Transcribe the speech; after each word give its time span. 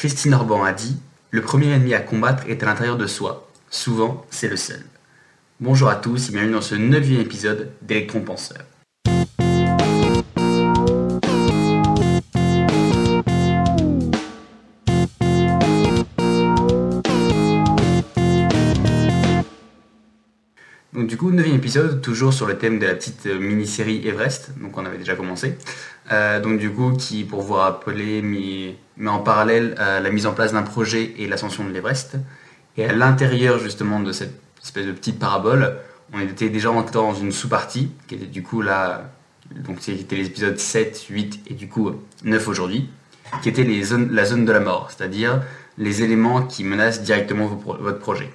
Christine 0.00 0.32
Orban 0.32 0.64
a 0.64 0.72
dit 0.72 0.96
Le 1.30 1.42
premier 1.42 1.74
ennemi 1.74 1.92
à 1.92 2.00
combattre 2.00 2.44
est 2.48 2.62
à 2.62 2.66
l'intérieur 2.66 2.96
de 2.96 3.06
soi. 3.06 3.50
Souvent, 3.68 4.24
c'est 4.30 4.48
le 4.48 4.56
seul. 4.56 4.82
Bonjour 5.60 5.90
à 5.90 5.96
tous 5.96 6.30
et 6.30 6.32
bienvenue 6.32 6.54
dans 6.54 6.62
ce 6.62 6.74
neuvième 6.74 7.20
épisode 7.20 7.70
d'Electron 7.82 8.22
Penseur. 8.22 8.64
Coup, 21.20 21.32
neuvième 21.32 21.56
épisode, 21.56 22.00
toujours 22.00 22.32
sur 22.32 22.46
le 22.46 22.56
thème 22.56 22.78
de 22.78 22.86
la 22.86 22.94
petite 22.94 23.26
euh, 23.26 23.38
mini-série 23.38 24.08
Everest, 24.08 24.52
donc 24.58 24.78
on 24.78 24.86
avait 24.86 24.96
déjà 24.96 25.14
commencé. 25.14 25.58
Euh, 26.12 26.40
donc 26.40 26.58
du 26.58 26.70
coup, 26.70 26.92
qui, 26.92 27.24
pour 27.24 27.42
vous 27.42 27.52
rappeler, 27.52 28.22
met, 28.22 28.78
en 29.06 29.18
parallèle 29.18 29.74
euh, 29.78 30.00
la 30.00 30.10
mise 30.10 30.26
en 30.26 30.32
place 30.32 30.54
d'un 30.54 30.62
projet 30.62 31.12
et 31.18 31.28
l'ascension 31.28 31.62
de 31.62 31.72
l'Everest. 31.72 32.16
Et 32.78 32.86
à 32.86 32.94
l'intérieur 32.94 33.58
justement 33.58 34.00
de 34.00 34.12
cette 34.12 34.32
espèce 34.62 34.86
de 34.86 34.92
petite 34.92 35.18
parabole, 35.18 35.76
on 36.14 36.20
était 36.20 36.48
déjà 36.48 36.70
encore 36.70 37.12
dans 37.12 37.14
une 37.14 37.32
sous-partie, 37.32 37.92
qui 38.08 38.14
était 38.14 38.24
du 38.24 38.42
coup 38.42 38.62
là, 38.62 39.10
donc 39.54 39.76
c'était 39.80 40.16
les 40.16 40.28
épisodes 40.28 40.56
7, 40.56 41.04
8 41.10 41.40
et 41.48 41.52
du 41.52 41.68
coup 41.68 41.92
9 42.24 42.48
aujourd'hui, 42.48 42.88
qui 43.42 43.50
était 43.50 43.64
les 43.64 43.82
zones, 43.82 44.10
la 44.10 44.24
zone 44.24 44.46
de 44.46 44.52
la 44.52 44.60
mort, 44.60 44.90
c'est-à-dire 44.90 45.42
les 45.76 46.02
éléments 46.02 46.40
qui 46.40 46.64
menacent 46.64 47.02
directement 47.02 47.46
votre 47.46 47.98
projet. 47.98 48.30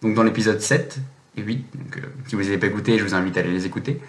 Donc 0.00 0.14
dans 0.14 0.22
l'épisode 0.22 0.60
7 0.60 0.98
et 0.98 1.00
8, 1.40 1.66
donc, 1.74 1.96
euh, 1.96 2.06
si 2.26 2.36
vous 2.36 2.42
n'avez 2.42 2.58
pas 2.58 2.66
écouté, 2.66 2.98
je 2.98 3.04
vous 3.04 3.14
invite 3.14 3.36
à 3.36 3.40
aller 3.40 3.52
les 3.52 3.66
écouter. 3.66 4.00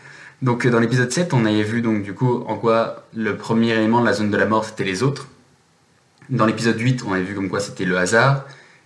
Donc 0.42 0.66
dans 0.66 0.80
l'épisode 0.80 1.12
7, 1.12 1.34
on 1.34 1.46
avait 1.46 1.64
vu 1.64 1.82
donc 1.82 2.02
du 2.02 2.14
coup 2.14 2.44
en 2.48 2.58
quoi 2.58 3.06
le 3.16 3.38
premier 3.38 3.74
élément 3.74 4.02
de 4.02 4.06
la 4.06 4.14
zone 4.14 4.32
de 4.32 4.38
la 4.38 4.48
mort 4.48 4.66
c'était 4.66 4.84
les 4.84 5.04
autres. 5.04 5.28
Dans 6.30 6.46
l'épisode 6.46 6.80
8, 6.80 7.04
on 7.08 7.14
avait 7.14 7.24
vu 7.24 7.36
comme 7.36 7.50
quoi 7.50 7.60
c'était 7.60 7.86
le 7.86 7.98
hasard. 7.98 8.46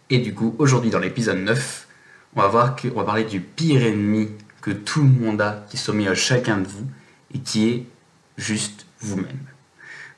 Et 0.10 0.18
du 0.20 0.34
coup, 0.34 0.56
aujourd'hui 0.60 0.90
dans 0.90 1.00
l'épisode 1.00 1.38
9, 1.38 1.88
on 2.36 2.42
va 2.42 2.48
voir 2.48 2.76
va 2.84 3.04
parler 3.04 3.24
du 3.24 3.40
pire 3.40 3.84
ennemi 3.84 4.30
que 4.62 4.72
tout 4.72 5.02
le 5.02 5.10
monde 5.10 5.40
a, 5.42 5.66
qui 5.70 5.78
soumis 5.78 6.08
à 6.08 6.16
chacun 6.16 6.58
de 6.58 6.68
vous, 6.68 6.86
et 7.34 7.40
qui 7.40 7.70
est 7.70 7.86
juste 8.38 8.86
vous-même. 9.00 9.40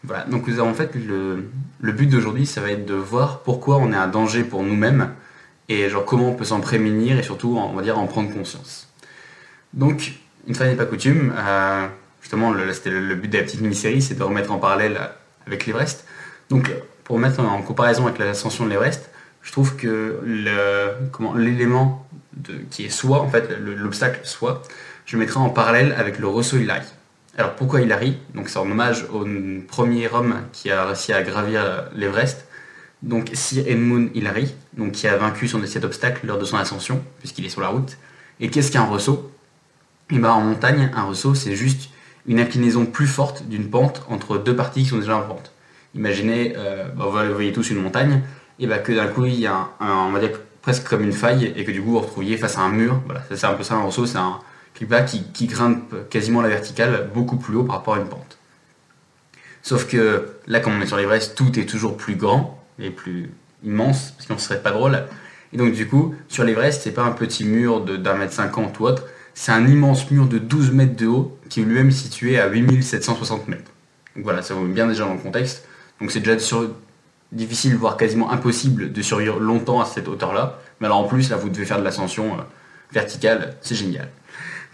Voilà, 0.04 0.24
donc 0.24 0.48
en 0.48 0.74
fait, 0.74 0.96
le, 0.96 1.50
le 1.82 1.92
but 1.92 2.08
d'aujourd'hui, 2.08 2.46
ça 2.46 2.62
va 2.62 2.72
être 2.72 2.86
de 2.86 2.94
voir 2.94 3.42
pourquoi 3.42 3.78
on 3.78 3.92
est 3.92 3.96
un 3.96 4.08
danger 4.08 4.44
pour 4.44 4.64
nous-mêmes, 4.64 5.12
et 5.70 5.90
genre 5.90 6.06
comment 6.06 6.30
on 6.30 6.34
peut 6.36 6.46
s'en 6.46 6.62
prémunir, 6.62 7.20
et 7.20 7.24
surtout, 7.24 7.58
on 7.58 7.74
va 7.74 7.82
dire, 7.82 7.98
en 7.98 8.08
prendre 8.08 8.34
conscience. 8.34 8.88
Donc, 9.74 10.14
une 10.48 10.56
fois 10.56 10.66
n'est 10.66 10.76
pas 10.76 10.86
coutume, 10.86 11.34
euh, 11.38 11.88
justement, 12.22 12.54
c'était 12.72 12.90
le, 12.90 13.16
but 13.16 13.28
de 13.28 13.38
la 13.38 13.44
petite 13.44 13.62
mini-série, 13.62 14.02
c'est 14.02 14.16
de 14.16 14.24
remettre 14.24 14.52
en 14.52 14.58
parallèle 14.58 15.00
avec 15.46 15.66
l'Everest. 15.66 16.06
Donc, 16.50 16.72
pour 17.04 17.20
mettre 17.20 17.42
en 17.42 17.62
comparaison 17.62 18.06
avec 18.08 18.20
l'ascension 18.20 18.66
de 18.66 18.70
l'Everest, 18.70 19.10
je 19.42 19.52
trouve 19.52 19.76
que 19.76 20.20
l'élément 21.36 22.08
qui 22.70 22.86
est 22.86 22.90
soit, 22.90 23.22
en 23.22 23.30
fait, 23.30 23.50
l'obstacle 23.60 24.22
soit, 24.24 24.62
je 25.06 25.18
mettrai 25.18 25.40
en 25.40 25.50
parallèle 25.50 25.96
avec 25.98 26.20
le 26.20 26.28
Rosso 26.28 26.58
Hillary. 26.58 26.86
Alors 27.38 27.54
pourquoi 27.54 27.82
Hillary 27.82 28.18
Donc 28.34 28.50
c'est 28.50 28.58
en 28.58 28.70
hommage 28.70 29.06
au 29.14 29.26
premier 29.68 30.10
homme 30.12 30.42
qui 30.52 30.72
a 30.72 30.86
réussi 30.86 31.14
à 31.14 31.22
gravir 31.22 31.86
l'Everest, 31.96 32.47
donc 33.02 33.30
Sir 33.34 33.64
Edmund 33.68 34.10
Hillary, 34.16 34.54
donc 34.78 34.94
qui 34.94 35.08
a 35.08 35.16
vaincu 35.18 35.48
son 35.48 35.64
cet 35.66 35.86
obstacle 35.86 36.26
lors 36.26 36.38
de 36.38 36.46
son 36.46 36.58
ascension, 36.58 37.04
puisqu'il 37.20 37.46
est 37.46 37.50
sur 37.50 37.62
la 37.62 37.70
route. 37.70 37.98
Et 38.40 38.50
qu'est-ce 38.50 38.72
qu'un 38.72 38.84
ressaut? 38.84 39.32
Et 40.10 40.16
eh 40.16 40.20
ben, 40.20 40.30
en 40.30 40.42
montagne, 40.42 40.90
un 40.96 41.04
ressaut, 41.04 41.36
c'est 41.36 41.56
juste 41.56 41.90
une 42.28 42.40
inclinaison 42.40 42.86
plus 42.86 43.08
forte 43.08 43.48
d'une 43.48 43.70
pente 43.70 44.04
entre 44.10 44.38
deux 44.38 44.56
parties 44.56 44.84
qui 44.84 44.90
sont 44.90 45.00
déjà 45.00 45.18
en 45.18 45.22
pente. 45.22 45.52
Imaginez, 45.96 46.54
euh, 46.56 46.88
bah, 46.90 47.06
vous 47.06 47.34
voyez 47.34 47.52
tous 47.52 47.70
une 47.72 47.82
montagne, 47.82 48.22
et 48.60 48.68
bah, 48.68 48.80
que 48.80 48.94
d'un 48.94 49.08
coup, 49.08 49.26
il 49.26 49.40
y 49.40 49.48
a 49.48 49.70
un, 49.80 50.18
dire 50.20 50.40
presque 50.62 50.88
comme 50.88 51.04
une 51.04 51.14
faille, 51.14 51.54
et 51.56 51.66
que 51.66 51.72
du 51.72 51.82
coup, 51.82 52.00
vous 52.00 52.24
vous 52.24 52.38
face 52.38 52.58
à 52.58 52.62
un 52.62 52.70
mur. 52.70 53.02
Voilà, 53.06 53.22
c'est 53.30 53.46
un 53.46 53.54
peu 53.54 53.64
ça 53.64 53.76
un 53.76 53.82
ressaut, 53.82 54.06
c'est 54.06 54.18
un 54.18 54.40
clip 54.74 54.94
qui, 55.34 55.48
grimpe 55.48 56.10
quasiment 56.10 56.42
la 56.42 56.50
verticale 56.50 57.10
beaucoup 57.14 57.38
plus 57.38 57.56
haut 57.56 57.64
par 57.64 57.78
rapport 57.78 57.96
à 57.96 58.00
une 58.00 58.08
pente. 58.08 58.38
Sauf 59.62 59.88
que 59.88 60.30
là, 60.48 60.60
comme 60.60 60.78
on 60.78 60.82
est 60.82 60.88
sur 60.88 60.98
l'Everest, 60.98 61.36
tout 61.36 61.60
est 61.60 61.66
toujours 61.66 61.98
plus 61.98 62.16
grand 62.16 62.57
et 62.80 62.90
plus 62.90 63.30
immense, 63.64 64.12
parce 64.12 64.28
qu'on 64.28 64.38
serait 64.38 64.62
pas 64.62 64.72
drôle. 64.72 65.04
Et 65.54 65.58
donc, 65.58 65.74
du 65.74 65.88
coup, 65.88 66.16
sur 66.28 66.44
l'Everest, 66.44 66.82
c'est 66.84 66.92
pas 66.92 67.04
un 67.04 67.12
petit 67.12 67.46
mur 67.46 67.82
d'un 67.82 68.16
mètre 68.16 68.34
cinquante 68.34 68.80
ou 68.80 68.86
autre, 68.86 69.04
c'est 69.34 69.52
un 69.52 69.68
immense 69.68 70.10
mur 70.10 70.26
de 70.26 70.40
12 70.40 70.72
mètres 70.72 70.96
de 70.96 71.08
haut 71.08 71.38
qui 71.50 71.62
est 71.62 71.64
lui-même 71.64 71.92
situé 71.92 72.40
à 72.40 72.48
8760 72.48 73.48
mètres. 73.48 73.72
Donc 74.16 74.24
voilà, 74.24 74.42
ça 74.42 74.56
met 74.56 74.74
bien 74.74 74.88
déjà 74.88 75.06
dans 75.06 75.14
le 75.14 75.20
contexte. 75.20 75.68
Donc 76.02 76.12
c'est 76.12 76.20
déjà 76.20 76.38
difficile, 77.32 77.76
voire 77.76 77.98
quasiment 77.98 78.32
impossible 78.32 78.92
de 78.92 79.02
survivre 79.02 79.40
longtemps 79.40 79.80
à 79.80 79.86
cette 79.86 80.08
hauteur-là. 80.08 80.60
Mais 80.80 80.88
alors 80.88 81.00
en 81.00 81.04
plus, 81.04 81.30
là, 81.30 81.38
vous 81.38 81.50
devez 81.50 81.66
faire 81.66 81.80
de 81.80 81.84
l'ascension 81.84 82.34
euh, 82.34 82.42
verticale, 82.92 83.56
c'est 83.62 83.76
génial. 83.76 84.10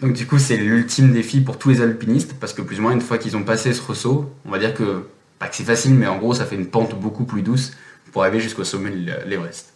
Donc 0.00 0.14
du 0.14 0.26
coup, 0.26 0.38
c'est 0.38 0.56
l'ultime 0.56 1.12
défi 1.12 1.40
pour 1.40 1.58
tous 1.58 1.68
les 1.68 1.82
alpinistes, 1.82 2.34
parce 2.40 2.52
que 2.52 2.62
plus 2.62 2.78
ou 2.78 2.82
moins, 2.82 2.92
une 2.92 3.00
fois 3.00 3.18
qu'ils 3.18 3.36
ont 3.36 3.42
passé 3.44 3.72
ce 3.72 3.82
ressaut, 3.82 4.32
on 4.44 4.50
va 4.50 4.58
dire 4.58 4.74
que, 4.74 5.06
pas 5.38 5.48
que 5.48 5.56
c'est 5.56 5.64
facile, 5.64 5.94
mais 5.94 6.06
en 6.06 6.16
gros, 6.16 6.34
ça 6.34 6.46
fait 6.46 6.56
une 6.56 6.66
pente 6.66 6.98
beaucoup 6.98 7.24
plus 7.24 7.42
douce 7.42 7.72
pour 8.14 8.22
arriver 8.22 8.38
jusqu'au 8.38 8.62
sommet 8.62 8.90
de 8.90 9.12
l'Everest. 9.26 9.72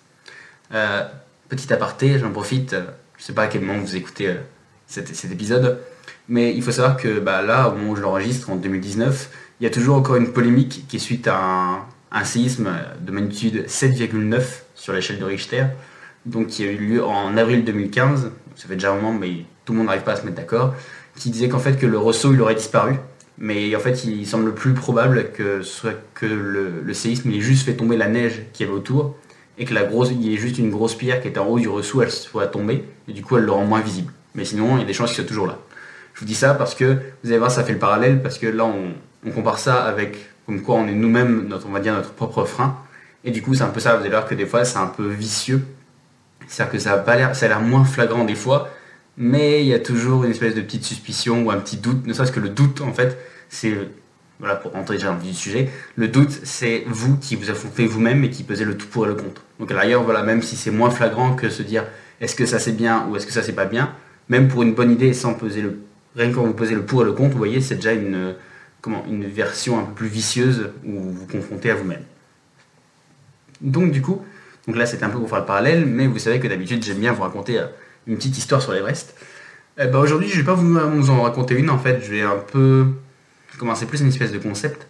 Euh, 0.73 1.03
petit 1.49 1.73
aparté, 1.73 2.21
j'en 2.21 2.31
profite, 2.31 2.73
euh, 2.73 2.85
je 3.19 3.25
sais 3.25 3.33
pas 3.33 3.43
à 3.43 3.47
quel 3.49 3.63
moment 3.63 3.81
vous 3.81 3.97
écoutez 3.97 4.33
cet, 4.87 5.25
épisode. 5.25 5.81
Mais 6.29 6.55
il 6.55 6.63
faut 6.63 6.71
savoir 6.71 6.97
que 6.97 7.19
bah, 7.19 7.43
là, 7.43 7.69
au 7.69 7.75
moment 7.75 7.91
où 7.91 7.97
je 7.97 8.01
l'enregistre, 8.01 8.49
en 8.49 8.55
2019, 8.55 9.31
il 9.61 9.65
y 9.65 9.67
a 9.67 9.71
toujours 9.71 9.97
encore 9.97 10.15
une 10.15 10.33
polémique 10.33 10.87
qui 10.87 10.97
est 10.97 11.01
suite 11.01 11.27
à 11.27 11.85
un, 12.13 12.25
séisme 12.25 12.71
de 13.01 13.11
magnitude 13.11 13.67
7,9 13.67 14.41
sur 14.77 14.93
l'échelle 14.93 15.19
de 15.19 15.25
Richter, 15.25 15.65
donc 16.25 16.47
qui 16.47 16.63
a 16.63 16.71
eu 16.71 16.77
lieu 16.77 17.05
en 17.05 17.37
avril 17.37 17.65
2015. 17.65 18.31
Ça 18.55 18.69
fait 18.69 18.75
déjà 18.75 18.93
un 18.93 18.95
moment, 18.95 19.13
mais 19.13 19.47
tout 19.65 19.73
le 19.73 19.79
monde 19.79 19.89
n'arrive 19.89 20.05
pas 20.05 20.13
à 20.13 20.17
se 20.17 20.25
mettre 20.25 20.37
d'accord. 20.37 20.77
Qui 21.17 21.31
disait 21.31 21.49
qu'en 21.49 21.59
fait 21.59 21.77
que 21.77 21.87
le 21.87 21.99
ressaut 21.99 22.33
il 22.33 22.41
aurait 22.41 22.55
disparu, 22.55 23.01
mais 23.39 23.75
en 23.75 23.81
fait 23.81 24.05
il 24.05 24.27
semble 24.27 24.55
plus 24.55 24.75
probable 24.75 25.31
que 25.33 25.63
soit 25.63 25.95
que 26.15 26.27
le, 26.27 26.93
séisme 26.93 27.31
ait 27.31 27.41
juste 27.41 27.65
fait 27.65 27.75
tomber 27.75 27.97
la 27.97 28.09
neige 28.09 28.43
qui 28.53 28.65
avait 28.65 28.73
autour 28.73 29.17
et 29.59 29.65
que 29.65 29.75
la 29.75 29.85
grosse 29.85 30.11
il 30.11 30.23
y 30.23 30.35
ait 30.35 30.37
juste 30.37 30.59
une 30.59 30.71
grosse 30.71 30.95
pierre 30.95 31.21
qui 31.21 31.29
était 31.29 31.39
en 31.39 31.47
haut 31.47 31.59
du 31.59 31.69
ressaut 31.69 32.03
elle 32.03 32.11
soit 32.11 32.47
tombée 32.49 32.85
et 33.07 33.13
du 33.13 33.23
coup 33.23 33.37
elle 33.37 33.45
le 33.45 33.53
rend 33.53 33.65
moins 33.65 33.81
visible. 33.81 34.13
Mais 34.39 34.45
sinon, 34.45 34.77
il 34.77 34.81
y 34.81 34.83
a 34.83 34.87
des 34.87 34.93
chances 34.93 35.11
qu'il 35.11 35.17
soit 35.17 35.29
toujours 35.29 35.49
là. 35.49 35.59
Je 36.15 36.21
vous 36.21 36.27
dis 36.27 36.35
ça 36.35 36.55
parce 36.55 36.75
que, 36.75 36.99
vous 37.25 37.31
allez 37.31 37.39
voir, 37.39 37.51
ça 37.51 37.65
fait 37.65 37.73
le 37.73 37.79
parallèle, 37.79 38.23
parce 38.23 38.39
que 38.39 38.47
là, 38.47 38.65
on, 38.65 39.31
compare 39.33 39.59
ça 39.59 39.85
avec 39.85 40.17
comme 40.47 40.63
quoi 40.63 40.77
on 40.77 40.87
est 40.87 40.95
nous-mêmes, 40.95 41.49
notre, 41.49 41.67
on 41.67 41.73
va 41.73 41.81
dire, 41.81 41.93
notre 41.93 42.13
propre 42.13 42.45
frein. 42.45 42.79
Et 43.25 43.33
du 43.33 43.43
coup, 43.43 43.55
c'est 43.55 43.65
un 43.65 43.69
peu 43.69 43.81
ça, 43.81 43.97
vous 43.97 44.01
allez 44.01 44.11
voir 44.11 44.27
que 44.27 44.35
des 44.35 44.47
fois, 44.47 44.65
c'est 44.65 44.79
un 44.79 44.87
peu 44.87 45.09
vicieux. 45.09 45.67
C'est-à-dire 46.47 46.73
que 46.73 46.79
ça 46.79 46.93
a 46.95 47.17
l'air, 47.17 47.35
ça 47.35 47.47
a 47.47 47.49
l'air 47.49 47.61
moins 47.61 47.85
flagrant 47.85 48.25
des 48.25 48.37
fois, 48.37 48.71
mais 49.17 49.61
il 49.63 49.67
y 49.67 49.75
a 49.75 49.81
toujours 49.81 50.25
une 50.25 50.31
espèce 50.31 50.55
de 50.55 50.61
petite 50.61 50.85
suspicion 50.85 51.43
ou 51.43 51.51
un 51.51 51.59
petit 51.59 51.77
doute, 51.77 52.07
ne 52.07 52.13
serait-ce 52.13 52.33
que 52.33 52.41
le 52.41 52.49
doute, 52.49 52.81
en 52.81 52.93
fait, 52.93 53.19
c'est, 53.49 53.73
voilà, 54.39 54.57
pour 54.57 54.73
rentrer 54.73 54.97
déjà 54.97 55.09
dans 55.09 55.19
le 55.23 55.33
sujet, 55.33 55.71
le 55.97 56.09
doute, 56.09 56.41
c'est 56.45 56.85
vous 56.87 57.17
qui 57.17 57.37
vous 57.37 57.51
affrontez 57.51 57.87
vous-même 57.87 58.25
et 58.25 58.31
qui 58.31 58.45
pesez 58.45 58.65
le 58.65 58.77
tout 58.77 58.87
pour 58.87 59.07
et 59.07 59.09
le 59.09 59.15
contre. 59.15 59.43
Donc 59.59 59.71
à 59.73 59.99
voilà, 59.99 60.23
même 60.23 60.43
si 60.43 60.57
c'est 60.57 60.71
moins 60.71 60.91
flagrant 60.91 61.35
que 61.35 61.49
se 61.49 61.63
dire 61.63 61.85
est-ce 62.21 62.35
que 62.35 62.47
ça 62.47 62.59
c'est 62.59 62.73
bien 62.73 63.07
ou 63.09 63.17
est-ce 63.17 63.27
que 63.27 63.33
ça 63.33 63.43
c'est 63.43 63.53
pas 63.53 63.65
bien, 63.65 63.93
même 64.29 64.49
pour 64.49 64.63
une 64.63 64.75
bonne 64.75 64.91
idée 64.91 65.13
sans 65.13 65.35
peser 65.35 65.63
le. 65.63 65.81
Rien 66.17 66.31
que 66.31 66.35
quand 66.35 66.45
vous 66.45 66.55
posez 66.55 66.75
le 66.75 66.83
pour 66.83 67.03
et 67.03 67.05
le 67.05 67.13
contre, 67.13 67.33
vous 67.33 67.39
voyez, 67.39 67.61
c'est 67.61 67.77
déjà 67.77 67.93
une, 67.93 68.35
comment, 68.81 69.05
une 69.09 69.27
version 69.27 69.79
un 69.79 69.85
peu 69.85 69.93
plus 69.93 70.09
vicieuse 70.09 70.71
où 70.85 70.99
vous 70.99 71.13
vous 71.13 71.27
confrontez 71.27 71.71
à 71.71 71.75
vous-même. 71.75 72.03
Donc, 73.61 73.93
du 73.93 74.03
coup, 74.03 74.23
donc 74.67 74.77
là 74.77 74.87
c'était 74.87 75.05
un 75.05 75.11
peu 75.11 75.19
pour 75.19 75.29
faire 75.29 75.41
le 75.41 75.47
parallèle, 75.47 75.87
mais 75.87 76.07
vous 76.07 76.19
savez 76.19 76.41
que 76.41 76.49
d'habitude 76.49 76.83
j'aime 76.85 76.99
bien 76.99 77.13
vous 77.13 77.23
raconter 77.23 77.59
euh, 77.59 77.67
une 78.07 78.17
petite 78.17 78.37
histoire 78.37 78.63
sur 78.63 78.73
l'Everest. 78.73 79.15
Eh 79.79 79.87
ben, 79.87 79.99
Aujourd'hui, 79.99 80.29
je 80.29 80.39
vais 80.39 80.45
pas 80.45 80.55
vous, 80.55 81.11
en 81.11 81.23
raconter 81.23 81.55
une, 81.55 81.71
en 81.71 81.79
fait, 81.79 82.01
je 82.03 82.11
vais 82.11 82.23
un 82.23 82.37
peu. 82.37 82.87
C'est 83.75 83.87
plus 83.87 84.01
une 84.01 84.09
espèce 84.09 84.33
de 84.33 84.39
concept. 84.39 84.87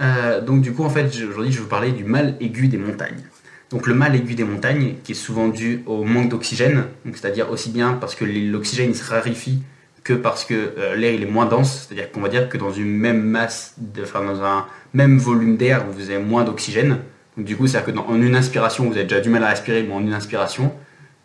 Euh, 0.00 0.40
donc, 0.40 0.60
du 0.62 0.72
coup, 0.72 0.84
en 0.84 0.90
fait, 0.90 1.06
aujourd'hui, 1.06 1.52
je 1.52 1.58
vais 1.58 1.62
vous 1.62 1.68
parler 1.68 1.92
du 1.92 2.04
mal 2.04 2.36
aigu 2.40 2.68
des 2.68 2.78
montagnes. 2.78 3.22
Donc 3.70 3.86
le 3.86 3.94
mal 3.94 4.16
aigu 4.16 4.34
des 4.34 4.44
montagnes, 4.44 4.94
qui 5.04 5.12
est 5.12 5.14
souvent 5.14 5.48
dû 5.48 5.82
au 5.86 6.04
manque 6.04 6.30
d'oxygène, 6.30 6.84
c'est-à-dire 7.12 7.50
aussi 7.50 7.70
bien 7.70 7.92
parce 7.92 8.14
que 8.14 8.24
l'oxygène 8.24 8.94
se 8.94 9.08
raréfie 9.08 9.62
que 10.04 10.14
parce 10.14 10.46
que 10.46 10.54
euh, 10.54 10.96
l'air 10.96 11.12
il 11.12 11.22
est 11.22 11.30
moins 11.30 11.44
dense, 11.44 11.86
c'est-à-dire 11.86 12.10
qu'on 12.10 12.22
va 12.22 12.30
dire 12.30 12.48
que 12.48 12.56
dans 12.56 12.72
une 12.72 12.96
même 12.96 13.22
masse, 13.22 13.74
de, 13.76 14.02
enfin 14.02 14.24
dans 14.24 14.42
un 14.42 14.64
même 14.94 15.18
volume 15.18 15.58
d'air, 15.58 15.84
vous 15.90 16.08
avez 16.08 16.18
moins 16.18 16.44
d'oxygène. 16.44 17.00
Donc 17.36 17.44
du 17.44 17.56
coup, 17.56 17.66
c'est-à-dire 17.66 17.94
que 17.94 18.14
une 18.14 18.34
inspiration, 18.34 18.84
vous 18.88 18.94
avez 18.94 19.04
déjà 19.04 19.20
du 19.20 19.28
mal 19.28 19.44
à 19.44 19.50
respirer, 19.50 19.82
mais 19.82 19.92
en 19.92 20.00
une 20.00 20.14
inspiration, 20.14 20.72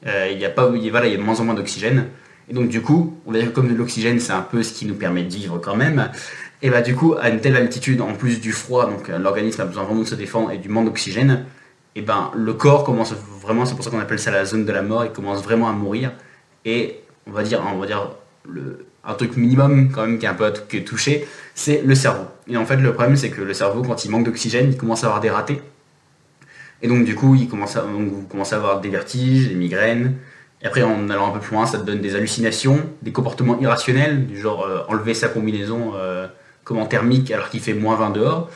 euh, 0.05 0.27
il 0.29 0.37
y 0.37 0.43
a 0.43 0.49
pas, 0.49 0.69
il 0.75 0.83
y 0.83 0.89
a 0.89 1.17
de 1.17 1.21
moins 1.21 1.39
en 1.39 1.45
moins 1.45 1.53
d'oxygène. 1.53 2.07
Et 2.49 2.53
donc 2.53 2.67
du 2.67 2.81
coup, 2.81 3.17
on 3.25 3.31
va 3.31 3.39
dire 3.39 3.47
que 3.47 3.55
comme 3.55 3.73
l'oxygène, 3.73 4.19
c'est 4.19 4.33
un 4.33 4.41
peu 4.41 4.63
ce 4.63 4.73
qui 4.73 4.85
nous 4.85 4.95
permet 4.95 5.23
de 5.23 5.33
vivre 5.33 5.59
quand 5.59 5.77
même. 5.77 6.09
Et 6.63 6.69
bah 6.69 6.81
du 6.81 6.95
coup, 6.95 7.13
à 7.19 7.29
une 7.29 7.41
telle 7.41 7.57
altitude, 7.57 7.99
en 7.99 8.13
plus 8.13 8.39
du 8.39 8.53
froid, 8.53 8.89
donc 8.89 9.09
euh, 9.09 9.19
l'organisme 9.19 9.61
a 9.61 9.65
besoin 9.65 9.83
vraiment 9.83 9.99
de 9.99 10.07
se 10.07 10.15
défendre 10.15 10.49
et 10.49 10.57
du 10.57 10.69
manque 10.69 10.85
d'oxygène, 10.85 11.45
et 11.95 12.01
ben 12.01 12.31
le 12.33 12.53
corps 12.53 12.85
commence 12.85 13.13
vraiment, 13.41 13.65
c'est 13.65 13.75
pour 13.75 13.83
ça 13.83 13.91
qu'on 13.91 13.99
appelle 13.99 14.17
ça 14.17 14.31
la 14.31 14.45
zone 14.45 14.63
de 14.65 14.71
la 14.71 14.81
mort, 14.81 15.03
il 15.03 15.11
commence 15.11 15.43
vraiment 15.43 15.69
à 15.69 15.73
mourir. 15.73 16.13
Et 16.63 17.01
on 17.27 17.31
va 17.31 17.43
dire, 17.43 17.61
on 17.71 17.77
va 17.77 17.85
dire 17.85 18.11
le, 18.49 18.85
un 19.03 19.13
truc 19.13 19.35
minimum 19.35 19.91
quand 19.91 20.07
même 20.07 20.17
qui 20.17 20.25
est 20.25 20.29
un 20.29 20.33
peu 20.33 20.53
touché, 20.85 21.27
c'est 21.53 21.81
le 21.85 21.95
cerveau. 21.95 22.23
Et 22.47 22.55
en 22.55 22.65
fait 22.65 22.77
le 22.77 22.93
problème 22.93 23.17
c'est 23.17 23.29
que 23.29 23.41
le 23.41 23.53
cerveau 23.53 23.83
quand 23.83 24.05
il 24.05 24.11
manque 24.11 24.23
d'oxygène, 24.23 24.69
il 24.71 24.77
commence 24.77 25.03
à 25.03 25.07
avoir 25.07 25.19
des 25.19 25.29
ratés. 25.29 25.61
Et 26.81 26.87
donc 26.87 27.03
du 27.03 27.15
coup, 27.15 27.35
il 27.35 27.49
commence 27.49 27.75
à, 27.75 27.81
vous 27.81 28.25
commencez 28.29 28.53
à 28.55 28.57
avoir 28.57 28.79
des 28.79 28.89
vertiges, 28.89 29.49
des 29.49 29.55
migraines. 29.55 30.15
Et 30.61 30.65
après, 30.65 30.83
en 30.83 31.09
allant 31.09 31.29
un 31.29 31.31
peu 31.31 31.39
plus 31.39 31.55
loin, 31.55 31.65
ça 31.65 31.77
te 31.77 31.83
donne 31.83 31.99
des 31.99 32.15
hallucinations, 32.15 32.79
des 33.01 33.11
comportements 33.11 33.59
irrationnels, 33.59 34.27
du 34.27 34.39
genre 34.39 34.65
euh, 34.65 34.79
enlever 34.87 35.13
sa 35.13 35.27
combinaison 35.27 35.93
euh, 35.95 36.27
comme 36.63 36.77
en 36.77 36.85
thermique 36.85 37.31
alors 37.31 37.49
qu'il 37.49 37.59
fait 37.59 37.73
moins 37.73 37.95
20 37.95 38.11
dehors, 38.11 38.49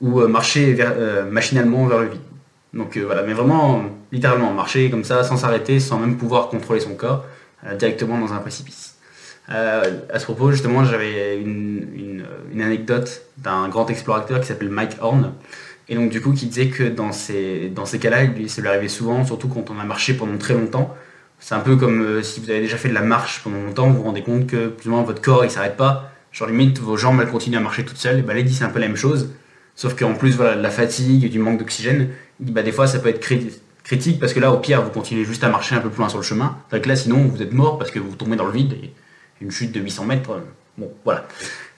ou 0.00 0.20
euh, 0.20 0.28
marcher 0.28 0.76
machinalement 1.30 1.86
vers 1.86 2.00
le 2.00 2.08
vide. 2.08 2.20
Donc 2.74 2.96
voilà, 2.96 3.22
mais 3.22 3.34
vraiment, 3.34 3.84
littéralement, 4.12 4.52
marcher 4.52 4.90
comme 4.90 5.04
ça, 5.04 5.24
sans 5.24 5.36
s'arrêter, 5.36 5.78
sans 5.78 5.98
même 5.98 6.16
pouvoir 6.16 6.48
contrôler 6.48 6.80
son 6.80 6.94
corps, 6.94 7.24
directement 7.78 8.18
dans 8.18 8.32
un 8.32 8.38
précipice. 8.38 8.96
à 9.46 10.18
ce 10.18 10.24
propos, 10.24 10.50
justement, 10.52 10.82
j'avais 10.82 11.38
une, 11.38 12.24
anecdote 12.58 13.22
d'un 13.36 13.68
grand 13.68 13.90
explorateur 13.90 14.40
qui 14.40 14.46
s'appelle 14.46 14.70
Mike 14.70 14.96
Horn, 15.02 15.32
et 15.88 15.94
donc 15.94 16.08
du 16.08 16.22
coup 16.22 16.32
qui 16.32 16.46
disait 16.46 16.68
que 16.68 16.84
dans 16.84 17.12
ces, 17.12 17.68
dans 17.68 17.84
ces 17.84 17.98
cas-là, 17.98 18.20
ça 18.46 18.62
lui 18.62 18.68
arrivait 18.68 18.88
souvent, 18.88 19.26
surtout 19.26 19.48
quand 19.48 19.70
on 19.70 19.78
a 19.78 19.84
marché 19.84 20.14
pendant 20.14 20.38
très 20.38 20.54
longtemps, 20.54 20.96
c'est 21.42 21.56
un 21.56 21.60
peu 21.60 21.76
comme 21.76 22.00
euh, 22.02 22.22
si 22.22 22.40
vous 22.40 22.50
avez 22.50 22.60
déjà 22.60 22.76
fait 22.76 22.88
de 22.88 22.94
la 22.94 23.02
marche 23.02 23.42
pendant 23.42 23.60
longtemps, 23.60 23.88
vous 23.88 23.96
vous 23.96 24.02
rendez 24.04 24.22
compte 24.22 24.46
que 24.46 24.68
plus 24.68 24.88
ou 24.88 24.92
moins 24.92 25.02
votre 25.02 25.20
corps 25.20 25.44
il 25.44 25.50
s'arrête 25.50 25.76
pas. 25.76 26.11
Genre 26.32 26.48
limite 26.48 26.78
vos 26.78 26.96
jambes 26.96 27.20
elles 27.20 27.28
continuent 27.30 27.58
à 27.58 27.60
marcher 27.60 27.84
toutes 27.84 27.98
seules. 27.98 28.18
Et 28.18 28.22
bah 28.22 28.34
c'est 28.50 28.64
un 28.64 28.70
peu 28.70 28.80
la 28.80 28.88
même 28.88 28.96
chose. 28.96 29.30
Sauf 29.74 29.94
qu'en 29.94 30.14
plus 30.14 30.36
voilà, 30.36 30.56
de 30.56 30.62
la 30.62 30.70
fatigue, 30.70 31.30
du 31.30 31.38
manque 31.38 31.58
d'oxygène, 31.58 32.10
bah, 32.40 32.62
des 32.62 32.72
fois 32.72 32.86
ça 32.86 32.98
peut 32.98 33.08
être 33.08 33.20
critique 33.20 34.20
parce 34.20 34.32
que 34.32 34.40
là 34.40 34.52
au 34.52 34.58
pire 34.58 34.82
vous 34.82 34.90
continuez 34.90 35.24
juste 35.24 35.44
à 35.44 35.48
marcher 35.48 35.74
un 35.74 35.80
peu 35.80 35.88
plus 35.88 35.98
loin 35.98 36.08
sur 36.08 36.18
le 36.18 36.24
chemin. 36.24 36.56
Donc 36.70 36.86
là 36.86 36.96
sinon 36.96 37.24
vous 37.26 37.42
êtes 37.42 37.52
mort 37.52 37.78
parce 37.78 37.90
que 37.90 37.98
vous 37.98 38.14
tombez 38.16 38.36
dans 38.36 38.46
le 38.46 38.52
vide 38.52 38.74
et 38.74 38.92
une 39.40 39.50
chute 39.50 39.72
de 39.72 39.80
800 39.80 40.04
mètres. 40.06 40.30
Euh, 40.30 40.40
bon 40.78 40.90
voilà. 41.04 41.26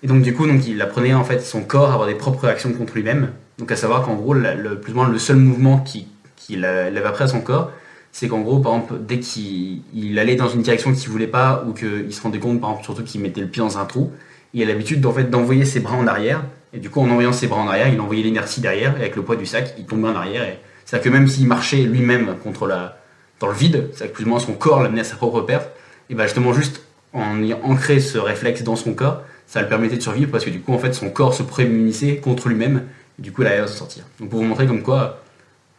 Et 0.03 0.06
donc 0.06 0.23
du 0.23 0.35
coup 0.35 0.47
il 0.47 0.83
apprenait 0.83 1.15
en 1.15 1.25
fait 1.25 1.41
son 1.41 1.62
corps 1.62 1.91
à 1.91 1.95
avoir 1.95 2.09
des 2.09 2.15
propres 2.15 2.45
réactions 2.45 2.73
contre 2.73 2.95
lui-même. 2.95 3.31
Donc 3.59 3.71
à 3.71 3.77
savoir 3.77 4.03
qu'en 4.03 4.15
gros 4.15 4.35
le, 4.35 4.81
plus 4.81 4.93
ou 4.93 4.97
moins 4.97 5.09
le 5.09 5.19
seul 5.19 5.37
mouvement 5.37 5.79
qu'il 5.79 6.06
qui 6.37 6.62
avait 6.62 7.05
appris 7.05 7.25
à 7.25 7.29
son 7.29 7.41
corps 7.41 7.71
c'est 8.15 8.29
qu'en 8.29 8.43
gros, 8.43 8.61
par 8.61 8.75
exemple, 8.75 8.95
dès 9.01 9.19
qu'il 9.19 9.83
allait 10.21 10.37
dans 10.37 10.49
une 10.49 10.62
direction 10.62 10.95
qu'il 10.95 11.09
voulait 11.11 11.27
pas 11.27 11.65
ou 11.67 11.73
qu'il 11.73 12.12
se 12.15 12.23
rendait 12.23 12.39
compte, 12.39 12.61
par 12.61 12.71
exemple, 12.71 12.85
surtout 12.85 13.03
qu'il 13.03 13.21
mettait 13.21 13.41
le 13.41 13.49
pied 13.49 13.61
dans 13.61 13.77
un 13.77 13.87
trou, 13.87 14.12
il 14.55 14.62
a 14.62 14.67
l'habitude 14.67 15.05
fait, 15.12 15.25
d'envoyer 15.25 15.65
ses 15.65 15.81
bras 15.81 15.97
en 15.97 16.06
arrière. 16.06 16.43
Et 16.73 16.79
du 16.79 16.91
coup, 16.91 17.01
en 17.01 17.11
envoyant 17.11 17.33
ses 17.33 17.47
bras 17.47 17.61
en 17.61 17.69
arrière, 17.69 17.89
il 17.89 18.01
envoyait 18.01 18.23
l'énergie 18.23 18.61
derrière, 18.61 18.97
et 18.97 19.01
avec 19.01 19.17
le 19.17 19.23
poids 19.23 19.37
du 19.37 19.47
sac, 19.47 19.75
il 19.79 19.85
tombait 19.85 20.09
en 20.09 20.17
arrière. 20.17 20.45
C'est-à-dire 20.85 21.11
que 21.11 21.17
même 21.17 21.29
s'il 21.29 21.47
marchait 21.47 21.83
lui-même 21.83 22.37
contre 22.43 22.67
la, 22.67 22.99
dans 23.41 23.49
le 23.49 23.55
vide, 23.55 23.91
c'est-à-dire 23.93 24.12
que 24.12 24.17
plus 24.17 24.25
ou 24.25 24.29
moins 24.29 24.41
son 24.41 24.55
corps 24.55 24.83
l'amenait 24.83 25.03
à 25.03 25.05
sa 25.05 25.17
propre 25.17 25.41
perte, 25.43 25.71
et 26.11 26.15
bien 26.15 26.25
justement, 26.25 26.53
juste 26.53 26.83
en 27.12 27.41
ayant 27.43 27.61
ancré 27.62 28.01
ce 28.01 28.19
réflexe 28.19 28.62
dans 28.62 28.77
son 28.77 28.95
corps, 28.95 29.23
ça 29.47 29.62
le 29.62 29.69
permettait 29.69 29.97
de 29.97 30.03
survivre 30.03 30.31
parce 30.31 30.45
que 30.45 30.51
du 30.51 30.61
coup, 30.61 30.73
en 30.73 30.79
fait, 30.79 30.93
son 30.95 31.11
corps 31.11 31.35
se 31.35 31.43
prémunissait 31.43 32.17
contre 32.17 32.49
lui-même, 32.49 32.83
et 33.19 33.23
du 33.23 33.33
coup, 33.33 33.43
il 33.43 33.49
allait 33.49 33.67
s'en 33.67 33.75
sortir. 33.75 34.05
Donc 34.19 34.31
pour 34.31 34.41
vous 34.41 34.47
montrer 34.47 34.67
comme 34.67 34.83
quoi, 34.83 35.23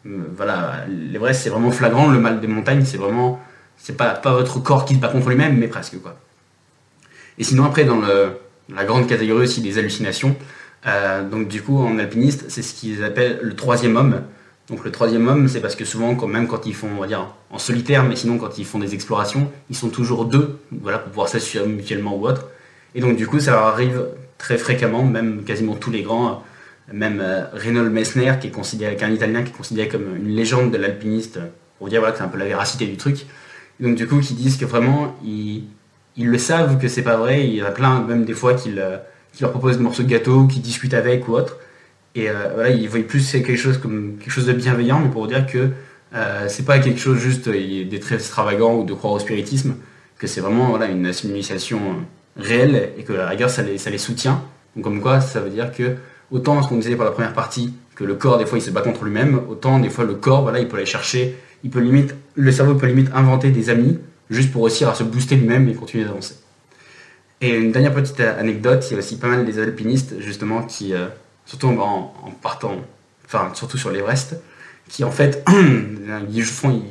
euh, 0.06 0.24
voilà, 0.36 0.86
l'Everest 0.88 1.42
c'est 1.42 1.50
vraiment 1.50 1.72
flagrant, 1.72 2.10
le 2.10 2.20
mal 2.20 2.40
des 2.40 2.48
montagnes 2.48 2.86
c'est 2.86 2.98
vraiment, 2.98 3.40
c'est 3.78 3.98
pas, 3.98 4.12
pas 4.12 4.32
votre 4.32 4.60
corps 4.60 4.86
qui 4.86 4.96
se 4.96 5.00
bat 5.00 5.10
contre 5.10 5.30
lui-même, 5.30 5.58
mais 5.58 5.68
presque 5.68 6.02
quoi. 6.02 6.16
Et 7.38 7.44
sinon 7.44 7.66
après 7.66 7.84
dans 7.84 8.00
le, 8.00 8.38
la 8.74 8.86
grande 8.86 9.08
catégorie 9.08 9.44
aussi 9.44 9.62
des 9.62 9.78
hallucinations, 9.78 10.36
euh, 10.88 11.28
donc 11.28 11.48
du 11.48 11.62
coup 11.62 11.78
en 11.78 11.98
alpiniste 11.98 12.46
c'est 12.50 12.62
ce 12.62 12.74
qu'ils 12.74 13.04
appellent 13.04 13.40
le 13.42 13.56
troisième 13.56 13.96
homme. 13.96 14.22
Donc 14.70 14.84
le 14.84 14.92
troisième 14.92 15.28
homme 15.28 15.48
c'est 15.48 15.62
parce 15.62 15.76
que 15.76 15.86
souvent 15.86 16.16
même 16.28 16.48
quand 16.48 16.66
ils 16.66 16.74
font, 16.74 16.90
on 16.96 17.02
va 17.02 17.08
dire 17.08 17.28
en 17.52 17.60
solitaire, 17.60 18.04
mais 18.04 18.16
sinon 18.16 18.38
quand 18.38 18.58
ils 18.58 18.66
font 18.66 18.80
des 18.80 18.94
explorations, 18.94 19.52
ils 19.70 19.76
sont 19.76 19.90
toujours 19.90 20.26
deux, 20.26 20.60
voilà 20.72 21.00
pour 21.00 21.10
pouvoir 21.10 21.28
s'assurer 21.30 21.68
mutuellement 21.68 22.16
ou 22.16 22.28
autre. 22.28 22.48
Et 22.96 23.02
donc 23.02 23.16
du 23.16 23.28
coup 23.28 23.40
ça 23.40 23.52
leur 23.52 23.64
arrive 23.64 24.06
très 24.38 24.58
fréquemment, 24.58 25.04
même 25.04 25.44
quasiment 25.44 25.76
tous 25.76 25.92
les 25.92 26.02
grands 26.02 26.44
même 26.92 27.20
euh, 27.22 27.46
Reynold 27.54 27.92
Messner, 27.92 28.34
qui 28.40 28.48
est 28.48 28.52
considéré, 28.52 28.94
Italien 28.94 29.44
qui 29.44 29.50
est 29.50 29.56
considéré 29.56 29.88
comme 29.88 30.16
une 30.16 30.36
légende 30.36 30.72
de 30.72 30.78
l'alpiniste, 30.78 31.40
pour 31.78 31.90
dire 31.90 32.00
voilà, 32.00 32.12
que 32.12 32.20
c'est 32.20 32.24
un 32.24 32.30
peu 32.30 32.38
la 32.38 32.46
véracité 32.46 32.86
du 32.86 32.98
truc. 32.98 33.26
donc 33.80 33.96
du 33.96 34.08
coup, 34.08 34.20
qui 34.20 34.34
disent 34.34 34.58
que 34.58 34.66
vraiment, 34.66 35.16
ils, 35.24 35.64
ils 36.18 36.28
le 36.28 36.38
savent 36.38 36.78
que 36.80 36.88
c'est 36.88 37.02
pas 37.02 37.18
vrai. 37.18 37.48
Il 37.48 37.56
y 37.56 37.64
en 37.64 37.66
a 37.66 37.72
plein, 37.72 38.02
même 38.02 38.26
des 38.26 38.34
fois, 38.34 38.54
qui, 38.54 38.72
leur 38.72 39.52
proposent 39.52 39.78
des 39.78 39.84
morceaux 39.84 40.04
de 40.04 40.08
gâteau, 40.08 40.48
qui 40.48 40.60
discutent 40.60 40.94
avec 40.94 41.28
ou 41.28 41.34
autre. 41.34 41.58
Et 42.16 42.30
euh, 42.30 42.52
voilà, 42.54 42.70
ils 42.70 42.88
voient 42.88 43.02
plus 43.02 43.20
c'est 43.20 43.44
quelque 43.44 43.58
chose 43.58 43.80
quelque 43.80 44.32
chose 44.32 44.46
de 44.46 44.54
bienveillant, 44.54 45.00
mais 45.00 45.10
pour 45.10 45.28
dire 45.28 45.46
que 45.46 45.72
euh, 46.14 46.46
c'est 46.48 46.64
pas 46.64 46.80
quelque 46.80 47.00
chose 47.00 47.18
juste 47.18 47.50
des 47.50 48.00
très 48.00 48.16
extravagant 48.16 48.76
ou 48.76 48.86
de 48.86 48.94
croire 48.94 49.14
au 49.14 49.20
spiritisme, 49.20 49.76
que 50.18 50.28
c'est 50.28 50.40
vraiment 50.40 50.70
voilà, 50.70 50.88
une 50.88 51.06
assimilation 51.06 51.80
réelle 52.38 52.92
et 52.98 53.04
que 53.04 53.12
la 53.12 53.28
rigueur 53.28 53.50
ça 53.50 53.64
les, 53.64 53.78
ça 53.78 53.90
les 53.90 53.98
soutient. 53.98 54.42
Donc 54.76 54.86
comme 54.86 55.02
quoi, 55.02 55.20
ça 55.20 55.42
veut 55.42 55.50
dire 55.50 55.74
que 55.74 55.96
autant 56.32 56.62
ce 56.62 56.70
qu'on 56.70 56.78
disait 56.78 56.96
pour 56.96 57.04
la 57.04 57.12
première 57.12 57.34
partie, 57.34 57.74
que 57.96 58.06
le 58.06 58.16
corps 58.16 58.38
des 58.38 58.46
fois 58.46 58.58
il 58.58 58.62
se 58.62 58.72
bat 58.72 58.82
contre 58.82 59.04
lui-même, 59.04 59.42
autant 59.50 59.80
des 59.80 59.90
fois 59.90 60.06
le 60.06 60.16
corps, 60.16 60.44
voilà, 60.44 60.60
il 60.60 60.70
peut 60.70 60.78
aller 60.78 60.86
chercher, 60.86 61.36
il 61.66 61.70
peut 61.70 61.82
limite, 61.82 62.16
le 62.36 62.52
cerveau 62.54 62.76
peut 62.76 62.88
limite 62.88 63.10
inventer 63.14 63.52
des 63.52 63.70
amis 63.70 64.00
juste 64.30 64.52
pour 64.52 64.66
réussir 64.66 64.90
à 64.90 64.96
se 64.96 65.04
booster 65.04 65.36
lui-même 65.36 65.68
et 65.70 65.74
continuer 65.74 66.06
d'avancer. 66.06 66.36
Et 67.42 67.50
une 67.50 67.72
dernière 67.72 67.94
petite 67.94 68.20
anecdote, 68.20 68.86
il 68.90 68.94
y 68.94 68.96
a 68.96 69.00
aussi 69.00 69.18
pas 69.18 69.28
mal 69.28 69.46
des 69.46 69.60
alpinistes 69.60 70.20
justement 70.20 70.64
qui, 70.64 70.94
euh, 70.94 71.08
surtout 71.46 71.68
en, 71.68 72.14
partant, 72.42 72.78
enfin 73.26 73.52
surtout 73.54 73.78
sur 73.78 73.92
l'Everest, 73.92 74.36
qui 74.88 75.04
en 75.04 75.12
fait 75.12 75.44
ils, 76.32 76.44
font, 76.44 76.82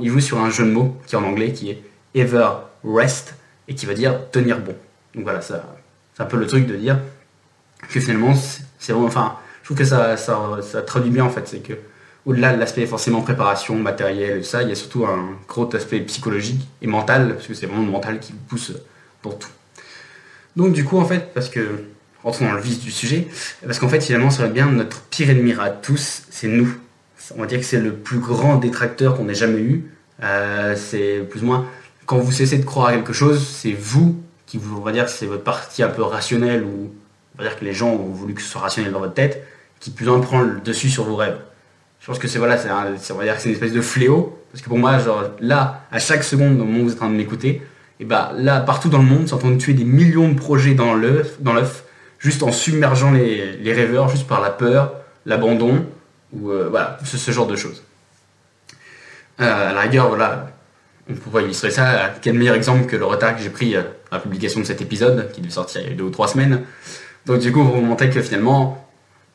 ils 0.00 0.08
jouent 0.10 0.20
sur 0.20 0.40
un 0.40 0.50
jeu 0.50 0.64
de 0.64 0.70
mots 0.70 0.96
qui 1.06 1.14
est 1.14 1.18
en 1.18 1.24
anglais 1.24 1.52
qui 1.52 1.70
est 1.70 1.82
Ever 2.14 2.48
Rest 2.84 3.34
et 3.68 3.74
qui 3.74 3.86
va 3.86 3.94
dire 3.94 4.30
tenir 4.30 4.60
bon. 4.60 4.74
Donc 5.14 5.24
voilà, 5.24 5.40
ça, 5.40 5.76
c'est 6.14 6.22
un 6.22 6.26
peu 6.26 6.36
le 6.36 6.46
truc 6.46 6.66
de 6.66 6.76
dire 6.76 6.98
que 7.88 8.00
finalement 8.00 8.34
c'est 8.78 8.92
enfin, 8.92 9.36
je 9.62 9.68
trouve 9.68 9.78
que 9.78 9.84
ça, 9.84 10.16
ça, 10.16 10.82
traduit 10.82 11.10
bien 11.10 11.24
en 11.24 11.30
fait, 11.30 11.46
c'est 11.48 11.60
que 11.60 11.74
au-delà 12.26 12.54
de 12.54 12.58
l'aspect 12.58 12.86
forcément 12.86 13.20
préparation, 13.20 13.76
matériel, 13.76 14.44
ça, 14.44 14.62
il 14.62 14.68
y 14.68 14.72
a 14.72 14.74
surtout 14.74 15.04
un 15.06 15.36
gros 15.46 15.68
aspect 15.74 16.00
psychologique 16.00 16.66
et 16.80 16.86
mental, 16.86 17.34
parce 17.34 17.46
que 17.46 17.54
c'est 17.54 17.66
vraiment 17.66 17.84
le 17.84 17.90
mental 17.90 18.18
qui 18.18 18.32
vous 18.32 18.38
pousse 18.48 18.72
pour 19.20 19.38
tout. 19.38 19.50
Donc 20.56 20.72
du 20.72 20.84
coup, 20.84 20.98
en 20.98 21.04
fait, 21.04 21.32
parce 21.34 21.48
que, 21.48 21.84
rentrons 22.22 22.46
dans 22.46 22.52
le 22.52 22.60
vif 22.60 22.80
du 22.80 22.90
sujet, 22.90 23.28
parce 23.64 23.78
qu'en 23.78 23.88
fait, 23.88 24.00
finalement, 24.00 24.30
ça 24.30 24.38
serait 24.38 24.48
bien 24.48 24.66
notre 24.66 25.02
pire 25.02 25.30
ennemi 25.30 25.52
à 25.52 25.70
tous, 25.70 26.22
c'est 26.30 26.48
nous. 26.48 26.74
On 27.36 27.40
va 27.40 27.46
dire 27.46 27.58
que 27.58 27.64
c'est 27.64 27.80
le 27.80 27.92
plus 27.92 28.18
grand 28.18 28.56
détracteur 28.56 29.16
qu'on 29.16 29.28
ait 29.28 29.34
jamais 29.34 29.60
eu. 29.60 29.90
Euh, 30.22 30.74
c'est 30.76 31.26
plus 31.28 31.42
ou 31.42 31.46
moins, 31.46 31.66
quand 32.06 32.18
vous 32.18 32.32
cessez 32.32 32.58
de 32.58 32.64
croire 32.64 32.88
à 32.88 32.92
quelque 32.94 33.12
chose, 33.12 33.46
c'est 33.46 33.72
vous 33.72 34.20
qui 34.46 34.60
on 34.76 34.80
va 34.80 34.92
dire, 34.92 35.08
c'est 35.08 35.26
votre 35.26 35.42
partie 35.42 35.82
un 35.82 35.88
peu 35.88 36.02
rationnelle 36.02 36.62
ou 36.62 36.92
on 37.34 37.42
va 37.42 37.48
dire 37.48 37.58
que 37.58 37.64
les 37.64 37.72
gens 37.72 37.88
ont 37.88 38.10
voulu 38.10 38.34
que 38.34 38.42
ce 38.42 38.48
soit 38.48 38.60
rationnel 38.60 38.92
dans 38.92 39.00
votre 39.00 39.14
tête, 39.14 39.44
qui 39.80 39.90
plus 39.90 40.06
moins 40.06 40.20
prend 40.20 40.40
le 40.40 40.60
dessus 40.60 40.88
sur 40.88 41.04
vos 41.04 41.16
rêves. 41.16 41.38
Je 42.04 42.08
pense 42.10 42.18
que 42.18 42.28
c'est 42.28 42.38
voilà, 42.38 42.58
on 42.66 43.14
va 43.14 43.24
dire 43.24 43.36
c'est 43.38 43.48
une 43.48 43.54
espèce 43.54 43.72
de 43.72 43.80
fléau, 43.80 44.38
parce 44.52 44.62
que 44.62 44.68
pour 44.68 44.76
moi, 44.76 44.98
genre 44.98 45.30
là, 45.40 45.86
à 45.90 45.98
chaque 45.98 46.22
seconde 46.22 46.60
au 46.60 46.64
moment 46.64 46.80
où 46.80 46.84
vous 46.84 46.90
êtes 46.90 46.96
en 46.98 47.06
train 47.06 47.10
de 47.10 47.16
m'écouter, 47.16 47.62
et 47.98 48.04
bah 48.04 48.32
là, 48.36 48.60
partout 48.60 48.90
dans 48.90 48.98
le 48.98 49.06
monde, 49.06 49.26
c'est 49.26 49.32
en 49.32 49.38
train 49.38 49.52
de 49.52 49.56
tuer 49.56 49.72
des 49.72 49.86
millions 49.86 50.28
de 50.28 50.34
projets 50.34 50.74
dans 50.74 50.92
l'œuf, 50.92 51.40
dans 51.40 51.54
l'œuf, 51.54 51.84
juste 52.18 52.42
en 52.42 52.52
submergeant 52.52 53.10
les, 53.10 53.56
les, 53.56 53.72
rêveurs, 53.72 54.10
juste 54.10 54.26
par 54.26 54.42
la 54.42 54.50
peur, 54.50 54.92
l'abandon, 55.24 55.86
ou 56.34 56.50
euh, 56.50 56.68
voilà, 56.68 56.98
ce, 57.04 57.30
genre 57.30 57.46
de 57.46 57.56
choses. 57.56 57.82
Euh, 59.40 59.70
à 59.70 59.72
la 59.72 59.80
rigueur, 59.80 60.08
voilà, 60.08 60.48
on 61.08 61.14
pourrait 61.14 61.44
illustrer 61.44 61.70
ça. 61.70 62.12
Quel 62.20 62.34
meilleur 62.34 62.54
exemple 62.54 62.84
que 62.84 62.96
le 62.96 63.06
retard 63.06 63.34
que 63.34 63.40
j'ai 63.40 63.48
pris 63.48 63.76
euh, 63.76 63.80
à 64.10 64.16
la 64.16 64.20
publication 64.20 64.60
de 64.60 64.66
cet 64.66 64.82
épisode, 64.82 65.32
qui 65.32 65.40
devait 65.40 65.50
sortir 65.50 65.80
il 65.80 65.88
y 65.88 65.90
a 65.94 65.96
deux 65.96 66.04
ou 66.04 66.10
trois 66.10 66.28
semaines. 66.28 66.64
Donc 67.24 67.38
du 67.38 67.50
coup, 67.50 67.64
vous 67.64 67.80
montrez 67.80 68.10
que 68.10 68.20
finalement, 68.20 68.83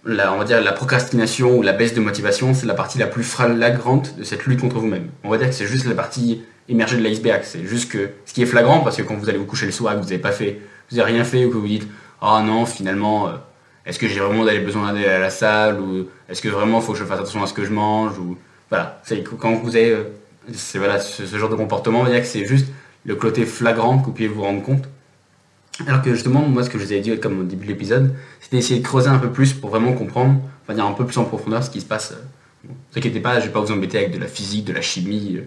la, 0.09 0.33
on 0.33 0.37
va 0.37 0.43
dire 0.43 0.61
la 0.61 0.71
procrastination 0.71 1.57
ou 1.57 1.61
la 1.61 1.73
baisse 1.73 1.93
de 1.93 1.99
motivation, 1.99 2.53
c'est 2.53 2.65
la 2.65 2.73
partie 2.73 2.97
la 2.97 3.07
plus 3.07 3.23
flagrante 3.23 4.15
de 4.17 4.23
cette 4.23 4.45
lutte 4.45 4.61
contre 4.61 4.77
vous-même. 4.77 5.09
On 5.23 5.29
va 5.29 5.37
dire 5.37 5.49
que 5.49 5.55
c'est 5.55 5.67
juste 5.67 5.85
la 5.85 5.95
partie 5.95 6.41
émergée 6.67 6.97
de 6.97 7.03
l'iceberg. 7.03 7.41
C'est 7.43 7.65
juste 7.65 7.91
que 7.91 8.09
ce 8.25 8.33
qui 8.33 8.41
est 8.41 8.45
flagrant, 8.45 8.79
parce 8.79 8.97
que 8.97 9.01
quand 9.01 9.15
vous 9.15 9.29
allez 9.29 9.37
vous 9.37 9.45
coucher 9.45 9.65
le 9.65 9.71
soir, 9.71 9.95
que 9.95 9.99
vous 9.99 10.05
n'avez 10.05 10.19
pas 10.19 10.31
fait, 10.31 10.59
vous 10.89 10.97
n'avez 10.97 11.13
rien 11.13 11.23
fait, 11.23 11.45
ou 11.45 11.49
que 11.49 11.57
vous 11.57 11.67
dites, 11.67 11.87
oh 12.21 12.39
non, 12.43 12.65
finalement, 12.65 13.27
euh, 13.27 13.31
est-ce 13.85 13.99
que 13.99 14.07
j'ai 14.07 14.19
vraiment 14.19 14.43
besoin 14.43 14.93
d'aller 14.93 15.05
à 15.05 15.19
la 15.19 15.29
salle, 15.29 15.79
ou 15.79 16.07
est-ce 16.27 16.41
que 16.41 16.49
vraiment 16.49 16.81
faut 16.81 16.93
que 16.93 16.99
je 16.99 17.05
fasse 17.05 17.19
attention 17.19 17.43
à 17.43 17.47
ce 17.47 17.53
que 17.53 17.65
je 17.65 17.71
mange, 17.71 18.17
ou 18.17 18.37
voilà. 18.69 19.01
C'est 19.03 19.23
quand 19.23 19.53
vous 19.55 19.75
avez, 19.75 19.91
euh, 19.91 20.03
voilà, 20.75 20.99
ce, 20.99 21.25
genre 21.37 21.49
de 21.49 21.55
comportement, 21.55 22.01
on 22.01 22.03
va 22.03 22.11
dire 22.11 22.21
que 22.21 22.27
c'est 22.27 22.45
juste 22.45 22.67
le 23.05 23.15
côté 23.15 23.45
flagrant 23.45 23.97
que 23.97 24.05
vous 24.05 24.11
pouvez 24.11 24.27
vous 24.27 24.43
rendre 24.43 24.61
compte 24.61 24.83
alors 25.87 26.01
que 26.01 26.13
justement, 26.13 26.41
moi, 26.41 26.63
ce 26.63 26.69
que 26.69 26.77
je 26.77 26.83
vous 26.83 26.93
ai 26.93 26.99
dit 26.99 27.17
comme 27.19 27.39
au 27.39 27.43
début 27.43 27.65
de 27.65 27.71
l'épisode, 27.71 28.13
c'était 28.41 28.57
d'essayer 28.57 28.79
de 28.79 28.85
creuser 28.85 29.09
un 29.09 29.19
peu 29.19 29.31
plus 29.31 29.53
pour 29.53 29.69
vraiment 29.69 29.93
comprendre, 29.93 30.41
enfin 30.63 30.73
dire 30.73 30.85
un 30.85 30.93
peu 30.93 31.05
plus 31.05 31.17
en 31.17 31.23
profondeur 31.23 31.63
ce 31.63 31.69
qui 31.69 31.81
se 31.81 31.85
passe. 31.85 32.13
ne 32.63 32.69
vous 32.69 32.75
inquiétez 32.97 33.19
pas, 33.19 33.39
je 33.39 33.45
vais 33.45 33.51
pas 33.51 33.61
vous 33.61 33.71
embêter 33.71 33.97
avec 33.97 34.11
de 34.11 34.19
la 34.19 34.27
physique, 34.27 34.65
de 34.65 34.73
la 34.73 34.81
chimie, 34.81 35.37
euh, 35.37 35.41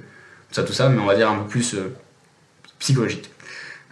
tout 0.49 0.55
ça, 0.55 0.63
tout 0.63 0.73
ça, 0.73 0.89
mais 0.89 1.01
on 1.01 1.07
va 1.07 1.17
dire 1.17 1.31
un 1.31 1.39
peu 1.39 1.49
plus 1.49 1.75
euh, 1.75 1.95
psychologique. 2.79 3.31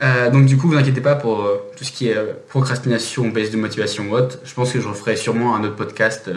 Euh, 0.02 0.30
donc 0.30 0.46
du 0.46 0.56
coup, 0.56 0.68
vous 0.68 0.76
inquiétez 0.76 1.02
pas 1.02 1.14
pour 1.14 1.46
tout 1.76 1.84
ce 1.84 1.92
qui 1.92 2.08
est 2.08 2.16
procrastination, 2.48 3.28
baisse 3.28 3.50
de 3.50 3.58
motivation 3.58 4.08
ou 4.10 4.14
autre. 4.14 4.38
Je 4.44 4.54
pense 4.54 4.72
que 4.72 4.80
je 4.80 4.88
referai 4.88 5.16
sûrement 5.16 5.54
un 5.54 5.62
autre 5.62 5.76
podcast 5.76 6.30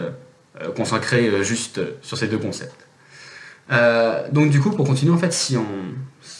consacré 0.76 1.42
juste 1.42 1.80
sur 2.02 2.18
ces 2.18 2.28
deux 2.28 2.36
concepts. 2.36 2.86
donc 4.32 4.50
du 4.50 4.60
coup, 4.60 4.70
pour 4.70 4.86
continuer, 4.86 5.12
en 5.14 5.18
fait, 5.18 5.32
si 5.32 5.56
on, 5.56 5.64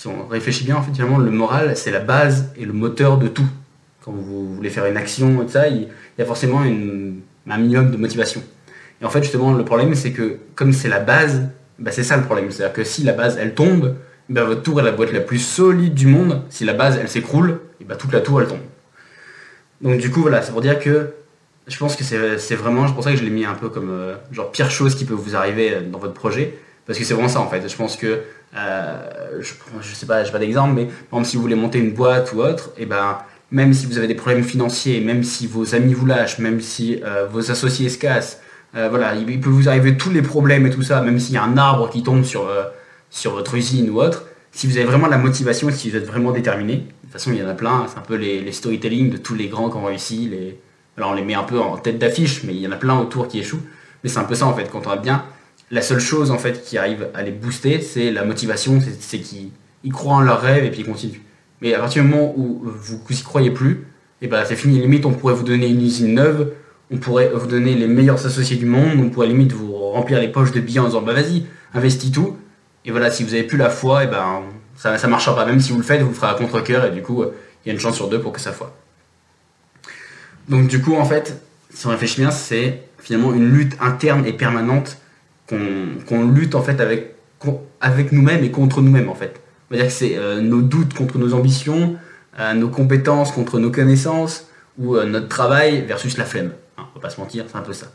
si 0.04 0.08
on 0.08 0.26
réfléchit 0.26 0.64
bien, 0.64 0.76
en 0.76 0.82
fait, 0.82 0.92
finalement, 0.92 1.16
le 1.16 1.30
moral, 1.30 1.74
c'est 1.78 1.90
la 1.90 2.00
base 2.00 2.52
et 2.58 2.66
le 2.66 2.74
moteur 2.74 3.16
de 3.16 3.26
tout. 3.26 3.46
Quand 4.02 4.12
vous 4.12 4.54
voulez 4.54 4.68
faire 4.68 4.84
une 4.84 4.98
action, 4.98 5.48
ça, 5.48 5.68
il 5.68 5.88
y 6.18 6.22
a 6.22 6.26
forcément 6.26 6.60
un 6.60 7.56
minimum 7.58 7.90
de 7.90 7.96
motivation. 7.96 8.42
Et 9.00 9.06
en 9.06 9.08
fait, 9.08 9.22
justement, 9.22 9.54
le 9.54 9.64
problème, 9.64 9.94
c'est 9.94 10.12
que 10.12 10.36
comme 10.56 10.74
c'est 10.74 10.90
la 10.90 11.00
base, 11.00 11.48
bah, 11.78 11.90
c'est 11.90 12.02
ça 12.02 12.18
le 12.18 12.22
problème. 12.24 12.50
C'est-à-dire 12.50 12.74
que 12.74 12.84
si 12.84 13.02
la 13.02 13.14
base, 13.14 13.38
elle 13.40 13.54
tombe, 13.54 13.96
bah, 14.28 14.44
votre 14.44 14.62
tour, 14.62 14.78
elle 14.78 14.94
va 14.94 15.04
être 15.04 15.12
la 15.14 15.20
plus 15.20 15.38
solide 15.38 15.94
du 15.94 16.06
monde. 16.06 16.42
Si 16.50 16.66
la 16.66 16.74
base, 16.74 16.98
elle 17.00 17.08
s'écroule, 17.08 17.60
et 17.80 17.84
bah, 17.84 17.96
toute 17.96 18.12
la 18.12 18.20
tour, 18.20 18.42
elle 18.42 18.48
tombe. 18.48 18.58
Donc 19.80 19.98
du 19.98 20.10
coup, 20.10 20.20
voilà, 20.20 20.42
c'est 20.42 20.52
pour 20.52 20.60
dire 20.60 20.78
que 20.80 21.14
je 21.66 21.78
pense 21.78 21.96
que 21.96 22.04
c'est 22.04 22.54
vraiment, 22.56 22.86
c'est 22.86 22.94
pour 22.94 23.04
ça 23.04 23.10
que 23.10 23.16
je 23.16 23.24
l'ai 23.24 23.30
mis 23.30 23.46
un 23.46 23.54
peu 23.54 23.70
comme 23.70 23.88
euh, 23.88 24.16
genre 24.32 24.52
pire 24.52 24.70
chose 24.70 24.96
qui 24.96 25.06
peut 25.06 25.14
vous 25.14 25.34
arriver 25.34 25.78
dans 25.90 25.98
votre 25.98 26.12
projet. 26.12 26.58
Parce 26.86 26.98
que 26.98 27.04
c'est 27.06 27.14
vraiment 27.14 27.28
ça 27.28 27.40
en 27.40 27.48
fait. 27.48 27.66
Je 27.66 27.76
pense 27.76 27.96
que, 27.96 28.20
euh, 28.56 29.40
je, 29.40 29.52
je 29.80 29.94
sais 29.94 30.06
pas, 30.06 30.24
j'ai 30.24 30.32
pas 30.32 30.38
d'exemple, 30.38 30.74
mais 30.74 30.84
par 30.86 31.18
exemple 31.18 31.26
si 31.26 31.36
vous 31.36 31.42
voulez 31.42 31.54
monter 31.54 31.78
une 31.78 31.92
boîte 31.92 32.32
ou 32.32 32.40
autre, 32.40 32.70
et 32.78 32.86
ben 32.86 33.18
même 33.50 33.72
si 33.72 33.86
vous 33.86 33.98
avez 33.98 34.06
des 34.06 34.14
problèmes 34.14 34.44
financiers, 34.44 35.00
même 35.00 35.22
si 35.22 35.46
vos 35.46 35.74
amis 35.74 35.94
vous 35.94 36.06
lâchent, 36.06 36.38
même 36.38 36.60
si 36.60 37.00
euh, 37.04 37.26
vos 37.30 37.50
associés 37.50 37.88
se 37.88 37.98
cassent, 37.98 38.40
euh, 38.74 38.88
voilà, 38.88 39.14
il, 39.14 39.40
peut 39.40 39.50
vous 39.50 39.68
arriver 39.68 39.96
tous 39.96 40.10
les 40.10 40.22
problèmes 40.22 40.66
et 40.66 40.70
tout 40.70 40.82
ça, 40.82 41.00
même 41.00 41.20
s'il 41.20 41.34
y 41.34 41.38
a 41.38 41.44
un 41.44 41.56
arbre 41.56 41.90
qui 41.90 42.02
tombe 42.02 42.24
sur, 42.24 42.48
sur 43.10 43.32
votre 43.32 43.54
usine 43.54 43.90
ou 43.90 44.00
autre, 44.00 44.24
si 44.54 44.68
vous 44.68 44.76
avez 44.76 44.86
vraiment 44.86 45.08
la 45.08 45.18
motivation, 45.18 45.68
si 45.70 45.90
vous 45.90 45.96
êtes 45.96 46.06
vraiment 46.06 46.30
déterminé, 46.30 46.76
de 46.76 46.82
toute 46.82 47.12
façon 47.12 47.32
il 47.32 47.38
y 47.38 47.42
en 47.42 47.48
a 47.48 47.54
plein, 47.54 47.86
c'est 47.88 47.98
un 47.98 48.02
peu 48.02 48.14
les, 48.14 48.52
storytelling 48.52 49.10
de 49.10 49.16
tous 49.16 49.34
les 49.34 49.48
grands 49.48 49.68
qui 49.68 49.76
ont 49.76 49.84
réussi, 49.84 50.28
les... 50.28 50.58
alors 50.96 51.10
on 51.10 51.14
les 51.14 51.24
met 51.24 51.34
un 51.34 51.42
peu 51.42 51.58
en 51.58 51.76
tête 51.76 51.98
d'affiche, 51.98 52.44
mais 52.44 52.54
il 52.54 52.60
y 52.60 52.68
en 52.68 52.72
a 52.72 52.76
plein 52.76 52.96
autour 52.96 53.26
qui 53.26 53.40
échouent, 53.40 53.62
mais 54.02 54.10
c'est 54.10 54.20
un 54.20 54.24
peu 54.24 54.36
ça 54.36 54.46
en 54.46 54.54
fait, 54.54 54.70
quand 54.70 54.86
on 54.86 54.90
a 54.90 54.96
bien, 54.96 55.24
la 55.74 55.82
seule 55.82 55.98
chose 55.98 56.30
en 56.30 56.38
fait 56.38 56.64
qui 56.64 56.78
arrive 56.78 57.08
à 57.14 57.22
les 57.22 57.32
booster, 57.32 57.80
c'est 57.80 58.12
la 58.12 58.24
motivation, 58.24 58.78
c'est 59.00 59.18
qu'ils 59.18 59.50
croient 59.92 60.14
en 60.14 60.20
leurs 60.20 60.40
rêves 60.40 60.64
et 60.64 60.70
puis 60.70 60.80
ils 60.80 60.86
continuent. 60.86 61.20
Mais 61.60 61.74
à 61.74 61.80
partir 61.80 62.04
du 62.04 62.08
moment 62.08 62.32
où 62.36 62.62
vous 62.64 63.00
n'y 63.10 63.22
croyez 63.22 63.50
plus, 63.50 63.72
et 64.22 64.26
eh 64.26 64.28
ben 64.28 64.44
c'est 64.46 64.54
fini. 64.54 64.78
Limite, 64.78 65.04
on 65.04 65.12
pourrait 65.12 65.34
vous 65.34 65.42
donner 65.42 65.66
une 65.66 65.82
usine 65.82 66.14
neuve, 66.14 66.52
on 66.92 66.98
pourrait 66.98 67.30
vous 67.34 67.48
donner 67.48 67.74
les 67.74 67.88
meilleurs 67.88 68.24
associés 68.24 68.56
du 68.56 68.66
monde, 68.66 69.00
on 69.00 69.10
pourrait 69.10 69.26
limite 69.26 69.52
vous 69.52 69.74
remplir 69.74 70.20
les 70.20 70.28
poches 70.28 70.52
de 70.52 70.60
billets 70.60 70.78
en 70.78 70.86
disant 70.86 71.02
bah 71.02 71.12
vas-y, 71.12 71.44
investis 71.74 72.12
tout. 72.12 72.36
Et 72.84 72.92
voilà, 72.92 73.10
si 73.10 73.24
vous 73.24 73.34
avez 73.34 73.42
plus 73.42 73.58
la 73.58 73.68
foi, 73.68 74.04
eh 74.04 74.06
ben 74.06 74.42
ça, 74.76 74.96
ça 74.96 75.08
marchera 75.08 75.34
pas. 75.34 75.44
Même 75.44 75.60
si 75.60 75.72
vous 75.72 75.78
le 75.78 75.84
faites, 75.84 76.00
vous 76.02 76.10
le 76.10 76.14
ferez 76.14 76.30
à 76.30 76.34
contre-coeur 76.34 76.84
et 76.86 76.92
du 76.92 77.02
coup, 77.02 77.24
il 77.24 77.68
y 77.68 77.70
a 77.70 77.74
une 77.74 77.80
chance 77.80 77.96
sur 77.96 78.08
deux 78.08 78.20
pour 78.20 78.32
que 78.32 78.40
ça 78.40 78.52
foire. 78.52 78.70
Donc 80.48 80.68
du 80.68 80.80
coup, 80.80 80.94
en 80.94 81.04
fait, 81.04 81.42
si 81.70 81.84
on 81.88 81.90
réfléchit 81.90 82.20
bien, 82.20 82.30
c'est 82.30 82.82
finalement 82.98 83.34
une 83.34 83.50
lutte 83.50 83.76
interne 83.80 84.24
et 84.24 84.32
permanente 84.32 84.98
qu'on 85.48 86.30
lutte 86.30 86.54
en 86.54 86.62
fait 86.62 86.80
avec, 86.80 87.14
avec 87.80 88.12
nous-mêmes 88.12 88.44
et 88.44 88.50
contre 88.50 88.80
nous-mêmes 88.80 89.08
en 89.08 89.14
fait. 89.14 89.40
On 89.70 89.74
va 89.74 89.80
dire 89.80 89.86
que 89.90 89.96
c'est 89.96 90.16
euh, 90.16 90.40
nos 90.40 90.60
doutes 90.60 90.94
contre 90.94 91.18
nos 91.18 91.34
ambitions, 91.34 91.96
euh, 92.38 92.54
nos 92.54 92.68
compétences 92.68 93.32
contre 93.32 93.58
nos 93.58 93.70
connaissances, 93.70 94.46
ou 94.78 94.96
euh, 94.96 95.06
notre 95.06 95.28
travail 95.28 95.82
versus 95.82 96.18
la 96.18 96.24
flemme. 96.24 96.52
Hein, 96.76 96.84
on 96.94 96.98
va 96.98 97.02
pas 97.02 97.10
se 97.10 97.20
mentir, 97.20 97.44
c'est 97.48 97.56
un 97.56 97.62
peu 97.62 97.72
ça. 97.72 97.86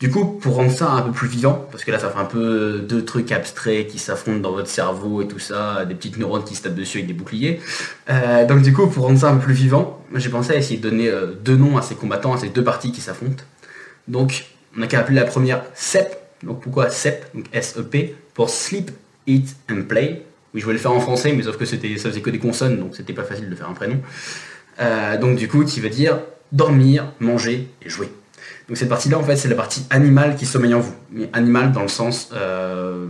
Du 0.00 0.10
coup, 0.10 0.24
pour 0.24 0.56
rendre 0.56 0.72
ça 0.72 0.90
un 0.90 1.02
peu 1.02 1.12
plus 1.12 1.28
vivant, 1.28 1.66
parce 1.70 1.84
que 1.84 1.92
là 1.92 1.98
ça 1.98 2.10
fait 2.10 2.18
un 2.18 2.24
peu 2.24 2.84
deux 2.86 3.04
trucs 3.04 3.30
abstraits 3.30 3.86
qui 3.86 3.98
s'affrontent 3.98 4.40
dans 4.40 4.50
votre 4.50 4.68
cerveau 4.68 5.22
et 5.22 5.28
tout 5.28 5.38
ça, 5.38 5.84
des 5.84 5.94
petites 5.94 6.18
neurones 6.18 6.42
qui 6.42 6.56
se 6.56 6.62
tapent 6.62 6.74
dessus 6.74 6.98
avec 6.98 7.06
des 7.06 7.14
boucliers. 7.14 7.60
donc 8.48 8.62
du 8.62 8.72
coup, 8.72 8.88
pour 8.88 9.06
rendre 9.06 9.20
ça 9.20 9.30
un 9.30 9.36
peu 9.36 9.44
plus 9.44 9.54
vivant, 9.54 10.04
j'ai 10.16 10.28
pensé 10.28 10.54
à 10.54 10.56
essayer 10.56 10.80
de 10.80 10.90
donner 10.90 11.08
deux 11.44 11.56
noms 11.56 11.76
à 11.76 11.82
ces 11.82 11.94
combattants, 11.94 12.32
à 12.32 12.38
ces 12.38 12.48
deux 12.48 12.64
parties 12.64 12.90
qui 12.90 13.00
s'affrontent. 13.00 13.44
Donc 14.08 14.46
on 14.76 14.82
a 14.82 14.88
qu'à 14.88 14.98
appeler 14.98 15.20
la 15.20 15.24
première 15.24 15.62
SEP. 15.74 16.21
Donc 16.42 16.62
pourquoi 16.62 16.90
SEP 16.90 17.34
Donc 17.34 17.46
S-E-P 17.52 18.14
pour 18.34 18.50
Sleep, 18.50 18.90
Eat 19.26 19.54
and 19.70 19.82
Play. 19.88 20.24
Oui, 20.54 20.60
je 20.60 20.64
voulais 20.64 20.76
le 20.76 20.82
faire 20.82 20.92
en 20.92 21.00
français, 21.00 21.32
mais 21.32 21.42
sauf 21.42 21.56
que 21.56 21.64
c'était, 21.64 21.96
ça 21.96 22.10
faisait 22.10 22.20
que 22.20 22.30
des 22.30 22.38
consonnes, 22.38 22.78
donc 22.78 22.94
c'était 22.94 23.12
pas 23.12 23.24
facile 23.24 23.48
de 23.48 23.54
faire 23.54 23.68
un 23.68 23.74
prénom. 23.74 24.00
Euh, 24.80 25.16
donc 25.18 25.36
du 25.36 25.48
coup, 25.48 25.64
qui 25.64 25.80
veut 25.80 25.88
dire 25.88 26.20
dormir, 26.50 27.12
manger 27.20 27.68
et 27.84 27.88
jouer. 27.88 28.10
Donc 28.68 28.76
cette 28.76 28.88
partie-là, 28.88 29.18
en 29.18 29.22
fait, 29.22 29.36
c'est 29.36 29.48
la 29.48 29.54
partie 29.54 29.84
animale 29.90 30.36
qui 30.36 30.46
sommeille 30.46 30.74
en 30.74 30.80
vous. 30.80 30.94
Mais 31.10 31.30
animale 31.32 31.72
dans 31.72 31.82
le 31.82 31.88
sens, 31.88 32.30
euh, 32.32 33.06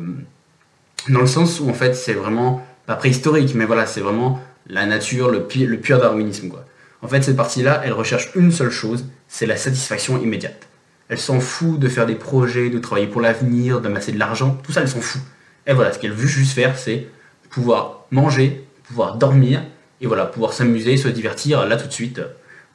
dans 1.09 1.21
le 1.21 1.27
sens 1.27 1.61
où 1.61 1.69
en 1.69 1.75
fait, 1.75 1.95
c'est 1.95 2.15
vraiment 2.15 2.65
pas 2.87 2.95
préhistorique, 2.95 3.55
mais 3.55 3.65
voilà, 3.65 3.87
c'est 3.87 4.01
vraiment 4.01 4.41
la 4.69 4.87
nature, 4.87 5.31
le, 5.31 5.45
pur 5.47 5.99
darwinisme, 5.99 6.49
quoi. 6.49 6.65
En 7.03 7.09
fait, 7.09 7.23
cette 7.23 7.37
partie-là, 7.37 7.83
elle 7.85 7.93
recherche 7.93 8.31
une 8.37 8.53
seule 8.53 8.71
chose, 8.71 9.07
c'est 9.27 9.47
la 9.47 9.57
satisfaction 9.57 10.23
immédiate. 10.23 10.69
Elle 11.13 11.19
s'en 11.19 11.41
fout 11.41 11.79
de 11.79 11.89
faire 11.91 12.07
des 12.07 12.15
projets, 12.15 12.71
de 12.71 12.79
travailler 12.79 13.07
pour 13.07 13.21
l'avenir, 13.21 13.83
d'amasser 13.83 14.13
de 14.13 14.19
l'argent, 14.19 14.59
tout 14.65 14.73
ça, 14.73 14.81
elle 14.81 14.89
s'en 14.89 15.03
fout. 15.03 15.21
Et 15.67 15.75
voilà, 15.75 15.93
ce 15.93 15.99
qu'elle 15.99 16.15
veut 16.15 16.27
juste 16.27 16.55
faire, 16.55 16.79
c'est 16.79 17.07
pouvoir 17.51 18.07
manger, 18.11 18.65
pouvoir 18.85 19.19
dormir, 19.19 19.63
et 20.01 20.07
voilà, 20.07 20.25
pouvoir 20.25 20.55
s'amuser, 20.55 20.97
se 20.97 21.09
divertir 21.09 21.67
là 21.67 21.77
tout 21.77 21.87
de 21.87 21.93
suite. 21.93 22.19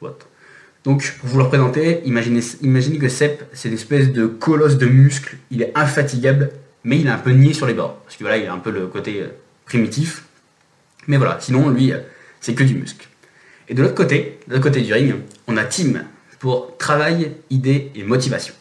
Euh, 0.04 0.10
Donc, 0.84 1.16
pour 1.18 1.28
vous 1.28 1.38
le 1.38 1.44
représenter, 1.46 2.00
imaginez, 2.04 2.98
que 3.00 3.08
Sep, 3.08 3.42
c'est 3.54 3.70
une 3.70 3.74
espèce 3.74 4.12
de 4.12 4.26
colosse 4.28 4.78
de 4.78 4.86
muscles, 4.86 5.36
il 5.50 5.60
est 5.60 5.72
infatigable, 5.74 6.50
mais 6.84 7.00
il 7.00 7.08
est 7.08 7.10
un 7.10 7.18
peu 7.18 7.32
nié 7.32 7.54
sur 7.54 7.66
les 7.66 7.74
bords, 7.74 7.96
parce 8.04 8.16
que 8.16 8.22
voilà, 8.22 8.36
il 8.36 8.46
a 8.46 8.52
un 8.52 8.58
peu 8.58 8.70
le 8.70 8.86
côté 8.86 9.20
euh, 9.20 9.26
primitif. 9.64 10.22
Mais 11.08 11.16
voilà, 11.16 11.38
sinon, 11.40 11.70
lui, 11.70 11.92
euh, 11.92 11.98
c'est 12.40 12.54
que 12.54 12.62
du 12.62 12.76
muscle. 12.76 13.08
Et 13.68 13.74
de 13.74 13.82
l'autre 13.82 13.96
côté, 13.96 14.38
de 14.46 14.52
l'autre 14.52 14.62
côté 14.62 14.80
du 14.80 14.92
ring, 14.92 15.16
on 15.48 15.56
a 15.56 15.64
Tim 15.64 16.04
pour 16.38 16.76
travail, 16.78 17.32
idée 17.50 17.90
et 17.94 18.02
motivation. 18.04 18.54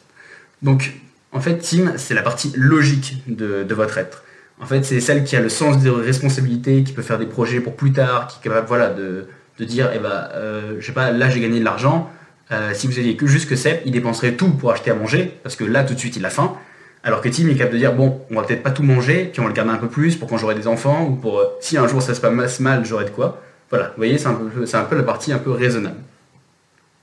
Donc, 0.61 0.93
en 1.31 1.39
fait, 1.39 1.57
Tim, 1.57 1.93
c'est 1.97 2.13
la 2.13 2.21
partie 2.21 2.51
logique 2.55 3.23
de, 3.27 3.65
votre 3.73 3.97
être. 3.97 4.23
En 4.59 4.65
fait, 4.65 4.83
c'est 4.83 4.99
celle 4.99 5.23
qui 5.23 5.35
a 5.35 5.41
le 5.41 5.49
sens 5.49 5.77
des 5.77 5.89
responsabilités, 5.89 6.83
qui 6.83 6.93
peut 6.93 7.01
faire 7.01 7.19
des 7.19 7.25
projets 7.25 7.59
pour 7.59 7.75
plus 7.75 7.91
tard, 7.91 8.27
qui 8.27 8.39
est 8.39 8.43
capable 8.43 8.67
voilà, 8.67 8.89
de, 8.89 9.27
dire, 9.59 9.91
eh 9.93 9.99
ben, 9.99 10.29
euh, 10.33 10.77
je 10.79 10.85
sais 10.85 10.93
pas, 10.93 11.11
là 11.11 11.29
j'ai 11.29 11.39
gagné 11.39 11.59
de 11.59 11.65
l'argent. 11.65 12.09
Euh, 12.51 12.71
si 12.73 12.87
vous 12.87 12.97
aviez 12.97 13.15
que 13.17 13.27
juste 13.27 13.49
que 13.49 13.55
Seb, 13.55 13.79
il 13.85 13.91
dépenserait 13.91 14.33
tout 14.33 14.49
pour 14.49 14.71
acheter 14.71 14.91
à 14.91 14.95
manger, 14.95 15.37
parce 15.43 15.55
que 15.55 15.63
là 15.63 15.83
tout 15.83 15.93
de 15.93 15.99
suite 15.99 16.15
il 16.15 16.25
a 16.25 16.29
faim. 16.29 16.55
Alors 17.03 17.21
que 17.21 17.29
Tim 17.29 17.47
est 17.49 17.55
capable 17.55 17.73
de 17.73 17.77
dire, 17.77 17.93
bon, 17.93 18.21
on 18.31 18.35
va 18.35 18.43
peut-être 18.43 18.63
pas 18.63 18.71
tout 18.71 18.83
manger, 18.83 19.29
puis 19.31 19.39
on 19.39 19.43
va 19.43 19.49
le 19.49 19.55
garder 19.55 19.71
un 19.71 19.77
peu 19.77 19.87
plus 19.87 20.15
pour 20.15 20.27
quand 20.27 20.37
j'aurai 20.37 20.55
des 20.55 20.67
enfants, 20.67 21.07
ou 21.07 21.15
pour 21.15 21.39
euh, 21.39 21.45
si 21.61 21.77
un 21.77 21.87
jour 21.87 22.01
ça 22.01 22.15
se 22.15 22.21
passe 22.21 22.59
mal, 22.59 22.85
j'aurai 22.85 23.05
de 23.05 23.09
quoi. 23.09 23.41
Voilà, 23.69 23.87
vous 23.87 23.97
voyez, 23.97 24.17
c'est 24.17 24.27
un, 24.27 24.39
un 24.73 24.83
peu 24.83 24.95
la 24.95 25.03
partie 25.03 25.31
un 25.33 25.37
peu 25.39 25.51
raisonnable. 25.51 25.97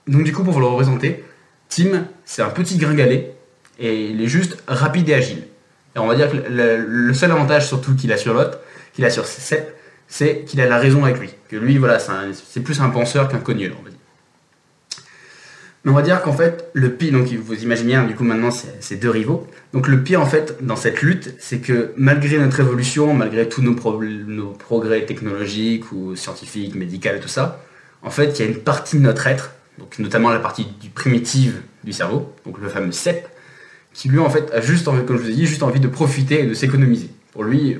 Donc 0.06 0.24
du 0.24 0.32
coup, 0.32 0.44
pour 0.44 0.52
vous 0.52 0.60
le 0.60 0.66
représenter, 0.66 1.24
Tim, 1.68 2.06
c'est 2.24 2.42
un 2.42 2.50
petit 2.50 2.76
gringalet, 2.76 3.34
et 3.78 4.06
il 4.06 4.22
est 4.22 4.28
juste 4.28 4.62
rapide 4.66 5.08
et 5.08 5.14
agile. 5.14 5.44
Et 5.96 5.98
on 5.98 6.06
va 6.06 6.14
dire 6.14 6.30
que 6.30 6.36
le, 6.36 7.14
seul 7.14 7.30
avantage 7.30 7.66
surtout 7.66 7.94
qu'il 7.94 8.12
a 8.12 8.16
sur 8.16 8.34
l'autre, 8.34 8.58
qu'il 8.92 9.04
a 9.04 9.10
sur 9.10 9.26
Seth, 9.26 9.74
c'est 10.08 10.44
qu'il 10.44 10.60
a 10.60 10.66
la 10.66 10.78
raison 10.78 11.04
avec 11.04 11.18
lui. 11.18 11.30
Que 11.48 11.56
lui, 11.56 11.78
voilà, 11.78 11.98
c'est 11.98 12.60
plus 12.60 12.80
un 12.80 12.90
penseur 12.90 13.28
qu'un 13.28 13.38
cogneux, 13.38 13.72
on 13.80 13.82
va 13.82 13.90
dire. 13.90 13.98
Mais 15.84 15.90
on 15.90 15.94
va 15.94 16.02
dire 16.02 16.22
qu'en 16.22 16.32
fait, 16.32 16.70
le 16.72 16.94
pire, 16.94 17.12
donc 17.12 17.26
vous 17.26 17.62
imaginez 17.62 17.88
bien, 17.88 18.04
du 18.04 18.14
coup 18.14 18.24
maintenant 18.24 18.50
c'est 18.50 18.96
deux 18.96 19.10
rivaux. 19.10 19.46
Donc 19.74 19.86
le 19.86 20.02
pire 20.02 20.22
en 20.22 20.26
fait 20.26 20.64
dans 20.64 20.76
cette 20.76 21.02
lutte, 21.02 21.34
c'est 21.38 21.58
que 21.58 21.92
malgré 21.98 22.38
notre 22.38 22.58
évolution, 22.60 23.12
malgré 23.12 23.46
tous 23.50 23.60
nos, 23.60 23.74
nos 24.02 24.50
progrès 24.52 25.04
technologiques 25.04 25.92
ou 25.92 26.16
scientifiques, 26.16 26.74
médicaux 26.74 27.10
tout 27.20 27.28
ça, 27.28 27.60
en 28.02 28.08
fait 28.08 28.38
il 28.38 28.46
y 28.46 28.48
a 28.48 28.50
une 28.50 28.60
partie 28.60 28.96
de 28.96 29.02
notre 29.02 29.26
être, 29.26 29.50
notamment 29.98 30.30
la 30.30 30.38
partie 30.38 30.66
du 30.80 30.88
primitive 30.90 31.62
du 31.82 31.92
cerveau, 31.92 32.32
donc 32.46 32.58
le 32.58 32.68
fameux 32.68 32.92
CEP, 32.92 33.28
qui 33.92 34.08
lui 34.08 34.18
en 34.18 34.30
fait 34.30 34.52
a 34.52 34.60
juste 34.60 34.88
envie, 34.88 35.04
comme 35.04 35.16
je 35.16 35.22
vous 35.22 35.30
ai 35.30 35.34
dit, 35.34 35.46
juste 35.46 35.62
envie 35.62 35.80
de 35.80 35.88
profiter 35.88 36.42
et 36.42 36.46
de 36.46 36.54
s'économiser. 36.54 37.10
Pour 37.32 37.44
lui, 37.44 37.78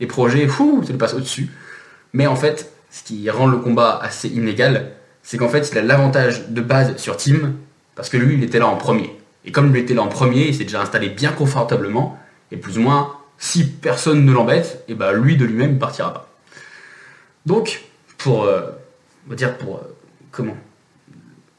les 0.00 0.06
projets, 0.06 0.46
fou, 0.46 0.82
ça 0.84 0.92
lui 0.92 0.98
passe 0.98 1.14
au-dessus. 1.14 1.48
Mais 2.12 2.26
en 2.26 2.36
fait, 2.36 2.72
ce 2.90 3.02
qui 3.02 3.28
rend 3.30 3.46
le 3.46 3.58
combat 3.58 3.98
assez 4.02 4.28
inégal, 4.28 4.92
c'est 5.22 5.36
qu'en 5.36 5.48
fait, 5.48 5.70
il 5.70 5.78
a 5.78 5.82
l'avantage 5.82 6.48
de 6.48 6.60
base 6.60 6.96
sur 6.96 7.16
Tim, 7.16 7.52
parce 7.94 8.08
que 8.08 8.16
lui, 8.16 8.34
il 8.34 8.44
était 8.44 8.58
là 8.58 8.66
en 8.66 8.76
premier. 8.76 9.16
Et 9.44 9.52
comme 9.52 9.70
il 9.70 9.76
était 9.76 9.94
là 9.94 10.02
en 10.02 10.08
premier, 10.08 10.48
il 10.48 10.54
s'est 10.54 10.64
déjà 10.64 10.80
installé 10.80 11.08
bien 11.08 11.32
confortablement, 11.32 12.18
et 12.50 12.56
plus 12.56 12.78
ou 12.78 12.82
moins, 12.82 13.14
si 13.38 13.64
personne 13.64 14.24
ne 14.24 14.32
l'embête, 14.32 14.84
et 14.88 14.94
ben 14.94 15.12
lui 15.12 15.36
de 15.36 15.44
lui-même 15.44 15.74
ne 15.74 15.78
partira 15.78 16.12
pas. 16.12 16.30
Donc, 17.46 17.84
pour, 18.18 18.44
euh, 18.44 18.62
on 19.26 19.30
va 19.30 19.36
dire 19.36 19.56
pour, 19.56 19.76
euh, 19.76 19.96
comment 20.30 20.56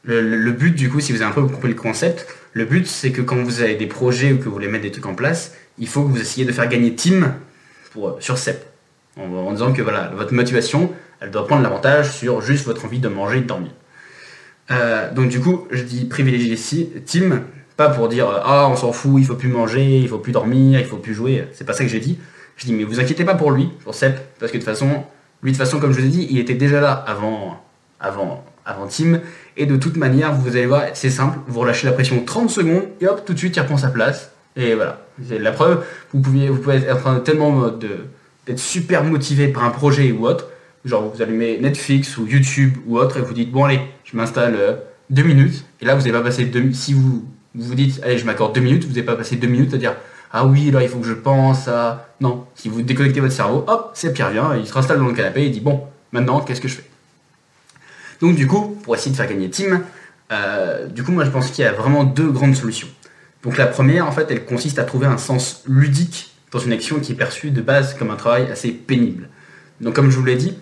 le, 0.04 0.50
but, 0.50 0.74
du 0.74 0.90
coup, 0.90 1.00
si 1.00 1.12
vous 1.12 1.22
avez 1.22 1.30
un 1.30 1.34
peu 1.34 1.42
compris 1.46 1.68
le 1.68 1.74
concept, 1.74 2.26
le 2.52 2.64
but, 2.64 2.86
c'est 2.86 3.12
que 3.12 3.22
quand 3.22 3.36
vous 3.36 3.62
avez 3.62 3.76
des 3.76 3.86
projets 3.86 4.32
ou 4.32 4.38
que 4.38 4.44
vous 4.44 4.52
voulez 4.52 4.68
mettre 4.68 4.82
des 4.82 4.90
trucs 4.90 5.06
en 5.06 5.14
place, 5.14 5.54
il 5.78 5.88
faut 5.88 6.02
que 6.02 6.08
vous 6.08 6.20
essayiez 6.20 6.46
de 6.46 6.52
faire 6.52 6.68
gagner 6.68 6.94
team 6.94 7.34
euh, 7.96 8.10
sur 8.20 8.38
CEP. 8.38 8.64
En, 9.16 9.52
disant 9.52 9.72
que 9.72 9.82
voilà, 9.82 10.10
votre 10.16 10.32
motivation, 10.32 10.90
elle 11.20 11.30
doit 11.30 11.46
prendre 11.46 11.62
l'avantage 11.62 12.10
sur 12.10 12.40
juste 12.40 12.64
votre 12.64 12.84
envie 12.86 12.98
de 12.98 13.08
manger 13.08 13.38
et 13.38 13.40
de 13.42 13.46
dormir. 13.46 13.70
Euh, 14.70 15.12
donc 15.12 15.28
du 15.28 15.38
coup, 15.38 15.66
je 15.70 15.82
dis 15.82 16.06
privilégier 16.06 16.56
team, 17.04 17.42
pas 17.76 17.90
pour 17.90 18.08
dire 18.08 18.28
euh, 18.28 18.40
ah 18.42 18.68
on 18.70 18.76
s'en 18.76 18.92
fout, 18.92 19.16
il 19.18 19.26
faut 19.26 19.34
plus 19.34 19.48
manger, 19.48 19.98
il 19.98 20.08
faut 20.08 20.18
plus 20.18 20.32
dormir, 20.32 20.80
il 20.80 20.86
faut 20.86 20.96
plus 20.96 21.14
jouer. 21.14 21.46
C'est 21.52 21.64
pas 21.64 21.74
ça 21.74 21.84
que 21.84 21.90
j'ai 21.90 22.00
dit. 22.00 22.18
Je 22.56 22.64
dis 22.64 22.72
mais 22.72 22.84
vous 22.84 23.00
inquiétez 23.00 23.24
pas 23.24 23.34
pour 23.34 23.50
lui, 23.50 23.68
pour 23.84 23.94
CEP, 23.94 24.18
parce 24.38 24.50
que 24.50 24.56
de 24.56 24.62
toute 24.62 24.70
façon, 24.70 25.04
lui 25.42 25.52
de 25.52 25.56
toute 25.56 25.64
façon 25.64 25.78
comme 25.78 25.92
je 25.92 26.00
vous 26.00 26.06
ai 26.06 26.10
dit, 26.10 26.26
il 26.30 26.38
était 26.38 26.54
déjà 26.54 26.80
là 26.80 26.92
avant, 26.92 27.62
avant, 28.00 28.44
avant 28.64 28.86
team 28.86 29.20
et 29.56 29.66
de 29.66 29.76
toute 29.76 29.96
manière, 29.96 30.32
vous 30.34 30.56
allez 30.56 30.66
voir, 30.66 30.84
c'est 30.94 31.10
simple, 31.10 31.38
vous 31.46 31.60
relâchez 31.60 31.86
la 31.86 31.92
pression 31.92 32.22
30 32.24 32.50
secondes, 32.50 32.84
et 33.00 33.06
hop, 33.06 33.24
tout 33.24 33.34
de 33.34 33.38
suite, 33.38 33.56
il 33.56 33.60
reprend 33.60 33.76
sa 33.76 33.88
place. 33.88 34.32
Et 34.56 34.74
voilà, 34.74 35.04
c'est 35.26 35.38
la 35.38 35.52
preuve. 35.52 35.84
Vous, 36.12 36.20
pouvez, 36.20 36.46
être 36.46 36.96
en 36.96 37.00
train 37.00 37.14
de 37.14 37.20
tellement 37.20 37.68
d'être 37.68 38.58
super 38.58 39.04
motivé 39.04 39.48
par 39.48 39.64
un 39.64 39.70
projet 39.70 40.12
ou 40.12 40.26
autre. 40.26 40.48
Genre, 40.84 41.12
vous 41.14 41.22
allumez 41.22 41.58
Netflix 41.58 42.16
ou 42.18 42.26
YouTube 42.26 42.76
ou 42.86 42.98
autre, 42.98 43.18
et 43.18 43.20
vous 43.20 43.34
dites, 43.34 43.52
bon 43.52 43.64
allez, 43.64 43.80
je 44.04 44.16
m'installe 44.16 44.54
euh, 44.56 44.74
deux 45.10 45.22
minutes. 45.22 45.64
Et 45.80 45.84
là, 45.84 45.94
vous 45.94 46.00
n'allez 46.00 46.12
pas 46.12 46.22
passer 46.22 46.44
deux 46.44 46.72
Si 46.72 46.92
vous 46.92 47.24
Vous 47.54 47.64
vous 47.64 47.74
dites, 47.74 48.00
allez, 48.02 48.18
je 48.18 48.24
m'accorde 48.24 48.54
deux 48.54 48.60
minutes, 48.60 48.84
vous 48.84 48.90
n'avez 48.90 49.02
pas 49.02 49.16
passé 49.16 49.36
deux 49.36 49.48
minutes 49.48 49.74
à 49.74 49.76
dire, 49.76 49.94
ah 50.32 50.46
oui, 50.46 50.70
là, 50.70 50.82
il 50.82 50.88
faut 50.88 50.98
que 50.98 51.06
je 51.06 51.12
pense 51.12 51.68
à... 51.68 52.08
Non, 52.20 52.46
si 52.54 52.68
vous 52.68 52.82
déconnectez 52.82 53.20
votre 53.20 53.34
cerveau, 53.34 53.64
hop, 53.66 53.90
c'est 53.94 54.12
Pierre 54.12 54.30
vient, 54.30 54.56
il 54.56 54.66
se 54.66 54.76
installe 54.76 54.98
dans 54.98 55.06
le 55.06 55.12
canapé 55.12 55.42
et 55.42 55.46
il 55.46 55.52
dit, 55.52 55.60
bon, 55.60 55.82
maintenant, 56.10 56.40
qu'est-ce 56.40 56.60
que 56.60 56.68
je 56.68 56.76
fais? 56.76 56.91
Donc 58.22 58.36
du 58.36 58.46
coup, 58.46 58.78
pour 58.84 58.94
essayer 58.94 59.10
de 59.10 59.16
faire 59.16 59.28
gagner 59.28 59.50
Tim, 59.50 59.82
euh, 60.30 60.86
du 60.86 61.02
coup, 61.02 61.10
moi, 61.10 61.24
je 61.24 61.30
pense 61.30 61.50
qu'il 61.50 61.64
y 61.64 61.66
a 61.66 61.72
vraiment 61.72 62.04
deux 62.04 62.30
grandes 62.30 62.54
solutions. 62.54 62.86
Donc 63.42 63.58
la 63.58 63.66
première, 63.66 64.06
en 64.06 64.12
fait, 64.12 64.30
elle 64.30 64.44
consiste 64.44 64.78
à 64.78 64.84
trouver 64.84 65.06
un 65.06 65.18
sens 65.18 65.64
ludique 65.66 66.32
dans 66.52 66.60
une 66.60 66.72
action 66.72 67.00
qui 67.00 67.12
est 67.12 67.16
perçue 67.16 67.50
de 67.50 67.60
base 67.60 67.94
comme 67.94 68.10
un 68.10 68.16
travail 68.16 68.48
assez 68.50 68.70
pénible. 68.70 69.28
Donc 69.80 69.94
comme 69.94 70.08
je 70.08 70.16
vous 70.16 70.24
l'ai 70.24 70.36
dit, 70.36 70.56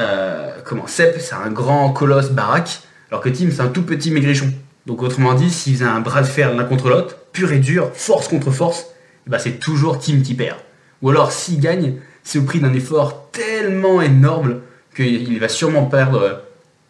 euh, 0.00 0.50
comment 0.64 0.88
Sep, 0.88 1.16
c'est 1.20 1.36
un 1.36 1.50
grand 1.50 1.92
colosse 1.92 2.30
baraque, 2.30 2.80
alors 3.10 3.22
que 3.22 3.28
Tim, 3.28 3.48
c'est 3.52 3.60
un 3.60 3.68
tout 3.68 3.82
petit 3.82 4.10
maigrichon. 4.10 4.52
Donc 4.86 5.00
autrement 5.00 5.34
dit, 5.34 5.50
s'ils 5.50 5.74
faisaient 5.74 5.84
un 5.84 6.00
bras 6.00 6.22
de 6.22 6.26
fer 6.26 6.52
l'un 6.52 6.64
contre 6.64 6.88
l'autre, 6.88 7.16
pur 7.32 7.52
et 7.52 7.60
dur, 7.60 7.92
force 7.94 8.26
contre 8.26 8.50
force, 8.50 8.86
bah 9.28 9.38
c'est 9.38 9.60
toujours 9.60 10.00
Tim 10.00 10.20
qui 10.22 10.34
perd. 10.34 10.58
Ou 11.00 11.10
alors 11.10 11.30
s'il 11.30 11.60
gagne, 11.60 11.94
c'est 12.24 12.40
au 12.40 12.42
prix 12.42 12.58
d'un 12.58 12.74
effort 12.74 13.30
tellement 13.30 14.02
énorme 14.02 14.62
qu'il 14.96 15.38
va 15.38 15.48
sûrement 15.48 15.84
perdre 15.84 16.43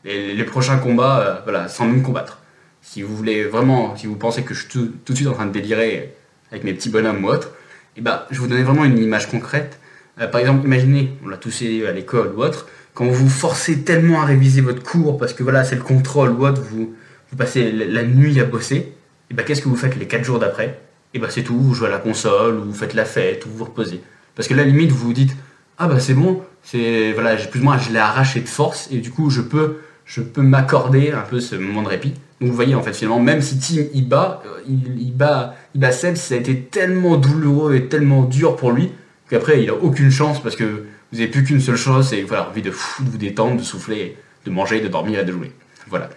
les, 0.04 0.44
prochains 0.44 0.78
combats 0.78 1.20
euh, 1.20 1.40
voilà, 1.44 1.68
sans 1.68 1.86
même 1.86 2.02
combattre. 2.02 2.40
Si 2.82 3.02
vous 3.02 3.16
voulez 3.16 3.44
vraiment, 3.44 3.96
si 3.96 4.06
vous 4.06 4.16
pensez 4.16 4.42
que 4.42 4.54
je 4.54 4.60
suis 4.60 4.68
tout, 4.68 4.92
de 5.06 5.14
suite 5.14 5.28
en 5.28 5.32
train 5.32 5.46
de 5.46 5.52
délirer 5.52 6.14
avec 6.50 6.64
mes 6.64 6.74
petits 6.74 6.90
bonhommes 6.90 7.24
ou 7.24 7.28
autres, 7.28 7.48
et 7.96 8.00
eh 8.00 8.00
bah, 8.00 8.26
je 8.30 8.40
vous 8.40 8.48
donner 8.48 8.62
vraiment 8.62 8.84
une 8.84 8.98
image 8.98 9.30
concrète. 9.30 9.78
Euh, 10.20 10.26
par 10.26 10.40
exemple, 10.40 10.66
imaginez, 10.66 11.12
on 11.24 11.28
l'a 11.28 11.36
tous 11.36 11.62
à 11.62 11.92
l'école 11.92 12.34
ou 12.36 12.42
autre, 12.42 12.66
quand 12.92 13.06
vous 13.06 13.14
vous 13.14 13.28
forcez 13.28 13.82
tellement 13.82 14.20
à 14.20 14.24
réviser 14.24 14.60
votre 14.60 14.82
cours 14.82 15.18
parce 15.18 15.32
que 15.32 15.42
voilà, 15.42 15.64
c'est 15.64 15.76
le 15.76 15.82
contrôle 15.82 16.30
ou 16.30 16.46
autre, 16.46 16.62
vous, 16.62 16.94
passez 17.36 17.72
la 17.72 18.04
nuit 18.04 18.38
à 18.38 18.44
bosser, 18.44 18.92
et 19.30 19.34
bah, 19.34 19.42
qu'est-ce 19.42 19.60
que 19.62 19.68
vous 19.68 19.76
faites 19.76 19.96
les 19.96 20.06
4 20.06 20.22
jours 20.22 20.38
d'après? 20.38 20.78
Et 21.14 21.18
bah, 21.18 21.28
c'est 21.30 21.42
tout, 21.42 21.58
vous 21.58 21.74
jouez 21.74 21.88
à 21.88 21.90
la 21.90 21.98
console, 21.98 22.58
ou 22.58 22.64
vous 22.64 22.74
faites 22.74 22.94
la 22.94 23.04
fête, 23.04 23.44
ou 23.46 23.48
vous 23.48 23.56
vous 23.56 23.64
reposez. 23.64 24.00
Parce 24.36 24.46
que 24.46 24.54
là, 24.54 24.62
limite, 24.62 24.92
vous 24.92 25.06
vous 25.06 25.12
dites, 25.12 25.34
ah 25.78 25.88
bah 25.88 25.98
c'est 25.98 26.14
bon, 26.14 26.42
c'est 26.62 27.12
voilà, 27.12 27.34
plus 27.36 27.60
ou 27.60 27.64
moins, 27.64 27.78
je 27.78 27.90
l'ai 27.90 27.98
arraché 27.98 28.40
de 28.40 28.48
force, 28.48 28.88
et 28.92 28.98
du 28.98 29.10
coup, 29.10 29.30
je 29.30 29.40
peux 29.40 29.78
je 30.04 30.20
peux 30.20 30.42
m'accorder 30.42 31.12
un 31.12 31.22
peu 31.22 31.40
ce 31.40 31.56
moment 31.56 31.82
de 31.82 31.88
répit. 31.88 32.14
Donc 32.40 32.50
vous 32.50 32.56
voyez 32.56 32.74
en 32.74 32.82
fait 32.82 32.92
finalement, 32.92 33.20
même 33.20 33.40
si 33.40 33.58
Tim 33.58 33.84
il 33.94 34.08
bat, 34.08 34.42
euh, 34.46 34.60
il, 34.68 35.14
bat, 35.14 35.54
il 35.74 35.80
bat 35.80 35.92
Seb, 35.92 36.16
ça 36.16 36.34
a 36.34 36.38
été 36.38 36.60
tellement 36.60 37.16
douloureux 37.16 37.74
et 37.74 37.88
tellement 37.88 38.22
dur 38.22 38.56
pour 38.56 38.72
lui 38.72 38.92
qu'après 39.30 39.62
il 39.62 39.70
a 39.70 39.74
aucune 39.74 40.10
chance 40.10 40.42
parce 40.42 40.56
que 40.56 40.64
vous 41.12 41.18
n'avez 41.18 41.30
plus 41.30 41.44
qu'une 41.44 41.60
seule 41.60 41.76
chose, 41.76 42.08
c'est 42.08 42.22
voilà, 42.22 42.48
envie 42.48 42.62
de, 42.62 42.70
vous 42.70 43.18
détendre, 43.18 43.56
de 43.56 43.62
souffler, 43.62 44.16
de 44.44 44.50
manger, 44.50 44.80
de 44.80 44.88
dormir 44.88 45.20
et 45.20 45.24
de 45.24 45.32
jouer. 45.32 45.52
Voilà. 45.88 46.10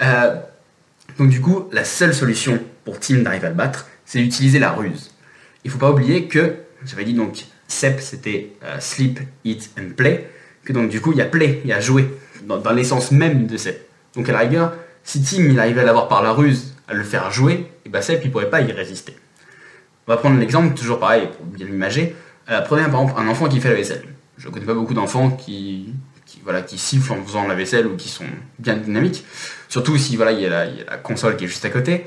Euh, 0.00 0.36
donc 1.18 1.28
du 1.28 1.40
coup, 1.40 1.68
la 1.72 1.84
seule 1.84 2.14
solution 2.14 2.60
pour 2.84 3.00
Tim 3.00 3.18
d'arriver 3.18 3.46
à 3.46 3.50
le 3.50 3.56
battre, 3.56 3.86
c'est 4.04 4.20
d'utiliser 4.20 4.58
la 4.58 4.70
ruse. 4.70 5.10
Il 5.64 5.70
faut 5.70 5.78
pas 5.78 5.90
oublier 5.90 6.28
que, 6.28 6.54
j'avais 6.84 7.04
dit 7.04 7.14
donc, 7.14 7.46
Sep 7.66 8.00
c'était 8.00 8.52
euh, 8.62 8.76
sleep, 8.78 9.20
eat 9.44 9.70
and 9.78 9.94
play, 9.96 10.30
que 10.64 10.72
donc 10.72 10.88
du 10.88 11.00
coup 11.00 11.12
il 11.12 11.18
y 11.18 11.22
a 11.22 11.26
play, 11.26 11.60
il 11.64 11.70
y 11.70 11.72
a 11.72 11.80
jouer 11.80 12.08
dans, 12.46 12.72
l'essence 12.72 13.10
même 13.12 13.46
de 13.46 13.56
Sep. 13.56 13.88
Donc 14.16 14.28
à 14.28 14.32
la 14.32 14.40
rigueur, 14.40 14.72
si 15.04 15.22
Tim 15.22 15.44
il 15.44 15.58
arrivait 15.58 15.80
à 15.80 15.84
l'avoir 15.84 16.08
par 16.08 16.22
la 16.22 16.32
ruse, 16.32 16.74
à 16.88 16.94
le 16.94 17.02
faire 17.02 17.30
jouer, 17.30 17.66
et 17.84 17.88
ben 17.88 18.02
Sep 18.02 18.20
il 18.24 18.30
pourrait 18.30 18.50
pas 18.50 18.60
y 18.60 18.72
résister. 18.72 19.16
On 20.06 20.12
va 20.12 20.18
prendre 20.18 20.38
l'exemple, 20.38 20.74
toujours 20.74 20.98
pareil, 20.98 21.28
pour 21.36 21.46
bien 21.46 21.66
l'imager. 21.66 22.16
Euh, 22.50 22.60
prenez 22.62 22.82
par 22.90 23.02
exemple 23.02 23.20
un 23.20 23.28
enfant 23.28 23.48
qui 23.48 23.60
fait 23.60 23.68
la 23.68 23.76
vaisselle. 23.76 24.02
Je 24.36 24.48
ne 24.48 24.52
connais 24.52 24.66
pas 24.66 24.74
beaucoup 24.74 24.94
d'enfants 24.94 25.30
qui, 25.30 25.94
voilà, 26.42 26.62
qui 26.62 26.78
sifflent 26.78 27.12
en 27.12 27.22
faisant 27.22 27.46
la 27.46 27.54
vaisselle 27.54 27.86
ou 27.86 27.96
qui 27.96 28.08
sont 28.08 28.24
bien 28.58 28.76
dynamiques. 28.76 29.24
Surtout 29.68 29.96
si 29.96 30.16
voilà, 30.16 30.32
il 30.32 30.40
y, 30.40 30.46
a 30.46 30.66
la, 30.66 30.96
console 30.96 31.36
qui 31.36 31.44
est 31.44 31.48
juste 31.48 31.64
à 31.64 31.70
côté. 31.70 32.04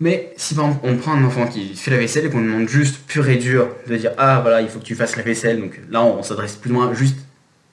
Mais 0.00 0.32
si 0.36 0.54
par 0.54 0.66
exemple 0.66 0.86
on 0.86 0.96
prend 0.96 1.12
un 1.12 1.24
enfant 1.24 1.46
qui 1.46 1.74
fait 1.74 1.90
la 1.90 1.96
vaisselle 1.96 2.26
et 2.26 2.30
qu'on 2.30 2.42
demande 2.42 2.68
juste 2.68 2.98
pur 3.06 3.28
et 3.28 3.36
dur 3.36 3.68
de 3.86 3.96
dire 3.96 4.10
ah 4.18 4.40
voilà 4.42 4.60
il 4.60 4.68
faut 4.68 4.78
que 4.78 4.84
tu 4.84 4.94
fasses 4.94 5.16
la 5.16 5.22
vaisselle 5.22 5.58
donc 5.58 5.80
là 5.88 6.02
on, 6.02 6.22
s'adresse 6.22 6.56
plus 6.56 6.70
moins 6.70 6.92
juste 6.92 7.16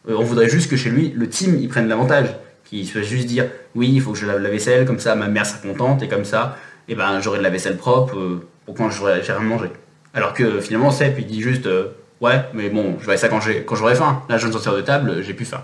on 0.08 0.24
voudrait 0.24 0.50
juste 0.50 0.70
que 0.70 0.76
chez 0.76 0.90
lui, 0.90 1.14
le 1.16 1.30
team, 1.30 1.58
il 1.60 1.70
prenne 1.70 1.88
l'avantage. 1.88 2.28
Qu'il 2.66 2.88
soit 2.88 3.02
juste 3.02 3.28
dire, 3.28 3.46
oui, 3.76 3.92
il 3.94 4.02
faut 4.02 4.12
que 4.14 4.18
je 4.18 4.26
lave 4.26 4.42
la 4.42 4.50
vaisselle, 4.50 4.86
comme 4.86 5.00
ça 5.00 5.16
ma 5.16 5.28
mère 5.28 5.46
sera 5.46 5.60
contente, 5.60 6.02
et 6.04 6.08
comme 6.08 6.26
ça, 6.26 6.58
eh 6.88 6.96
ben, 6.96 7.20
j'aurai 7.22 7.38
de 7.40 7.44
la 7.44 7.50
vaisselle 7.50 7.78
propre 7.78 8.18
euh, 8.18 8.48
pour 8.66 8.76
quand 8.76 8.90
j'aurai 8.90 9.20
rien 9.20 9.40
manger. 9.40 9.70
Alors 10.14 10.34
que 10.34 10.60
finalement, 10.60 10.92
Sep, 10.92 11.16
il 11.20 11.26
dit 11.26 11.42
juste, 11.42 11.66
euh, 11.66 11.90
ouais, 12.22 12.42
mais 12.54 12.70
bon, 12.70 12.98
je 13.02 13.08
vais 13.08 13.18
ça 13.18 13.30
quand 13.30 13.40
j'aurai 13.42 13.96
faim. 13.96 14.24
Là, 14.30 14.38
je 14.38 14.46
viens 14.46 14.48
de 14.48 14.54
sortir 14.54 14.76
de 14.76 14.82
table, 14.82 15.22
j'ai 15.22 15.34
plus 15.34 15.46
faim. 15.46 15.64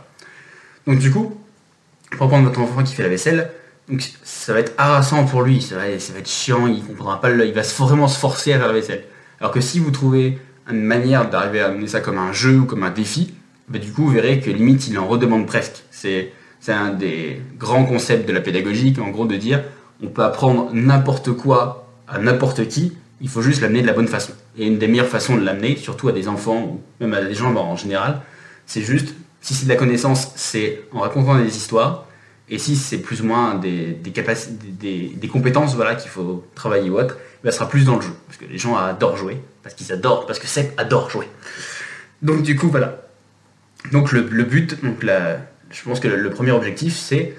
Donc 0.87 0.99
du 0.99 1.11
coup, 1.11 1.39
pour 2.17 2.27
prendre 2.27 2.47
votre 2.47 2.59
enfant 2.59 2.83
qui 2.83 2.95
fait 2.95 3.03
la 3.03 3.09
vaisselle, 3.09 3.51
donc 3.87 4.03
ça 4.23 4.53
va 4.53 4.59
être 4.59 4.73
harassant 4.77 5.25
pour 5.25 5.41
lui, 5.41 5.61
ça 5.61 5.75
va, 5.75 5.87
être 5.87 6.27
chiant, 6.27 6.67
il 6.67 6.83
comprendra 6.83 7.19
pas, 7.19 7.31
il 7.31 7.53
va 7.53 7.61
vraiment 7.61 8.07
se 8.07 8.19
forcer 8.19 8.53
à 8.53 8.57
faire 8.57 8.67
la 8.67 8.73
vaisselle. 8.73 9.03
Alors 9.39 9.51
que 9.51 9.61
si 9.61 9.79
vous 9.79 9.91
trouvez 9.91 10.39
une 10.69 10.81
manière 10.81 11.29
d'arriver 11.29 11.61
à 11.61 11.67
amener 11.67 11.87
ça 11.87 11.99
comme 11.99 12.17
un 12.17 12.31
jeu 12.31 12.59
ou 12.59 12.65
comme 12.65 12.83
un 12.83 12.91
défi, 12.91 13.33
bah, 13.69 13.79
du 13.79 13.91
coup, 13.91 14.03
vous 14.03 14.11
verrez 14.11 14.39
que 14.39 14.49
limite, 14.49 14.87
il 14.87 14.97
en 14.97 15.07
redemande 15.07 15.45
presque. 15.45 15.83
C'est 15.91 16.31
un 16.67 16.91
des 16.91 17.41
grands 17.57 17.85
concepts 17.85 18.27
de 18.27 18.33
la 18.33 18.41
pédagogie, 18.41 18.93
en 18.99 19.09
gros, 19.09 19.25
de 19.25 19.35
dire 19.35 19.63
on 20.03 20.07
peut 20.07 20.23
apprendre 20.23 20.69
n'importe 20.73 21.33
quoi 21.33 21.87
à 22.07 22.19
n'importe 22.19 22.67
qui, 22.67 22.93
il 23.21 23.29
faut 23.29 23.41
juste 23.41 23.61
l'amener 23.61 23.81
de 23.81 23.87
la 23.87 23.93
bonne 23.93 24.07
façon. 24.07 24.31
Et 24.57 24.65
une 24.65 24.77
des 24.77 24.87
meilleures 24.87 25.07
façons 25.07 25.35
de 25.35 25.43
l'amener, 25.43 25.75
surtout 25.75 26.07
à 26.07 26.11
des 26.11 26.27
enfants 26.27 26.61
ou 26.63 26.81
même 26.99 27.13
à 27.13 27.21
des 27.21 27.33
gens 27.33 27.53
en 27.55 27.75
général, 27.75 28.21
c'est 28.65 28.81
juste, 28.81 29.13
si 29.41 29.53
c'est 29.53 29.65
de 29.65 29.69
la 29.69 29.75
connaissance, 29.75 30.31
c'est 30.35 30.83
en 30.93 30.99
racontant 30.99 31.37
des 31.37 31.55
histoires, 31.55 32.05
et 32.49 32.57
si 32.57 32.75
c'est 32.75 32.97
plus 32.97 33.21
ou 33.21 33.25
moins 33.25 33.55
des, 33.55 33.93
des, 33.93 35.27
compétences 35.27 35.75
voilà, 35.75 35.95
qu'il 35.95 36.09
faut 36.09 36.45
travailler 36.55 36.89
ou 36.89 36.99
autre, 36.99 37.17
bah, 37.43 37.51
ça 37.51 37.59
sera 37.59 37.69
plus 37.69 37.85
dans 37.85 37.97
le 37.97 38.01
jeu. 38.01 38.13
Parce 38.25 38.39
que 38.39 38.45
les 38.45 38.57
gens 38.57 38.75
adorent 38.75 39.17
jouer, 39.17 39.39
parce 39.61 39.75
qu'ils 39.75 39.91
adorent, 39.91 40.25
parce 40.25 40.39
que 40.39 40.47
Seb 40.47 40.71
adore 40.77 41.09
jouer. 41.09 41.27
Donc 42.21 42.41
du 42.41 42.55
coup, 42.55 42.69
voilà. 42.69 43.08
Donc 43.91 44.11
le, 44.11 44.21
but, 44.21 44.77
je 45.71 45.83
pense 45.83 45.99
que 45.99 46.07
le, 46.07 46.29
premier 46.29 46.51
objectif, 46.51 46.95
c'est, 46.95 47.35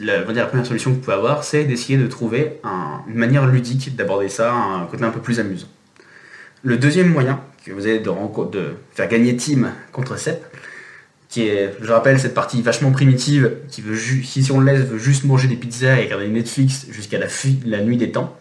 la, 0.00 0.20
première 0.20 0.66
solution 0.66 0.90
que 0.90 0.96
vous 0.96 1.00
pouvez 1.02 1.16
avoir, 1.16 1.44
c'est 1.44 1.64
d'essayer 1.64 1.98
de 1.98 2.06
trouver 2.06 2.60
une 3.08 3.14
manière 3.14 3.46
ludique 3.46 3.96
d'aborder 3.96 4.28
ça, 4.28 4.52
un 4.52 4.86
côté 4.86 5.04
un 5.04 5.10
peu 5.10 5.20
plus 5.20 5.40
amusant. 5.40 5.68
Le 6.62 6.76
deuxième 6.76 7.08
moyen 7.08 7.40
que 7.64 7.72
vous 7.72 7.86
avez 7.86 7.98
de, 7.98 8.12
faire 8.94 9.08
gagner 9.08 9.36
Team 9.36 9.72
contre 9.92 10.18
Sep, 10.18 10.44
qui 11.28 11.48
est, 11.48 11.74
je 11.80 11.90
rappelle, 11.90 12.20
cette 12.20 12.34
partie 12.34 12.60
vachement 12.60 12.92
primitive, 12.92 13.52
qui 13.68 13.80
veut 13.80 13.96
si 13.96 14.52
on 14.52 14.60
le 14.60 14.66
laisse, 14.66 14.84
veut 14.84 14.98
juste 14.98 15.24
manger 15.24 15.48
des 15.48 15.56
pizzas 15.56 15.98
et 15.98 16.04
regarder 16.04 16.28
Netflix 16.28 16.86
jusqu'à 16.90 17.18
la 17.18 17.80
nuit 17.80 17.96
des 17.96 18.12
temps. 18.12 18.36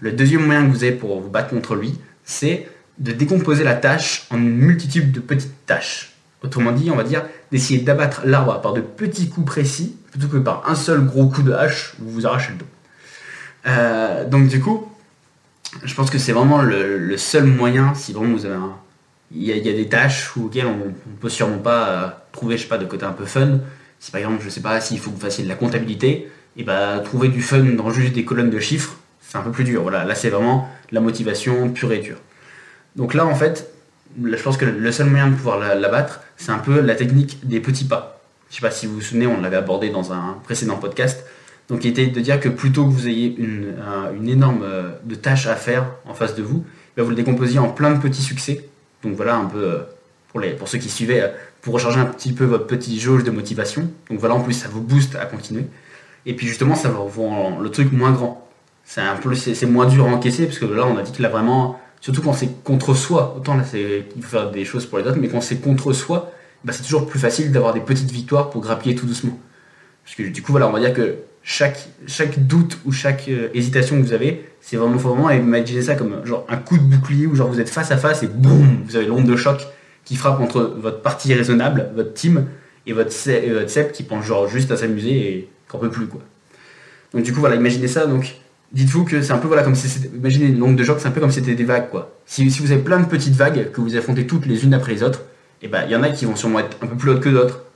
Le 0.00 0.10
deuxième 0.10 0.44
moyen 0.44 0.66
que 0.66 0.72
vous 0.72 0.82
avez 0.82 0.92
pour 0.92 1.20
vous 1.20 1.30
battre 1.30 1.50
contre 1.50 1.76
lui, 1.76 1.94
c'est 2.24 2.66
de 2.98 3.12
décomposer 3.12 3.62
la 3.62 3.74
tâche 3.74 4.26
en 4.30 4.36
une 4.36 4.56
multitude 4.56 5.12
de 5.12 5.20
petites 5.20 5.64
tâches. 5.64 6.11
Autrement 6.42 6.72
dit, 6.72 6.90
on 6.90 6.96
va 6.96 7.04
dire 7.04 7.24
d'essayer 7.50 7.80
d'abattre 7.80 8.22
l'arbre 8.24 8.60
par 8.60 8.72
de 8.72 8.80
petits 8.80 9.28
coups 9.28 9.46
précis, 9.46 9.96
plutôt 10.10 10.28
que 10.28 10.38
par 10.38 10.68
un 10.68 10.74
seul 10.74 11.04
gros 11.04 11.26
coup 11.26 11.42
de 11.42 11.52
hache 11.52 11.94
où 12.00 12.04
vous 12.04 12.10
vous 12.10 12.26
arrachez 12.26 12.52
le 12.52 12.58
dos. 12.58 12.66
Euh, 13.66 14.28
donc 14.28 14.48
du 14.48 14.60
coup, 14.60 14.88
je 15.84 15.94
pense 15.94 16.10
que 16.10 16.18
c'est 16.18 16.32
vraiment 16.32 16.62
le, 16.62 17.16
seul 17.16 17.44
moyen, 17.44 17.94
si 17.94 18.12
vraiment 18.12 18.34
vous 18.34 18.46
avez 18.46 18.56
un... 18.56 18.76
Il 19.34 19.44
y, 19.44 19.52
a, 19.52 19.72
des 19.72 19.88
tâches 19.88 20.36
auxquelles 20.36 20.66
on 20.66 20.76
ne 20.76 21.16
peut 21.18 21.30
sûrement 21.30 21.56
pas 21.56 21.88
euh, 21.88 22.08
trouver, 22.32 22.58
je 22.58 22.64
sais 22.64 22.68
pas, 22.68 22.76
de 22.76 22.84
côté 22.84 23.06
un 23.06 23.12
peu 23.12 23.24
fun. 23.24 23.60
Si 23.98 24.10
par 24.10 24.20
exemple, 24.20 24.42
je 24.44 24.50
sais 24.50 24.60
pas, 24.60 24.78
s'il 24.78 24.98
faut 24.98 25.10
que 25.10 25.14
vous 25.14 25.22
fassiez 25.22 25.42
de 25.42 25.48
la 25.48 25.54
comptabilité, 25.54 26.28
et 26.56 26.64
bah 26.64 27.00
trouver 27.02 27.28
du 27.28 27.40
fun 27.40 27.62
dans 27.62 27.90
juste 27.90 28.12
des 28.12 28.26
colonnes 28.26 28.50
de 28.50 28.58
chiffres, 28.58 28.96
c'est 29.22 29.38
un 29.38 29.42
peu 29.42 29.50
plus 29.50 29.64
dur. 29.64 29.82
Voilà, 29.82 30.04
là 30.04 30.14
c'est 30.14 30.28
vraiment 30.28 30.68
la 30.90 31.00
motivation 31.00 31.70
pure 31.70 31.92
et 31.92 32.00
dure. 32.00 32.18
Donc 32.96 33.14
là 33.14 33.24
en 33.24 33.34
fait, 33.34 33.72
je 34.22 34.42
pense 34.42 34.56
que 34.56 34.64
le 34.64 34.92
seul 34.92 35.08
moyen 35.08 35.28
de 35.28 35.34
pouvoir 35.34 35.58
la, 35.58 35.88
battre, 35.88 36.20
c'est 36.36 36.50
un 36.50 36.58
peu 36.58 36.80
la 36.80 36.94
technique 36.94 37.46
des 37.46 37.60
petits 37.60 37.84
pas. 37.84 38.20
Je 38.50 38.56
ne 38.56 38.60
sais 38.60 38.66
pas 38.66 38.70
si 38.70 38.86
vous 38.86 38.96
vous 38.96 39.00
souvenez, 39.00 39.26
on 39.26 39.40
l'avait 39.40 39.56
abordé 39.56 39.90
dans 39.90 40.12
un 40.12 40.38
précédent 40.44 40.76
podcast. 40.76 41.24
Donc, 41.68 41.84
il 41.84 41.90
était 41.90 42.06
de 42.06 42.20
dire 42.20 42.38
que 42.38 42.48
plutôt 42.48 42.84
que 42.84 42.90
vous 42.90 43.08
ayez 43.08 43.34
une, 43.38 43.74
une 44.14 44.28
énorme 44.28 44.62
euh, 44.62 44.90
de 45.04 45.14
tâches 45.14 45.46
à 45.46 45.56
faire 45.56 45.86
en 46.06 46.12
face 46.12 46.34
de 46.34 46.42
vous, 46.42 46.64
ben, 46.96 47.02
vous 47.02 47.10
le 47.10 47.16
décomposiez 47.16 47.58
en 47.58 47.68
plein 47.68 47.92
de 47.92 47.98
petits 47.98 48.22
succès. 48.22 48.68
Donc 49.02 49.14
voilà 49.14 49.36
un 49.36 49.46
peu 49.46 49.62
euh, 49.62 49.78
pour, 50.28 50.40
les, 50.40 50.50
pour 50.50 50.68
ceux 50.68 50.78
qui 50.78 50.88
suivaient, 50.88 51.22
euh, 51.22 51.28
pour 51.60 51.74
recharger 51.74 52.00
un 52.00 52.06
petit 52.06 52.32
peu 52.32 52.44
votre 52.44 52.66
petit 52.66 52.98
jauge 53.00 53.24
de 53.24 53.30
motivation. 53.30 53.88
Donc 54.10 54.18
voilà, 54.18 54.34
en 54.34 54.40
plus 54.40 54.54
ça 54.54 54.68
vous 54.68 54.80
booste 54.80 55.16
à 55.16 55.26
continuer. 55.26 55.66
Et 56.26 56.34
puis 56.34 56.46
justement, 56.46 56.74
ça 56.74 56.88
vous 56.88 57.22
rendre 57.22 57.60
le 57.60 57.70
truc 57.70 57.92
moins 57.92 58.12
grand. 58.12 58.48
C'est 58.84 59.00
un 59.00 59.16
peu, 59.16 59.34
c'est 59.34 59.66
moins 59.66 59.86
dur 59.86 60.06
à 60.06 60.10
encaisser 60.10 60.46
parce 60.46 60.58
que 60.58 60.66
là, 60.66 60.86
on 60.86 60.96
a 60.96 61.02
dit 61.02 61.12
que 61.12 61.22
là 61.22 61.28
vraiment, 61.28 61.80
surtout 62.02 62.20
quand 62.20 62.34
c'est 62.34 62.62
contre 62.62 62.92
soi, 62.92 63.34
autant 63.38 63.54
là 63.54 63.64
c'est 63.64 64.04
il 64.14 64.22
faut 64.22 64.28
faire 64.28 64.50
des 64.50 64.66
choses 64.66 64.84
pour 64.84 64.98
les 64.98 65.04
autres, 65.06 65.16
mais 65.18 65.28
quand 65.28 65.40
c'est 65.40 65.56
contre 65.56 65.94
soi, 65.94 66.32
bah, 66.64 66.74
c'est 66.74 66.82
toujours 66.82 67.06
plus 67.06 67.18
facile 67.18 67.50
d'avoir 67.50 67.72
des 67.72 67.80
petites 67.80 68.10
victoires 68.10 68.50
pour 68.50 68.60
grappiller 68.60 68.94
tout 68.94 69.06
doucement. 69.06 69.38
Parce 70.04 70.16
que 70.16 70.24
du 70.24 70.42
coup 70.42 70.52
voilà, 70.52 70.68
on 70.68 70.72
va 70.72 70.80
dire 70.80 70.92
que 70.92 71.14
chaque, 71.42 71.88
doute 72.36 72.78
ou 72.84 72.92
chaque 72.92 73.28
euh, 73.28 73.48
hésitation 73.54 73.96
que 73.96 74.02
vous 74.02 74.12
avez, 74.12 74.44
c'est 74.60 74.76
vraiment, 74.76 74.98
faut 74.98 75.14
vraiment 75.14 75.30
imaginer 75.30 75.80
ça 75.80 75.94
comme 75.94 76.26
genre 76.26 76.44
un 76.48 76.56
coup 76.56 76.76
de 76.76 76.82
bouclier 76.82 77.26
où 77.26 77.34
genre 77.34 77.48
vous 77.48 77.60
êtes 77.60 77.70
face 77.70 77.90
à 77.92 77.96
face 77.96 78.22
et 78.22 78.28
boum, 78.28 78.82
vous 78.84 78.96
avez 78.96 79.06
l'onde 79.06 79.24
de 79.24 79.36
choc 79.36 79.66
qui 80.04 80.16
frappe 80.16 80.40
entre 80.40 80.60
votre 80.60 81.00
partie 81.00 81.32
raisonnable, 81.32 81.90
votre 81.94 82.12
team, 82.12 82.46
et 82.86 82.92
votre, 82.92 83.12
et 83.28 83.92
qui 83.92 84.02
pense 84.02 84.24
genre 84.24 84.48
juste 84.48 84.72
à 84.72 84.76
s'amuser 84.76 85.10
et 85.10 85.48
qu'en 85.68 85.78
peut 85.78 85.90
plus 85.90 86.06
quoi. 86.06 86.20
Donc 87.14 87.22
du 87.22 87.32
coup 87.32 87.38
voilà, 87.38 87.54
imaginez 87.54 87.86
ça 87.86 88.06
donc 88.06 88.41
dites-vous 88.72 89.04
que 89.04 89.22
c'est 89.22 89.32
un 89.32 89.38
peu 89.38 89.46
voilà 89.46 89.62
comme 89.62 89.74
si 89.74 89.88
c'était, 89.88 90.14
imaginez 90.14 90.48
le 90.48 90.58
nombre 90.58 90.76
de 90.76 90.84
que 90.84 91.00
c'est 91.00 91.08
un 91.08 91.10
peu 91.10 91.20
comme 91.20 91.30
si 91.30 91.40
c'était 91.40 91.54
des 91.54 91.64
vagues 91.64 91.90
quoi. 91.90 92.16
Si, 92.26 92.50
si, 92.50 92.60
vous 92.60 92.72
avez 92.72 92.82
plein 92.82 93.00
de 93.00 93.06
petites 93.06 93.34
vagues 93.34 93.70
que 93.72 93.80
vous 93.80 93.96
affrontez 93.96 94.26
toutes 94.26 94.46
les 94.46 94.64
unes 94.64 94.74
après 94.74 94.92
les 94.92 95.02
autres, 95.02 95.20
et 95.60 95.66
eh 95.66 95.68
ben 95.68 95.84
il 95.86 95.92
y 95.92 95.96
en 95.96 96.02
a 96.02 96.10
qui 96.10 96.24
vont 96.24 96.34
sûrement 96.34 96.58
être 96.58 96.76
un 96.82 96.86
peu 96.86 96.96
plus 96.96 97.10
hautes 97.10 97.20
que 97.20 97.28
d'autres, 97.28 97.66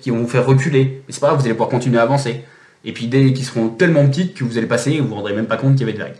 qui 0.00 0.10
vont 0.10 0.18
vous 0.18 0.28
faire 0.28 0.46
reculer, 0.46 1.02
mais 1.06 1.12
c'est 1.12 1.20
pas 1.20 1.28
grave, 1.28 1.40
vous 1.40 1.44
allez 1.44 1.54
pouvoir 1.54 1.70
continuer 1.70 1.98
à 1.98 2.02
avancer. 2.02 2.44
Et 2.84 2.92
puis 2.92 3.08
des 3.08 3.32
qui 3.32 3.44
seront 3.44 3.68
tellement 3.68 4.06
petites 4.06 4.34
que 4.34 4.44
vous 4.44 4.56
allez 4.58 4.66
passer 4.66 4.92
et 4.92 5.00
vous 5.00 5.08
vous 5.08 5.14
rendrez 5.16 5.34
même 5.34 5.46
pas 5.46 5.56
compte 5.56 5.72
qu'il 5.72 5.80
y 5.80 5.90
avait 5.90 5.98
des 5.98 6.04
vagues. 6.04 6.16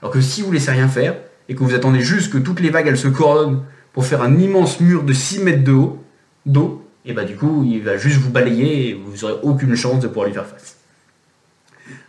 Alors 0.00 0.12
que 0.12 0.20
si 0.20 0.42
vous 0.42 0.52
laissez 0.52 0.70
rien 0.70 0.86
faire 0.86 1.16
et 1.48 1.54
que 1.54 1.64
vous 1.64 1.74
attendez 1.74 2.00
juste 2.00 2.32
que 2.32 2.38
toutes 2.38 2.60
les 2.60 2.70
vagues 2.70 2.86
elles 2.88 2.98
se 2.98 3.08
coordonnent 3.08 3.62
pour 3.92 4.04
faire 4.04 4.22
un 4.22 4.38
immense 4.38 4.80
mur 4.80 5.02
de 5.02 5.12
6 5.12 5.40
mètres 5.40 5.64
de 5.64 5.72
haut 5.72 6.04
d'eau, 6.46 6.86
et 7.06 7.14
bah 7.14 7.24
du 7.24 7.36
coup 7.36 7.64
il 7.66 7.82
va 7.82 7.96
juste 7.96 8.18
vous 8.18 8.30
balayer 8.30 8.90
et 8.90 8.94
vous 8.94 9.24
aurez 9.24 9.38
aucune 9.42 9.74
chance 9.74 10.00
de 10.00 10.08
pouvoir 10.08 10.26
lui 10.26 10.34
faire 10.34 10.46
face. 10.46 10.76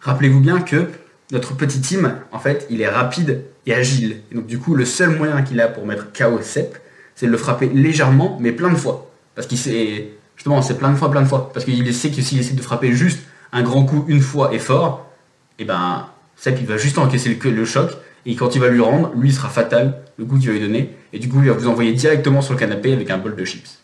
Rappelez-vous 0.02 0.42
bien 0.42 0.60
que 0.60 0.90
notre 1.36 1.56
petit 1.56 1.82
team, 1.82 2.16
en 2.32 2.40
fait, 2.40 2.66
il 2.70 2.82
est 2.82 2.88
rapide 2.88 3.44
et 3.66 3.74
agile. 3.74 4.22
Et 4.32 4.36
donc 4.36 4.48
du 4.48 4.58
coup, 4.58 4.74
le 4.74 4.86
seul 4.86 5.10
moyen 5.10 5.42
qu'il 5.42 5.60
a 5.62 5.68
pour 5.68 5.86
mettre 5.86 6.12
KO 6.14 6.42
Sep, 6.42 6.78
c'est 7.14 7.28
de 7.28 7.32
le 7.32 7.38
frapper 7.38 7.68
légèrement, 7.68 8.38
mais 8.40 8.52
plein 8.52 8.70
de 8.70 8.76
fois. 8.76 9.12
Parce 9.36 9.48
qu'il 9.48 9.58
sait, 9.58 10.12
justement, 10.36 10.62
c'est 10.62 10.78
plein 10.78 10.92
de 10.92 10.96
fois, 10.96 11.12
plein 11.12 11.22
de 11.22 11.28
fois. 11.28 11.52
Parce 11.54 11.66
qu'il 11.66 11.94
sait 11.94 12.10
que 12.10 12.22
s'il 12.22 12.40
essaie 12.40 12.54
de 12.54 12.62
frapper 12.62 12.94
juste 12.94 13.20
un 13.52 13.64
grand 13.64 13.86
coup 13.86 14.06
une 14.08 14.22
fois 14.22 14.54
et 14.54 14.60
fort, 14.60 15.12
et 15.60 15.64
eh 15.64 15.66
ben 15.66 16.08
Sep 16.36 16.58
il 16.60 16.68
va 16.68 16.78
juste 16.78 16.98
encaisser 16.98 17.30
le, 17.30 17.52
le 17.52 17.66
choc. 17.66 17.92
Et 18.26 18.36
quand 18.36 18.56
il 18.56 18.62
va 18.62 18.70
lui 18.70 18.82
rendre, 18.82 19.12
lui 19.16 19.30
il 19.30 19.34
sera 19.34 19.50
fatal, 19.50 20.02
le 20.18 20.26
coup 20.26 20.38
qu'il 20.38 20.48
va 20.48 20.54
lui 20.54 20.62
donner. 20.62 20.96
Et 21.14 21.20
du 21.20 21.30
coup, 21.30 21.42
il 21.42 21.50
va 21.50 21.54
vous 21.54 21.68
envoyer 21.68 21.94
directement 21.94 22.42
sur 22.42 22.54
le 22.54 22.60
canapé 22.60 22.94
avec 22.94 23.10
un 23.10 23.18
bol 23.18 23.36
de 23.36 23.46
chips. 23.46 23.80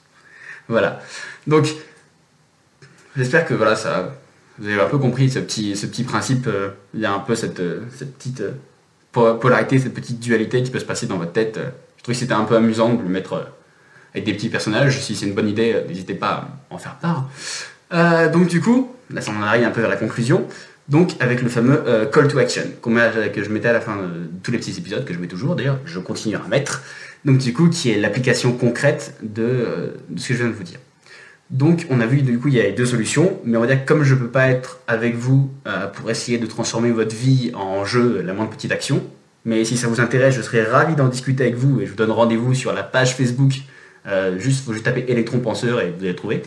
Voilà. 0.67 1.01
Donc, 1.47 1.67
j'espère 3.15 3.45
que 3.45 3.53
voilà, 3.53 3.75
ça, 3.75 4.15
vous 4.61 4.67
avez 4.67 4.79
un 4.79 4.87
peu 4.87 4.99
compris 4.99 5.29
ce 5.29 5.39
petit, 5.39 5.75
ce 5.75 5.87
petit 5.87 6.03
principe. 6.03 6.45
Euh, 6.45 6.69
il 6.93 6.99
y 6.99 7.05
a 7.05 7.11
un 7.11 7.19
peu 7.19 7.33
cette, 7.33 7.59
euh, 7.59 7.81
cette 7.97 8.15
petite 8.15 8.41
euh, 8.41 9.33
polarité, 9.33 9.79
cette 9.79 9.95
petite 9.95 10.19
dualité 10.19 10.61
qui 10.61 10.69
peut 10.69 10.79
se 10.79 10.85
passer 10.85 11.07
dans 11.07 11.17
votre 11.17 11.31
tête. 11.31 11.59
Je 11.97 12.03
trouve 12.03 12.13
que 12.13 12.19
c'était 12.19 12.33
un 12.33 12.43
peu 12.43 12.55
amusant 12.55 12.93
de 12.93 13.01
le 13.01 13.09
mettre 13.09 13.51
avec 14.13 14.23
des 14.23 14.33
petits 14.33 14.49
personnages. 14.49 15.01
Si 15.01 15.15
c'est 15.15 15.25
une 15.25 15.33
bonne 15.33 15.49
idée, 15.49 15.83
n'hésitez 15.87 16.13
pas 16.13 16.47
à 16.69 16.75
en 16.75 16.77
faire 16.77 16.97
part. 16.97 17.29
donc 18.31 18.47
du 18.47 18.61
coup, 18.61 18.91
là 19.11 19.21
ça 19.21 19.31
en 19.31 19.41
arrive 19.41 19.65
un 19.65 19.71
peu 19.71 19.81
vers 19.81 19.89
la 19.89 19.97
conclusion. 19.97 20.47
Donc 20.87 21.11
avec 21.19 21.41
le 21.41 21.49
fameux 21.49 21.83
call 22.11 22.27
to 22.27 22.37
action 22.39 22.63
que 22.81 23.43
je 23.43 23.49
mettais 23.49 23.67
à 23.67 23.73
la 23.73 23.81
fin 23.81 23.97
de 23.97 24.29
tous 24.41 24.51
les 24.51 24.57
petits 24.57 24.77
épisodes, 24.77 25.05
que 25.05 25.13
je 25.13 25.19
mets 25.19 25.27
toujours 25.27 25.55
d'ailleurs, 25.55 25.79
je 25.85 25.99
continue 25.99 26.35
à 26.35 26.47
mettre. 26.49 26.81
Donc 27.25 27.37
du 27.37 27.53
coup, 27.53 27.69
qui 27.69 27.91
est 27.91 27.99
l'application 27.99 28.53
concrète 28.53 29.15
de 29.21 29.93
ce 30.15 30.27
que 30.29 30.33
je 30.33 30.39
viens 30.39 30.47
de 30.47 30.55
vous 30.55 30.63
dire. 30.63 30.79
Donc 31.51 31.85
on 31.89 31.99
a 31.99 32.05
vu 32.05 32.21
du 32.21 32.39
coup 32.39 32.47
il 32.47 32.53
y 32.53 32.61
a 32.61 32.71
deux 32.71 32.85
solutions, 32.85 33.39
mais 33.43 33.57
on 33.57 33.61
va 33.61 33.67
dire 33.67 33.83
que 33.83 33.87
comme 33.87 34.03
je 34.03 34.15
ne 34.15 34.19
peux 34.21 34.29
pas 34.29 34.47
être 34.47 34.79
avec 34.87 35.15
vous 35.15 35.51
euh, 35.67 35.87
pour 35.87 36.09
essayer 36.09 36.37
de 36.37 36.45
transformer 36.45 36.91
votre 36.91 37.13
vie 37.13 37.51
en 37.53 37.83
jeu, 37.83 38.21
la 38.21 38.33
moindre 38.33 38.51
petite 38.51 38.71
action, 38.71 39.03
mais 39.43 39.65
si 39.65 39.75
ça 39.75 39.87
vous 39.87 39.99
intéresse, 39.99 40.33
je 40.33 40.41
serais 40.41 40.63
ravi 40.63 40.95
d'en 40.95 41.09
discuter 41.09 41.43
avec 41.43 41.55
vous 41.55 41.81
et 41.81 41.85
je 41.85 41.91
vous 41.91 41.97
donne 41.97 42.11
rendez-vous 42.11 42.53
sur 42.53 42.71
la 42.71 42.83
page 42.83 43.15
Facebook. 43.15 43.53
Euh, 44.07 44.39
juste, 44.39 44.65
faut 44.65 44.73
juste 44.73 44.85
taper 44.85 45.03
penseur 45.43 45.81
et 45.81 45.93
vous 45.95 46.03
allez 46.03 46.15
trouver. 46.15 46.41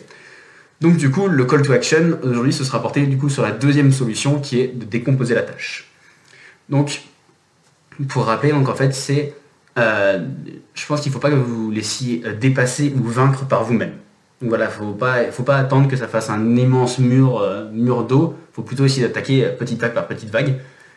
Donc 0.80 0.96
du 0.96 1.10
coup, 1.10 1.28
le 1.28 1.44
call 1.44 1.62
to 1.62 1.72
action 1.72 2.18
aujourd'hui, 2.22 2.52
ce 2.52 2.64
sera 2.64 2.80
porté 2.80 3.06
du 3.06 3.18
coup 3.18 3.28
sur 3.28 3.42
la 3.42 3.50
deuxième 3.50 3.92
solution 3.92 4.40
qui 4.40 4.60
est 4.60 4.68
de 4.68 4.84
décomposer 4.86 5.34
la 5.34 5.42
tâche. 5.42 5.90
Donc, 6.70 7.02
pour 8.08 8.24
rappeler, 8.24 8.52
donc 8.52 8.68
en 8.70 8.74
fait, 8.74 8.94
c'est, 8.94 9.34
euh, 9.78 10.26
je 10.74 10.86
pense 10.86 11.02
qu'il 11.02 11.10
ne 11.10 11.14
faut 11.14 11.20
pas 11.20 11.30
que 11.30 11.36
vous 11.36 11.64
vous 11.66 11.70
laissiez 11.70 12.22
dépasser 12.40 12.92
ou 12.96 13.02
vaincre 13.04 13.46
par 13.46 13.64
vous-même. 13.64 13.92
Donc 14.40 14.48
voilà, 14.50 14.68
faut 14.68 14.92
pas, 14.92 15.24
faut 15.30 15.42
pas 15.42 15.56
attendre 15.56 15.88
que 15.88 15.96
ça 15.96 16.08
fasse 16.08 16.28
un 16.30 16.56
immense 16.56 16.98
mur, 16.98 17.38
euh, 17.38 17.70
mur 17.72 18.04
d'eau. 18.04 18.34
Faut 18.52 18.62
plutôt 18.62 18.84
essayer 18.84 19.06
d'attaquer 19.06 19.46
petite 19.58 19.80
vague 19.80 19.94
par 19.94 20.06
petite 20.06 20.30
vague. 20.30 20.56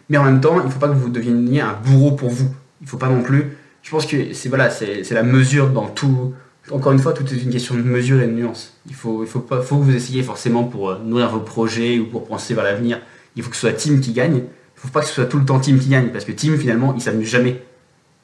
Mais 0.09 0.17
en 0.17 0.23
même 0.23 0.41
temps, 0.41 0.59
il 0.59 0.65
ne 0.65 0.71
faut 0.71 0.79
pas 0.79 0.87
que 0.87 0.93
vous 0.93 1.09
deveniez 1.09 1.61
un 1.61 1.73
bourreau 1.73 2.11
pour 2.11 2.29
vous. 2.29 2.49
Il 2.81 2.87
faut 2.87 2.97
pas 2.97 3.09
non 3.09 3.21
plus. 3.21 3.57
Je 3.83 3.89
pense 3.89 4.05
que 4.05 4.33
c'est 4.33 4.49
voilà, 4.49 4.69
c'est 4.69 5.11
la 5.11 5.23
mesure 5.23 5.69
dans 5.69 5.87
tout. 5.87 6.33
Encore 6.71 6.91
une 6.91 6.99
fois, 6.99 7.13
tout 7.13 7.23
est 7.23 7.41
une 7.41 7.49
question 7.49 7.75
de 7.75 7.81
mesure 7.81 8.21
et 8.21 8.27
de 8.27 8.31
nuance. 8.31 8.77
Il 8.87 8.95
faut 8.95 9.23
que 9.23 9.73
vous 9.73 9.95
essayiez 9.95 10.23
forcément 10.23 10.65
pour 10.65 10.89
euh, 10.89 10.99
nourrir 11.03 11.29
vos 11.29 11.39
projets 11.39 11.99
ou 11.99 12.07
pour 12.07 12.25
penser 12.25 12.53
vers 12.53 12.65
l'avenir. 12.65 12.99
Il 13.35 13.43
faut 13.43 13.49
que 13.49 13.55
ce 13.55 13.61
soit 13.61 13.73
Team 13.73 14.01
qui 14.01 14.11
gagne. 14.11 14.35
Il 14.35 14.41
ne 14.41 14.81
faut 14.81 14.89
pas 14.89 14.99
que 15.01 15.07
ce 15.07 15.13
soit 15.13 15.25
tout 15.25 15.39
le 15.39 15.45
temps 15.45 15.59
Team 15.59 15.79
qui 15.79 15.89
gagne 15.89 16.09
parce 16.09 16.25
que 16.25 16.33
Team 16.33 16.57
finalement, 16.57 16.93
il 16.95 17.01
s'amuse 17.01 17.29
jamais. 17.29 17.63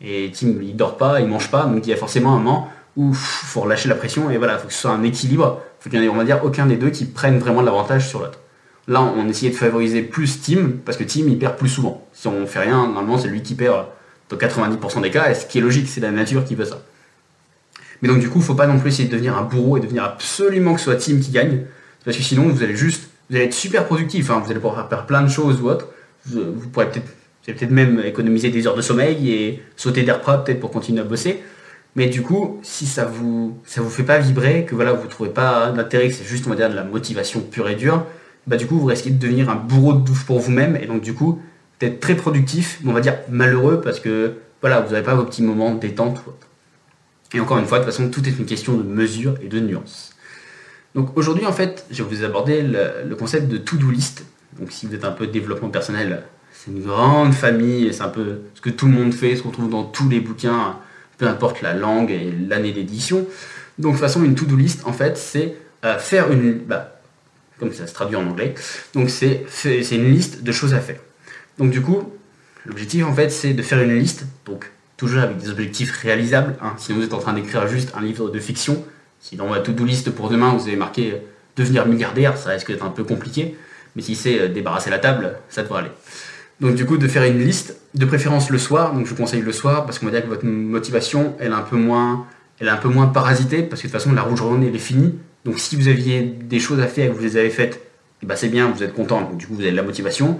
Et 0.01 0.29
Team, 0.31 0.61
il 0.61 0.75
dort 0.75 0.97
pas, 0.97 1.21
il 1.21 1.27
mange 1.27 1.49
pas, 1.49 1.65
donc 1.65 1.87
il 1.87 1.89
y 1.89 1.93
a 1.93 1.95
forcément 1.95 2.35
un 2.35 2.39
moment 2.39 2.67
où 2.95 3.13
faut 3.13 3.61
relâcher 3.61 3.89
la 3.89 3.95
pression 3.95 4.29
et 4.29 4.37
voilà, 4.37 4.57
faut 4.57 4.67
que 4.67 4.73
ce 4.73 4.81
soit 4.81 4.91
un 4.91 5.03
équilibre. 5.03 5.61
Faut 5.79 5.89
qu'il 5.89 6.01
y 6.01 6.05
ait, 6.05 6.09
on 6.09 6.15
va 6.15 6.23
dire, 6.23 6.43
aucun 6.43 6.65
des 6.65 6.77
deux 6.77 6.89
qui 6.89 7.05
prenne 7.05 7.39
vraiment 7.39 7.61
de 7.61 7.65
l'avantage 7.65 8.07
sur 8.07 8.19
l'autre. 8.19 8.39
Là, 8.87 9.01
on 9.01 9.27
essayait 9.29 9.51
de 9.51 9.55
favoriser 9.55 10.01
plus 10.01 10.41
Team 10.41 10.79
parce 10.85 10.97
que 10.97 11.03
Team 11.03 11.29
il 11.29 11.39
perd 11.39 11.55
plus 11.55 11.69
souvent. 11.69 12.05
Si 12.13 12.27
on 12.27 12.45
fait 12.45 12.59
rien, 12.59 12.87
normalement 12.87 13.17
c'est 13.17 13.29
lui 13.29 13.41
qui 13.41 13.55
perd 13.55 13.85
dans 14.29 14.37
90% 14.37 15.01
des 15.01 15.11
cas, 15.11 15.29
et 15.29 15.35
ce 15.35 15.45
qui 15.45 15.59
est 15.59 15.61
logique, 15.61 15.87
c'est 15.87 16.01
la 16.01 16.11
nature 16.11 16.43
qui 16.43 16.55
veut 16.55 16.65
ça. 16.65 16.81
Mais 18.01 18.09
donc 18.09 18.19
du 18.19 18.29
coup, 18.29 18.41
faut 18.41 18.55
pas 18.55 18.67
non 18.67 18.79
plus 18.79 18.89
essayer 18.89 19.07
de 19.07 19.13
devenir 19.13 19.37
un 19.37 19.43
bourreau 19.43 19.77
et 19.77 19.79
devenir 19.79 20.03
absolument 20.03 20.73
que 20.73 20.79
ce 20.79 20.85
soit 20.85 20.95
Team 20.95 21.21
qui 21.21 21.31
gagne, 21.31 21.61
parce 22.03 22.17
que 22.17 22.23
sinon 22.23 22.47
vous 22.47 22.63
allez 22.63 22.75
juste, 22.75 23.09
vous 23.29 23.37
allez 23.37 23.45
être 23.45 23.53
super 23.53 23.85
productif, 23.85 24.29
hein. 24.29 24.41
vous 24.43 24.51
allez 24.51 24.59
pouvoir 24.59 24.89
faire 24.89 25.05
plein 25.05 25.21
de 25.21 25.29
choses 25.29 25.61
ou 25.61 25.69
autre. 25.69 25.87
Vous, 26.25 26.69
pourrez 26.71 26.89
peut-être, 26.89 27.71
même 27.71 28.01
économiser 28.03 28.49
des 28.49 28.67
heures 28.67 28.75
de 28.75 28.81
sommeil 28.81 29.31
et 29.31 29.63
sauter 29.75 30.03
d'air 30.03 30.21
peut-être 30.21 30.59
pour 30.59 30.71
continuer 30.71 31.01
à 31.01 31.03
bosser. 31.03 31.43
Mais 31.95 32.07
du 32.07 32.23
coup, 32.23 32.59
si 32.63 32.87
ça 32.87 33.05
vous 33.05 33.57
vous 33.65 33.89
fait 33.89 34.03
pas 34.03 34.17
vibrer, 34.17 34.65
que 34.65 34.73
voilà, 34.73 34.93
vous 34.93 35.07
trouvez 35.07 35.29
pas 35.29 35.71
d'intérêt, 35.71 36.07
que 36.07 36.15
c'est 36.15 36.23
juste 36.23 36.47
de 36.47 36.55
la 36.55 36.83
motivation 36.83 37.41
pure 37.41 37.69
et 37.69 37.75
dure, 37.75 38.05
bah 38.47 38.57
du 38.57 38.65
coup 38.65 38.77
vous 38.77 38.87
risquez 38.87 39.11
de 39.11 39.19
devenir 39.19 39.49
un 39.49 39.55
bourreau 39.55 39.93
de 39.93 40.03
douche 40.03 40.25
pour 40.25 40.39
vous-même 40.39 40.75
et 40.75 40.85
donc 40.85 41.01
du 41.01 41.13
coup 41.13 41.39
d'être 41.79 41.99
très 41.99 42.15
productif, 42.15 42.79
mais 42.83 42.91
on 42.91 42.93
va 42.93 43.01
dire 43.01 43.17
malheureux 43.29 43.79
parce 43.81 43.99
que 43.99 44.35
voilà, 44.61 44.81
vous 44.81 44.93
n'avez 44.93 45.03
pas 45.03 45.15
vos 45.15 45.23
petits 45.23 45.43
moments 45.43 45.75
détente. 45.75 46.23
Et 47.33 47.39
encore 47.39 47.57
une 47.57 47.65
fois, 47.65 47.79
de 47.79 47.83
toute 47.83 47.93
façon, 47.93 48.09
tout 48.09 48.27
est 48.27 48.37
une 48.37 48.45
question 48.45 48.77
de 48.77 48.83
mesure 48.83 49.35
et 49.41 49.47
de 49.47 49.59
nuance. 49.59 50.13
Donc 50.95 51.17
aujourd'hui, 51.17 51.45
en 51.45 51.51
fait, 51.51 51.85
je 51.91 52.03
vais 52.03 52.15
vous 52.15 52.23
aborder 52.23 52.61
le, 52.61 53.07
le 53.07 53.15
concept 53.15 53.49
de 53.49 53.57
to-do 53.57 53.89
list. 53.89 54.25
Donc 54.59 54.71
si 54.71 54.85
vous 54.85 54.93
êtes 54.95 55.03
un 55.03 55.11
peu 55.11 55.27
développement 55.27 55.69
personnel, 55.69 56.23
c'est 56.51 56.71
une 56.71 56.83
grande 56.83 57.33
famille, 57.33 57.93
c'est 57.93 58.03
un 58.03 58.09
peu 58.09 58.41
ce 58.53 58.61
que 58.61 58.69
tout 58.69 58.85
le 58.85 58.93
monde 58.93 59.13
fait, 59.13 59.35
ce 59.35 59.43
qu'on 59.43 59.49
trouve 59.49 59.69
dans 59.69 59.83
tous 59.83 60.07
les 60.07 60.19
bouquins 60.19 60.77
peu 61.23 61.29
importe 61.29 61.61
la 61.61 61.73
langue 61.73 62.11
et 62.11 62.33
l'année 62.49 62.73
d'édition. 62.73 63.25
Donc, 63.79 63.93
de 63.93 63.97
toute 63.97 64.05
façon, 64.05 64.23
une 64.25 64.35
to-do 64.35 64.57
list, 64.57 64.81
en 64.85 64.91
fait, 64.91 65.17
c'est 65.17 65.55
euh, 65.85 65.97
faire 65.97 66.29
une. 66.31 66.59
Bah, 66.59 66.99
comme 67.59 67.71
ça 67.71 67.87
se 67.87 67.93
traduit 67.93 68.17
en 68.17 68.27
anglais. 68.27 68.55
Donc, 68.93 69.09
c'est 69.09 69.45
une 69.91 70.11
liste 70.11 70.43
de 70.43 70.51
choses 70.51 70.73
à 70.73 70.79
faire. 70.79 70.99
Donc, 71.57 71.71
du 71.71 71.81
coup, 71.81 72.11
l'objectif, 72.65 73.05
en 73.05 73.13
fait, 73.13 73.29
c'est 73.29 73.53
de 73.53 73.61
faire 73.61 73.81
une 73.81 73.97
liste. 73.97 74.25
Donc, 74.45 74.69
toujours 74.97 75.21
avec 75.21 75.37
des 75.37 75.49
objectifs 75.49 75.91
réalisables. 75.91 76.55
Hein. 76.61 76.73
Si 76.77 76.91
vous 76.91 77.03
êtes 77.03 77.13
en 77.13 77.19
train 77.19 77.33
d'écrire 77.33 77.67
juste 77.67 77.93
un 77.95 78.01
livre 78.01 78.29
de 78.29 78.39
fiction, 78.39 78.83
si 79.21 79.37
dans 79.37 79.47
votre 79.47 79.63
to-do 79.63 79.85
list 79.85 80.09
pour 80.09 80.29
demain, 80.29 80.53
vous 80.53 80.67
avez 80.67 80.75
marqué 80.75 81.13
euh, 81.13 81.17
devenir 81.55 81.85
milliardaire, 81.85 82.37
ça 82.37 82.49
risque 82.49 82.67
d'être 82.67 82.83
un 82.83 82.89
peu 82.89 83.05
compliqué. 83.05 83.55
Mais 83.95 84.01
si 84.01 84.15
c'est 84.15 84.41
euh, 84.41 84.47
débarrasser 84.49 84.89
la 84.89 84.99
table, 84.99 85.37
ça 85.47 85.63
devrait 85.63 85.79
aller. 85.83 85.91
Donc 86.59 86.75
du 86.75 86.85
coup, 86.85 86.97
de 86.97 87.07
faire 87.07 87.23
une 87.23 87.39
liste, 87.39 87.77
de 87.93 88.05
préférence 88.05 88.49
le 88.49 88.57
soir. 88.57 88.93
Donc 88.93 89.05
je 89.05 89.09
vous 89.09 89.15
conseille 89.15 89.41
le 89.41 89.51
soir 89.51 89.85
parce 89.85 89.99
qu'on 89.99 90.05
va 90.05 90.11
dire 90.11 90.23
que 90.23 90.29
votre 90.29 90.45
motivation, 90.45 91.35
elle 91.39 91.51
est 91.51 91.55
un 91.55 91.61
peu 91.61 91.77
moins, 91.77 92.25
elle 92.59 92.67
est 92.67 92.71
un 92.71 92.77
peu 92.77 92.89
moins 92.89 93.07
parasitée 93.07 93.63
parce 93.63 93.81
que 93.81 93.87
de 93.87 93.91
toute 93.91 94.01
façon, 94.01 94.13
la 94.13 94.21
rouge 94.21 94.39
journée, 94.39 94.67
elle 94.67 94.75
est 94.75 94.79
finie. 94.79 95.15
Donc 95.45 95.59
si 95.59 95.75
vous 95.75 95.87
aviez 95.87 96.21
des 96.21 96.59
choses 96.59 96.79
à 96.79 96.87
faire 96.87 97.05
et 97.05 97.09
que 97.09 97.15
vous 97.15 97.23
les 97.23 97.37
avez 97.37 97.49
faites, 97.49 97.81
eh 98.21 98.25
ben, 98.25 98.35
c'est 98.35 98.47
bien, 98.47 98.69
vous 98.69 98.83
êtes 98.83 98.93
content. 98.93 99.21
Donc 99.21 99.37
du 99.37 99.47
coup, 99.47 99.55
vous 99.55 99.61
avez 99.61 99.71
de 99.71 99.75
la 99.75 99.83
motivation. 99.83 100.39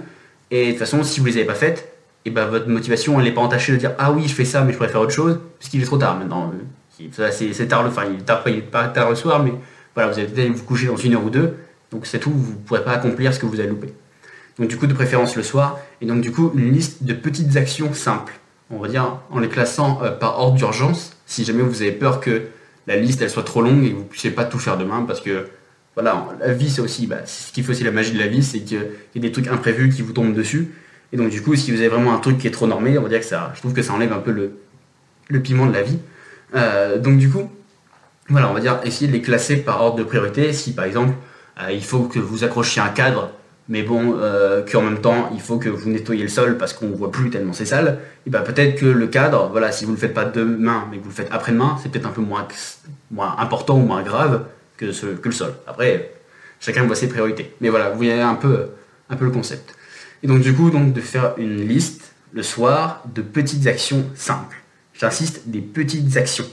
Et 0.50 0.66
de 0.66 0.70
toute 0.70 0.78
façon, 0.78 1.02
si 1.02 1.20
vous 1.20 1.26
les 1.26 1.36
avez 1.36 1.46
pas 1.46 1.54
faites, 1.54 1.90
et 2.26 2.30
eh 2.30 2.30
ben, 2.30 2.46
votre 2.46 2.68
motivation, 2.68 3.18
elle 3.18 3.26
n'est 3.26 3.34
pas 3.34 3.42
entachée 3.42 3.72
de 3.72 3.76
dire 3.76 3.92
ah 3.98 4.10
oui, 4.10 4.26
je 4.26 4.34
fais 4.34 4.46
ça, 4.46 4.62
mais 4.62 4.72
je 4.72 4.78
pourrais 4.78 4.88
faire 4.88 5.02
autre 5.02 5.12
chose, 5.12 5.40
puisqu'il 5.58 5.82
est 5.82 5.86
trop 5.86 5.98
tard 5.98 6.18
maintenant. 6.18 6.52
C'est 6.88 7.68
tard 7.68 7.82
le, 7.82 7.90
enfin, 7.90 8.04
il 8.08 8.20
est 8.20 8.24
tard, 8.24 8.44
pas 8.70 8.88
tard 8.88 9.10
le 9.10 9.16
soir, 9.16 9.42
mais 9.42 9.52
voilà, 9.94 10.10
vous 10.10 10.18
allez 10.18 10.28
peut-être 10.28 10.50
vous 10.50 10.64
coucher 10.64 10.86
dans 10.86 10.96
une 10.96 11.14
heure 11.14 11.24
ou 11.24 11.28
deux. 11.28 11.54
Donc 11.90 12.06
c'est 12.06 12.18
tout, 12.18 12.30
vous 12.30 12.52
ne 12.52 12.58
pourrez 12.58 12.82
pas 12.82 12.92
accomplir 12.92 13.34
ce 13.34 13.38
que 13.38 13.46
vous 13.46 13.60
avez 13.60 13.68
loupé. 13.68 13.92
Donc 14.58 14.68
du 14.68 14.76
coup, 14.76 14.86
de 14.86 14.94
préférence 14.94 15.36
le 15.36 15.42
soir. 15.42 15.78
Et 16.00 16.06
donc 16.06 16.20
du 16.20 16.32
coup, 16.32 16.52
une 16.54 16.72
liste 16.72 17.04
de 17.04 17.12
petites 17.12 17.56
actions 17.56 17.92
simples. 17.92 18.34
On 18.70 18.78
va 18.78 18.88
dire 18.88 19.18
en 19.30 19.38
les 19.38 19.48
classant 19.48 20.00
euh, 20.02 20.10
par 20.10 20.38
ordre 20.38 20.56
d'urgence. 20.56 21.16
Si 21.26 21.44
jamais 21.44 21.62
vous 21.62 21.82
avez 21.82 21.92
peur 21.92 22.20
que 22.20 22.42
la 22.86 22.96
liste 22.96 23.26
soit 23.28 23.42
trop 23.42 23.62
longue 23.62 23.84
et 23.84 23.90
que 23.90 23.94
vous 23.94 24.02
ne 24.02 24.08
puissiez 24.08 24.30
pas 24.30 24.44
tout 24.44 24.58
faire 24.58 24.76
demain, 24.76 25.04
parce 25.06 25.20
que 25.20 25.48
voilà, 25.94 26.26
la 26.40 26.52
vie 26.52 26.70
c'est 26.70 26.80
aussi, 26.80 27.06
bah, 27.06 27.24
ce 27.24 27.52
qui 27.52 27.62
fait 27.62 27.70
aussi 27.70 27.84
la 27.84 27.92
magie 27.92 28.12
de 28.12 28.18
la 28.18 28.26
vie, 28.26 28.42
c'est 28.42 28.60
qu'il 28.60 28.78
y 29.14 29.18
a 29.18 29.20
des 29.20 29.32
trucs 29.32 29.48
imprévus 29.48 29.90
qui 29.90 30.02
vous 30.02 30.12
tombent 30.12 30.34
dessus. 30.34 30.74
Et 31.12 31.16
donc 31.16 31.30
du 31.30 31.40
coup, 31.42 31.54
si 31.54 31.70
vous 31.70 31.78
avez 31.78 31.88
vraiment 31.88 32.12
un 32.12 32.18
truc 32.18 32.38
qui 32.38 32.46
est 32.46 32.50
trop 32.50 32.66
normé, 32.66 32.98
on 32.98 33.02
va 33.02 33.08
dire 33.08 33.20
que 33.20 33.26
ça, 33.26 33.52
je 33.54 33.60
trouve 33.60 33.72
que 33.72 33.82
ça 33.82 33.92
enlève 33.92 34.12
un 34.12 34.18
peu 34.18 34.32
le, 34.32 34.58
le 35.28 35.40
piment 35.40 35.66
de 35.66 35.72
la 35.72 35.82
vie. 35.82 35.98
Euh, 36.54 36.98
donc 36.98 37.18
du 37.18 37.30
coup, 37.30 37.50
voilà, 38.28 38.50
on 38.50 38.54
va 38.54 38.60
dire 38.60 38.80
essayer 38.84 39.06
de 39.06 39.12
les 39.12 39.22
classer 39.22 39.58
par 39.58 39.80
ordre 39.80 39.96
de 39.96 40.04
priorité. 40.04 40.52
Si 40.52 40.74
par 40.74 40.84
exemple, 40.84 41.14
euh, 41.60 41.70
il 41.70 41.84
faut 41.84 42.00
que 42.00 42.18
vous 42.18 42.44
accrochiez 42.44 42.82
un 42.82 42.88
cadre 42.88 43.30
mais 43.68 43.82
bon, 43.82 44.16
euh, 44.18 44.62
qu'en 44.70 44.82
même 44.82 45.00
temps, 45.00 45.30
il 45.32 45.40
faut 45.40 45.58
que 45.58 45.68
vous 45.68 45.88
nettoyez 45.88 46.22
le 46.22 46.28
sol 46.28 46.58
parce 46.58 46.72
qu'on 46.72 46.88
ne 46.88 46.94
voit 46.94 47.10
plus 47.10 47.30
tellement 47.30 47.52
c'est 47.52 47.64
sale, 47.64 48.00
et 48.26 48.30
ben 48.30 48.42
peut-être 48.42 48.78
que 48.78 48.86
le 48.86 49.06
cadre, 49.06 49.48
voilà, 49.50 49.72
si 49.72 49.84
vous 49.84 49.92
ne 49.92 49.96
le 49.96 50.00
faites 50.00 50.14
pas 50.14 50.24
demain, 50.24 50.86
mais 50.90 50.98
que 50.98 51.02
vous 51.02 51.08
le 51.08 51.14
faites 51.14 51.32
après-demain, 51.32 51.78
c'est 51.82 51.90
peut-être 51.90 52.06
un 52.06 52.10
peu 52.10 52.20
moins, 52.20 52.46
important 53.38 53.76
ou 53.76 53.82
moins 53.82 54.02
grave 54.02 54.44
que, 54.76 54.86
que 54.86 55.28
le 55.28 55.34
sol. 55.34 55.54
Après, 55.66 56.12
chacun 56.60 56.84
voit 56.84 56.96
ses 56.96 57.08
priorités. 57.08 57.54
Mais 57.60 57.68
voilà, 57.68 57.90
vous 57.90 57.96
voyez 57.96 58.20
un 58.20 58.34
peu, 58.34 58.66
un 59.08 59.16
peu 59.16 59.24
le 59.24 59.30
concept. 59.30 59.74
Et 60.22 60.26
donc 60.26 60.40
du 60.40 60.54
coup, 60.54 60.70
donc, 60.70 60.92
de 60.92 61.00
faire 61.00 61.34
une 61.36 61.66
liste 61.66 62.12
le 62.32 62.42
soir 62.42 63.02
de 63.14 63.22
petites 63.22 63.66
actions 63.66 64.04
simples. 64.14 64.56
J'insiste, 64.94 65.42
des 65.46 65.60
petites 65.60 66.16
actions. 66.16 66.46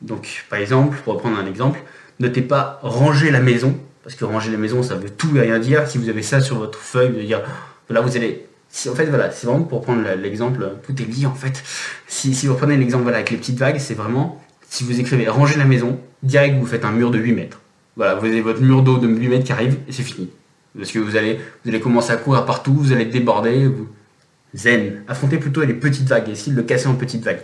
Donc 0.00 0.44
par 0.50 0.58
exemple, 0.58 0.98
pour 1.04 1.14
reprendre 1.14 1.38
un 1.38 1.46
exemple, 1.46 1.80
notez 2.20 2.42
pas 2.42 2.78
ranger 2.82 3.30
la 3.30 3.40
maison, 3.40 3.78
parce 4.08 4.16
que 4.16 4.24
ranger 4.24 4.50
la 4.50 4.56
maison, 4.56 4.82
ça 4.82 4.94
veut 4.94 5.10
tout 5.10 5.36
et 5.36 5.40
rien 5.42 5.58
dire. 5.58 5.86
Si 5.86 5.98
vous 5.98 6.08
avez 6.08 6.22
ça 6.22 6.40
sur 6.40 6.56
votre 6.56 6.78
feuille, 6.78 7.10
de 7.10 7.20
dire, 7.20 7.42
là 7.90 8.00
vous 8.00 8.16
allez... 8.16 8.46
En 8.88 8.94
fait, 8.94 9.04
voilà, 9.04 9.30
c'est 9.30 9.46
vraiment 9.46 9.64
pour 9.64 9.82
prendre 9.82 10.02
l'exemple, 10.16 10.66
tout 10.82 10.94
est 11.02 11.04
lié 11.04 11.26
en 11.26 11.34
fait. 11.34 11.62
Si, 12.06 12.32
vous 12.46 12.54
prenez 12.54 12.78
l'exemple 12.78 13.06
avec 13.10 13.28
les 13.28 13.36
petites 13.36 13.58
vagues, 13.58 13.76
c'est 13.78 13.92
vraiment, 13.92 14.42
si 14.70 14.84
vous 14.84 14.98
écrivez 14.98 15.28
ranger 15.28 15.58
la 15.58 15.66
maison, 15.66 16.00
direct 16.22 16.56
vous 16.58 16.64
faites 16.64 16.86
un 16.86 16.90
mur 16.90 17.10
de 17.10 17.18
8 17.18 17.32
mètres. 17.32 17.60
Voilà, 17.96 18.14
vous 18.14 18.24
avez 18.24 18.40
votre 18.40 18.62
mur 18.62 18.80
d'eau 18.80 18.96
de 18.96 19.06
8 19.06 19.28
mètres 19.28 19.44
qui 19.44 19.52
arrive 19.52 19.76
et 19.86 19.92
c'est 19.92 20.02
fini. 20.02 20.30
Parce 20.74 20.90
que 20.90 21.00
vous 21.00 21.16
allez, 21.16 21.38
vous 21.62 21.68
allez 21.68 21.80
commencer 21.80 22.10
à 22.10 22.16
courir 22.16 22.46
partout, 22.46 22.72
vous 22.72 22.92
allez 22.92 23.04
déborder. 23.04 23.66
Vous... 23.66 23.88
Zen. 24.54 25.02
Affrontez 25.06 25.36
plutôt 25.36 25.62
les 25.64 25.74
petites 25.74 26.08
vagues, 26.08 26.30
essayez 26.30 26.52
de 26.52 26.56
le 26.56 26.62
casser 26.62 26.86
en 26.86 26.94
petites 26.94 27.24
vagues. 27.24 27.42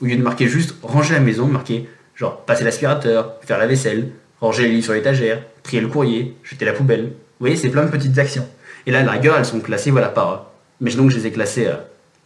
Au 0.00 0.06
lieu 0.06 0.16
de 0.16 0.22
marquer 0.22 0.48
juste 0.48 0.76
ranger 0.82 1.12
la 1.12 1.20
maison, 1.20 1.46
marquez 1.46 1.90
genre 2.14 2.40
passer 2.46 2.64
l'aspirateur, 2.64 3.34
faire 3.42 3.58
la 3.58 3.66
vaisselle, 3.66 4.12
ranger 4.40 4.64
les 4.64 4.70
livres 4.70 4.84
sur 4.84 4.92
l'étagère, 4.92 5.42
trier 5.62 5.80
le 5.80 5.88
courrier, 5.88 6.36
jeter 6.42 6.64
la 6.64 6.72
poubelle. 6.72 7.04
Vous 7.04 7.40
voyez, 7.40 7.56
c'est 7.56 7.68
plein 7.68 7.84
de 7.84 7.90
petites 7.90 8.18
actions. 8.18 8.46
Et 8.86 8.90
là, 8.90 9.02
la 9.02 9.12
rigueur, 9.12 9.36
elles 9.36 9.44
sont 9.44 9.60
classées 9.60 9.90
voilà, 9.90 10.08
par. 10.08 10.52
Imaginons 10.80 11.06
que 11.06 11.12
je 11.12 11.18
les 11.18 11.26
ai 11.26 11.30
classées 11.30 11.66
euh, 11.66 11.76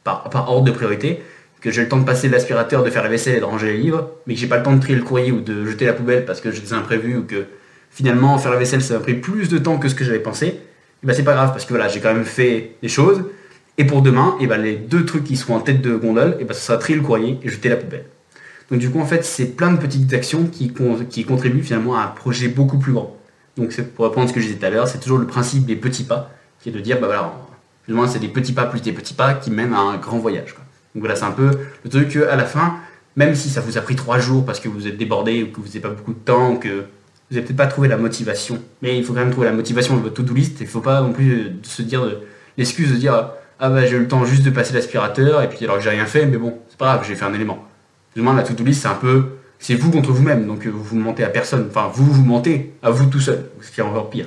par, 0.05 0.49
ordre 0.49 0.65
de 0.65 0.73
priorité, 0.73 1.23
que 1.61 1.71
j'ai 1.71 1.83
le 1.83 1.89
temps 1.89 1.99
de 1.99 2.05
passer 2.05 2.29
l'aspirateur, 2.29 2.83
de 2.83 2.91
faire 2.91 3.03
la 3.03 3.09
vaisselle 3.09 3.37
et 3.37 3.41
de 3.41 3.45
ranger 3.45 3.73
les 3.73 3.79
livres, 3.79 4.11
mais 4.27 4.35
que 4.35 4.41
j'ai 4.41 4.49
pas 4.49 4.57
le 4.57 4.63
temps 4.63 4.75
de 4.75 4.81
trier 4.81 4.97
le 4.97 5.05
courrier 5.05 5.31
ou 5.31 5.41
de 5.41 5.67
jeter 5.67 5.87
la 5.87 5.93
poubelle 5.93 6.25
parce 6.25 6.41
que 6.41 6.51
j'ai 6.51 6.61
des 6.61 6.73
imprévus 6.73 7.19
ou 7.19 7.23
que 7.25 7.45
finalement 7.91 8.39
faire 8.39 8.53
la 8.53 8.59
vaisselle 8.59 8.83
ça 8.83 8.95
m'a 8.95 9.01
pris 9.01 9.15
plus 9.15 9.49
de 9.49 9.59
temps 9.59 9.79
que 9.79 9.89
ce 9.89 9.95
que 9.95 10.05
j'avais 10.05 10.21
pensé, 10.21 10.47
et 11.03 11.07
ben 11.07 11.13
c'est 11.15 11.25
pas 11.25 11.35
grave 11.35 11.51
parce 11.51 11.65
que 11.65 11.71
voilà, 11.71 11.89
j'ai 11.89 12.01
quand 12.01 12.13
même 12.13 12.25
fait 12.25 12.73
des 12.83 12.89
choses. 12.89 13.25
Et 13.79 13.85
pour 13.85 14.03
demain, 14.03 14.37
et 14.41 14.47
ben 14.47 14.59
les 14.59 14.77
deux 14.77 15.05
trucs 15.05 15.25
qui 15.25 15.37
seront 15.37 15.57
en 15.57 15.61
tête 15.61 15.81
de 15.81 15.95
gondole, 15.95 16.37
et 16.41 16.45
ben 16.45 16.53
ça 16.55 16.61
sera 16.61 16.79
trier 16.79 16.99
le 16.99 17.05
courrier 17.05 17.39
et 17.43 17.49
jeter 17.49 17.69
la 17.69 17.77
poubelle. 17.77 18.05
Donc 18.71 18.79
du 18.79 18.91
coup, 18.91 19.01
en 19.01 19.07
fait, 19.07 19.25
c'est 19.25 19.57
plein 19.57 19.73
de 19.73 19.79
petites 19.79 20.13
actions 20.13 20.47
qui, 20.47 20.73
contribuent 20.73 21.63
finalement 21.63 21.97
à 21.97 22.03
un 22.03 22.07
projet 22.07 22.49
beaucoup 22.49 22.79
plus 22.79 22.93
grand. 22.93 23.17
Donc 23.57 23.79
pour 23.97 24.05
reprendre 24.05 24.29
ce 24.29 24.35
que 24.35 24.41
je 24.41 24.47
disais 24.47 24.59
tout 24.59 24.67
à 24.67 24.71
l'heure, 24.71 24.89
c'est 24.89 25.01
toujours 25.01 25.19
le 25.19 25.27
principe 25.27 25.67
des 25.67 25.77
petits 25.77 26.05
pas, 26.05 26.31
qui 26.61 26.69
est 26.69 26.73
de 26.73 26.81
dire, 26.81 27.01
bah 27.01 27.07
voilà, 27.07 27.33
finalement 27.85 28.07
c'est 28.07 28.21
des 28.21 28.29
petits 28.29 28.53
pas 28.53 28.67
plus 28.67 28.81
des 28.81 28.93
petits 28.93 29.15
pas 29.15 29.35
qui 29.35 29.51
mènent 29.51 29.75
à 29.75 29.81
un 29.81 29.97
grand 29.97 30.19
voyage. 30.19 30.55
Donc 30.95 31.03
voilà, 31.03 31.17
c'est 31.17 31.25
un 31.25 31.33
peu 31.33 31.51
le 31.85 31.91
truc 31.91 32.11
qu'à 32.11 32.37
la 32.37 32.45
fin, 32.45 32.77
même 33.17 33.35
si 33.35 33.49
ça 33.49 33.61
vous 33.61 33.77
a 33.77 33.81
pris 33.81 33.97
trois 33.97 34.19
jours 34.19 34.45
parce 34.45 34.61
que 34.61 34.69
vous 34.69 34.87
êtes 34.87 34.97
débordé 34.97 35.43
ou 35.43 35.49
que 35.49 35.61
vous 35.61 35.67
n'avez 35.67 35.81
pas 35.81 35.91
beaucoup 35.91 36.13
de 36.13 36.19
temps, 36.19 36.57
que 36.57 36.69
vous 36.69 37.37
n'avez 37.37 37.45
peut-être 37.45 37.57
pas 37.57 37.67
trouvé 37.67 37.89
la 37.89 37.97
motivation, 37.97 38.61
mais 38.83 38.97
il 38.97 39.05
faut 39.05 39.13
quand 39.13 39.21
même 39.21 39.33
trouver 39.33 39.49
la 39.49 39.53
motivation 39.53 39.95
dans 39.95 40.01
votre 40.01 40.15
to-do 40.15 40.33
list. 40.33 40.61
Il 40.61 40.65
ne 40.65 40.69
faut 40.69 40.81
pas 40.81 41.01
non 41.01 41.13
plus 41.13 41.33
euh, 41.33 41.51
se 41.63 41.83
dire 41.83 42.03
l'excuse 42.57 42.93
de 42.93 42.97
dire 42.97 43.31
ah 43.59 43.69
bah 43.69 43.85
j'ai 43.85 43.97
eu 43.97 44.01
le 44.01 44.09
temps 44.09 44.25
juste 44.25 44.43
de 44.43 44.51
passer 44.51 44.73
l'aspirateur 44.73 45.43
et 45.43 45.49
puis 45.49 45.65
alors 45.65 45.77
que 45.77 45.83
j'ai 45.83 45.91
rien 45.91 46.07
fait, 46.07 46.25
mais 46.25 46.39
bon, 46.39 46.59
c'est 46.69 46.79
pas 46.79 46.87
grave, 46.87 47.05
j'ai 47.07 47.17
fait 47.17 47.25
un 47.25 47.35
élément. 47.35 47.67
Plus 48.15 48.23
la 48.23 48.43
to-do 48.43 48.65
list, 48.65 48.83
c'est 48.83 48.89
un 48.89 48.95
peu, 48.95 49.39
c'est 49.59 49.75
vous 49.75 49.91
contre 49.91 50.11
vous-même, 50.13 50.47
donc 50.47 50.67
euh, 50.67 50.71
vous 50.71 50.83
vous 50.83 50.97
mentez 50.97 51.23
à 51.23 51.29
personne. 51.29 51.67
Enfin, 51.69 51.91
vous 51.93 52.05
vous 52.05 52.25
mentez 52.25 52.73
à 52.83 52.91
vous 52.91 53.07
tout 53.07 53.21
seul, 53.21 53.51
ce 53.61 53.71
qui 53.71 53.81
est 53.81 53.85
encore 53.85 54.11
pire. 54.11 54.27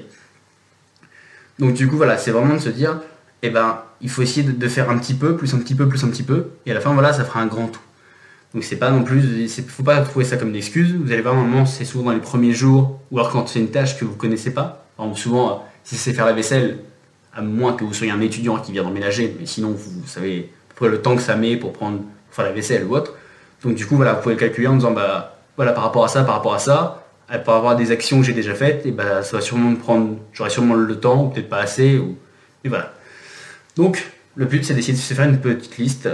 Donc 1.59 1.73
du 1.73 1.87
coup, 1.87 1.97
voilà, 1.97 2.17
c'est 2.17 2.31
vraiment 2.31 2.55
de 2.55 2.59
se 2.59 2.69
dire, 2.69 2.99
eh 3.41 3.49
ben, 3.49 3.81
il 4.01 4.09
faut 4.09 4.21
essayer 4.21 4.43
de, 4.43 4.67
faire 4.67 4.89
un 4.89 4.97
petit 4.97 5.13
peu, 5.13 5.35
plus 5.35 5.53
un 5.53 5.59
petit 5.59 5.75
peu, 5.75 5.87
plus 5.87 6.03
un 6.03 6.09
petit 6.09 6.23
peu, 6.23 6.51
et 6.65 6.71
à 6.71 6.73
la 6.73 6.81
fin, 6.81 6.93
voilà, 6.93 7.13
ça 7.13 7.25
fera 7.25 7.41
un 7.41 7.47
grand 7.47 7.67
tout. 7.67 7.81
Donc 8.53 8.63
c'est 8.63 8.75
pas 8.75 8.91
non 8.91 9.03
plus, 9.03 9.21
il 9.41 9.49
faut 9.49 9.83
pas 9.83 9.99
trouver 10.01 10.25
ça 10.25 10.37
comme 10.37 10.49
une 10.49 10.55
excuse. 10.55 10.93
Vous 10.93 11.11
allez 11.11 11.21
voir, 11.21 11.35
moment, 11.35 11.65
c'est 11.65 11.85
souvent 11.85 12.05
dans 12.05 12.11
les 12.13 12.21
premiers 12.21 12.53
jours, 12.53 12.99
ou 13.11 13.19
alors 13.19 13.31
quand 13.31 13.47
c'est 13.47 13.59
une 13.59 13.71
tâche 13.71 13.97
que 13.97 14.05
vous 14.05 14.15
connaissez 14.15 14.51
pas. 14.51 14.85
souvent, 15.15 15.51
euh, 15.51 15.55
si 15.83 15.95
c'est 15.95 16.13
faire 16.13 16.25
la 16.25 16.33
vaisselle, 16.33 16.79
à 17.35 17.41
moins 17.41 17.73
que 17.73 17.83
vous 17.83 17.93
soyez 17.93 18.11
un 18.11 18.21
étudiant 18.21 18.57
qui 18.59 18.71
vient 18.71 18.83
d'emménager, 18.83 19.35
mais 19.39 19.45
sinon 19.47 19.71
vous, 19.71 20.07
savez 20.07 20.51
à 20.69 20.73
peu 20.73 20.85
près 20.85 20.89
le 20.89 21.01
temps 21.01 21.15
que 21.15 21.21
ça 21.21 21.35
met 21.35 21.57
pour 21.57 21.73
prendre 21.73 21.97
pour 21.97 22.35
faire 22.35 22.45
la 22.45 22.51
vaisselle 22.51 22.85
ou 22.85 22.95
autre. 22.95 23.15
Donc 23.63 23.75
du 23.75 23.85
coup, 23.85 23.95
voilà, 23.95 24.13
vous 24.13 24.21
pouvez 24.21 24.35
le 24.35 24.39
calculer 24.39 24.67
en 24.67 24.75
disant, 24.75 24.91
bah, 24.91 25.37
voilà, 25.55 25.71
par 25.71 25.83
rapport 25.83 26.03
à 26.05 26.07
ça, 26.07 26.23
par 26.23 26.35
rapport 26.35 26.53
à 26.53 26.59
ça, 26.59 27.05
par 27.27 27.55
rapport 27.55 27.71
à 27.71 27.75
des 27.75 27.91
actions 27.91 28.19
que 28.19 28.25
j'ai 28.25 28.33
déjà 28.33 28.53
faites, 28.53 28.85
et 28.85 28.91
bah, 28.91 29.23
ça 29.23 29.37
va 29.37 29.41
sûrement 29.41 29.69
me 29.69 29.77
prendre, 29.77 30.17
j'aurai 30.33 30.49
sûrement 30.49 30.75
le 30.75 30.99
temps, 30.99 31.25
ou 31.25 31.29
peut-être 31.29 31.49
pas 31.49 31.59
assez, 31.59 31.97
ou... 31.97 32.17
et 32.63 32.69
voilà. 32.69 32.93
Donc, 33.75 34.11
le 34.35 34.45
but, 34.45 34.65
c'est 34.65 34.73
d'essayer 34.73 34.93
de 34.93 34.99
se 34.99 35.13
faire 35.13 35.27
une 35.27 35.39
petite 35.39 35.77
liste 35.77 36.09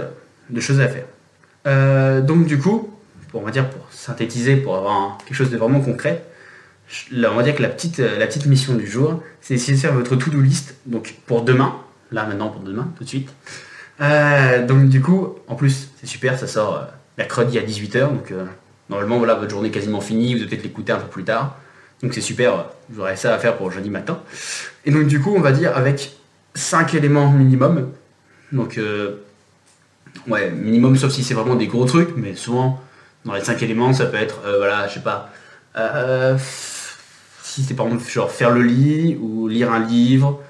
de 0.48 0.60
choses 0.60 0.80
à 0.80 0.88
faire. 0.88 1.04
Euh, 1.66 2.20
donc 2.20 2.46
du 2.46 2.58
coup, 2.58 2.90
pour, 3.28 3.42
on 3.42 3.44
va 3.44 3.50
dire, 3.50 3.68
pour 3.68 3.86
synthétiser, 3.90 4.56
pour 4.56 4.76
avoir 4.76 5.18
quelque 5.18 5.34
chose 5.34 5.50
de 5.50 5.56
vraiment 5.56 5.80
concret, 5.80 6.24
on 7.12 7.34
va 7.34 7.42
dire 7.42 7.54
que 7.54 7.62
la 7.62 7.68
petite, 7.68 7.98
la 7.98 8.26
petite 8.26 8.46
mission 8.46 8.74
du 8.74 8.86
jour, 8.86 9.22
c'est 9.40 9.54
d'essayer 9.54 9.74
de 9.74 9.80
faire 9.80 9.94
votre 9.94 10.16
to-do 10.16 10.40
list, 10.40 10.76
donc 10.86 11.14
pour 11.26 11.42
demain, 11.42 11.76
là 12.10 12.26
maintenant 12.26 12.48
pour 12.48 12.62
demain, 12.62 12.92
tout 12.96 13.04
de 13.04 13.08
suite. 13.08 13.30
Euh, 14.00 14.66
donc 14.66 14.88
du 14.88 15.00
coup, 15.00 15.36
en 15.46 15.54
plus, 15.54 15.90
c'est 16.00 16.06
super, 16.06 16.38
ça 16.38 16.46
sort 16.46 16.76
euh, 16.76 16.84
mercredi 17.18 17.58
à 17.58 17.62
18h. 17.62 18.08
Donc 18.08 18.30
euh, 18.30 18.44
normalement, 18.88 19.18
voilà, 19.18 19.34
votre 19.34 19.50
journée 19.50 19.68
est 19.68 19.72
quasiment 19.72 20.00
finie. 20.00 20.34
Vous 20.34 20.40
devez 20.40 20.50
peut-être 20.50 20.62
l'écouter 20.62 20.92
un 20.92 20.98
peu 20.98 21.08
plus 21.08 21.24
tard. 21.24 21.56
Donc 22.02 22.14
c'est 22.14 22.20
super, 22.20 22.66
vous 22.88 23.00
aurez 23.00 23.16
ça 23.16 23.34
à 23.34 23.38
faire 23.38 23.56
pour 23.56 23.70
jeudi 23.70 23.90
matin. 23.90 24.20
Et 24.84 24.90
donc 24.90 25.06
du 25.06 25.20
coup, 25.20 25.34
on 25.36 25.40
va 25.40 25.52
dire 25.52 25.76
avec 25.76 26.12
5 26.54 26.94
éléments 26.94 27.30
minimum. 27.30 27.92
Donc 28.52 28.78
euh, 28.78 29.22
ouais, 30.26 30.50
minimum 30.50 30.96
sauf 30.96 31.12
si 31.12 31.22
c'est 31.22 31.34
vraiment 31.34 31.56
des 31.56 31.66
gros 31.66 31.84
trucs, 31.84 32.16
mais 32.16 32.34
souvent 32.34 32.80
dans 33.24 33.34
les 33.34 33.44
5 33.44 33.62
éléments, 33.62 33.92
ça 33.92 34.06
peut 34.06 34.16
être, 34.16 34.40
euh, 34.46 34.56
voilà, 34.56 34.88
je 34.88 34.94
sais 34.94 35.00
pas, 35.00 35.30
si 37.42 37.62
c'est 37.62 37.74
par 37.74 37.86
exemple 37.86 38.08
genre 38.08 38.30
faire 38.30 38.50
le 38.50 38.62
lit 38.62 39.18
ou 39.20 39.46
lire 39.46 39.70
un 39.70 39.78
livre, 39.78 40.42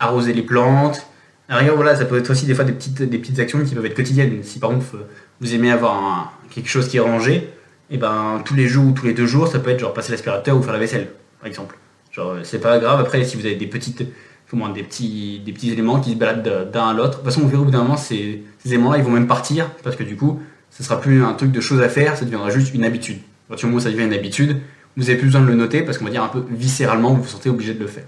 arroser 0.00 0.32
les 0.32 0.42
plantes, 0.42 1.06
alors, 1.50 1.76
voilà, 1.76 1.96
ça 1.96 2.04
peut 2.04 2.16
être 2.16 2.30
aussi 2.30 2.46
des 2.46 2.54
fois 2.54 2.64
des 2.64 2.72
petites, 2.72 3.02
des 3.02 3.18
petites 3.18 3.38
actions 3.40 3.62
qui 3.64 3.74
peuvent 3.74 3.84
être 3.84 3.94
quotidiennes. 3.94 4.42
Si 4.42 4.58
par 4.58 4.70
exemple 4.70 5.04
vous 5.40 5.54
aimez 5.54 5.70
avoir 5.70 6.38
quelque 6.50 6.68
chose 6.68 6.88
qui 6.88 6.96
est 6.96 7.00
rangé, 7.00 7.34
et 7.34 7.94
eh 7.94 7.98
ben 7.98 8.40
tous 8.44 8.54
les 8.54 8.68
jours 8.68 8.86
ou 8.86 8.92
tous 8.92 9.06
les 9.06 9.14
deux 9.14 9.26
jours, 9.26 9.48
ça 9.48 9.58
peut 9.58 9.70
être 9.70 9.80
genre 9.80 9.92
passer 9.92 10.12
l'aspirateur 10.12 10.56
ou 10.56 10.62
faire 10.62 10.72
la 10.72 10.78
vaisselle, 10.78 11.08
par 11.40 11.48
exemple. 11.48 11.76
Genre 12.12 12.36
c'est 12.44 12.60
pas 12.60 12.78
grave. 12.78 13.00
Après, 13.00 13.24
si 13.24 13.36
vous 13.36 13.44
avez 13.46 13.56
des 13.56 13.66
petites, 13.66 14.04
moins 14.52 14.70
des 14.70 14.82
petits, 14.82 15.40
des 15.44 15.52
petits 15.52 15.70
éléments 15.70 16.00
qui 16.00 16.12
se 16.12 16.16
baladent 16.16 16.70
d'un 16.70 16.88
à 16.88 16.94
l'autre, 16.94 17.10
de 17.10 17.14
toute 17.16 17.24
façon, 17.24 17.42
on 17.42 17.46
verra 17.46 17.62
au 17.62 17.64
bout 17.64 17.70
d'un 17.70 17.82
moment 17.82 17.96
ces, 17.96 18.42
ces 18.58 18.68
éléments-là, 18.70 18.98
ils 18.98 19.04
vont 19.04 19.10
même 19.10 19.26
partir 19.26 19.70
parce 19.82 19.96
que 19.96 20.02
du 20.02 20.16
coup, 20.16 20.40
ce 20.70 20.82
sera 20.82 21.00
plus 21.00 21.24
un 21.24 21.34
truc 21.34 21.52
de 21.52 21.60
choses 21.60 21.80
à 21.80 21.88
faire, 21.88 22.16
ça 22.16 22.24
deviendra 22.24 22.50
juste 22.50 22.74
une 22.74 22.84
habitude. 22.84 23.18
À 23.18 23.50
partir 23.50 23.66
du 23.66 23.72
moment 23.72 23.80
où 23.80 23.84
ça 23.84 23.90
devient 23.90 24.04
une 24.04 24.12
habitude, 24.12 24.60
vous 24.96 25.04
n'avez 25.04 25.16
plus 25.16 25.26
besoin 25.26 25.40
de 25.40 25.46
le 25.46 25.54
noter 25.54 25.82
parce 25.82 25.98
qu'on 25.98 26.04
va 26.04 26.10
dire 26.10 26.22
un 26.22 26.28
peu 26.28 26.44
viscéralement, 26.50 27.14
vous 27.14 27.22
vous 27.22 27.28
sentez 27.28 27.50
obligé 27.50 27.74
de 27.74 27.80
le 27.80 27.86
faire. 27.86 28.04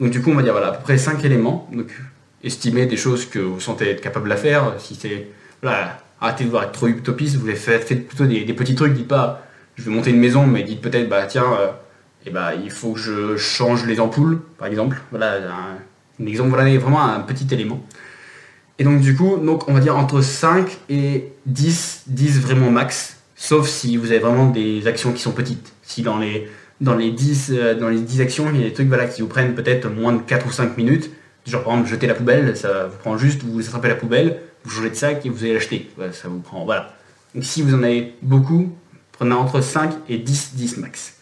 Donc 0.00 0.10
du 0.10 0.20
coup, 0.20 0.30
on 0.30 0.34
va 0.34 0.42
dire 0.42 0.52
voilà 0.52 0.68
à 0.68 0.72
peu 0.72 0.82
près 0.82 0.98
5 0.98 1.24
éléments. 1.24 1.68
Donc 1.72 1.88
estimer 2.44 2.86
des 2.86 2.96
choses 2.96 3.26
que 3.26 3.38
vous 3.38 3.60
sentez 3.60 3.90
être 3.90 4.00
capable 4.00 4.28
de 4.28 4.36
faire. 4.36 4.74
Si 4.78 4.94
c'est. 4.94 5.28
Voilà, 5.62 5.98
arrêtez 6.20 6.44
de 6.44 6.50
vouloir 6.50 6.64
être 6.64 6.72
trop 6.72 6.86
utopiste, 6.86 7.36
vous 7.36 7.50
faites, 7.54 7.84
faites 7.84 8.06
plutôt 8.06 8.26
des, 8.26 8.44
petits 8.52 8.74
trucs. 8.74 8.92
Dites 8.92 9.08
pas, 9.08 9.46
je 9.76 9.82
vais 9.82 9.90
monter 9.90 10.10
une 10.10 10.20
maison, 10.20 10.46
mais 10.46 10.62
dites 10.62 10.80
peut-être, 10.80 11.08
bah 11.08 11.24
tiens, 11.26 11.52
euh, 11.58 11.68
eh 12.26 12.30
bah, 12.30 12.52
il 12.54 12.70
faut 12.70 12.92
que 12.92 13.00
je 13.00 13.36
change 13.36 13.86
les 13.86 13.98
ampoules, 13.98 14.40
par 14.58 14.68
exemple. 14.68 15.00
Voilà, 15.10 15.36
un, 15.36 16.26
exemple, 16.26 16.50
voilà 16.50 16.76
vraiment 16.78 17.02
un 17.02 17.20
petit 17.20 17.46
élément. 17.52 17.82
Et 18.78 18.84
donc, 18.84 19.00
du 19.00 19.16
coup, 19.16 19.36
donc, 19.36 19.68
on 19.68 19.72
va 19.72 19.80
dire 19.80 19.96
entre 19.96 20.20
5 20.20 20.78
et 20.90 21.32
10, 21.46 22.04
10 22.08 22.40
vraiment 22.40 22.70
max, 22.70 23.18
sauf 23.36 23.68
si 23.68 23.96
vous 23.96 24.10
avez 24.10 24.18
vraiment 24.18 24.50
des 24.50 24.86
actions 24.86 25.12
qui 25.12 25.22
sont 25.22 25.32
petites. 25.32 25.72
Si 25.82 26.02
dans 26.02 26.18
les, 26.18 26.48
dans 26.80 26.94
les, 26.94 27.10
10, 27.10 27.52
euh, 27.52 27.74
dans 27.74 27.88
les 27.88 28.00
10 28.00 28.20
actions, 28.20 28.50
il 28.52 28.60
y 28.60 28.64
a 28.64 28.68
des 28.68 28.74
trucs 28.74 28.88
voilà, 28.88 29.06
qui 29.06 29.22
vous 29.22 29.28
prennent 29.28 29.54
peut-être 29.54 29.88
moins 29.88 30.12
de 30.12 30.20
4 30.20 30.46
ou 30.46 30.52
5 30.52 30.76
minutes, 30.76 31.10
Genre, 31.46 31.62
par 31.62 31.74
exemple, 31.74 31.90
jeter 31.90 32.06
la 32.06 32.14
poubelle, 32.14 32.56
ça 32.56 32.86
vous 32.86 32.96
prend 32.98 33.18
juste, 33.18 33.42
vous 33.42 33.60
attrapez 33.60 33.88
la 33.88 33.96
poubelle, 33.96 34.40
vous 34.64 34.70
changez 34.70 34.90
de 34.90 34.94
sac 34.94 35.26
et 35.26 35.28
vous 35.28 35.44
allez 35.44 35.54
l'acheter. 35.54 35.90
ça 36.12 36.28
vous 36.28 36.40
prend, 36.40 36.64
voilà. 36.64 36.94
Donc, 37.34 37.44
si 37.44 37.62
vous 37.62 37.74
en 37.74 37.82
avez 37.82 38.14
beaucoup, 38.22 38.72
prenez 39.12 39.34
entre 39.34 39.60
5 39.60 39.92
et 40.08 40.18
10, 40.18 40.54
10 40.54 40.78
max. 40.78 41.16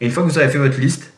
Et 0.00 0.06
une 0.06 0.12
fois 0.12 0.24
que 0.24 0.28
vous 0.28 0.38
avez 0.38 0.50
fait 0.50 0.58
votre 0.58 0.78
liste, 0.78 1.12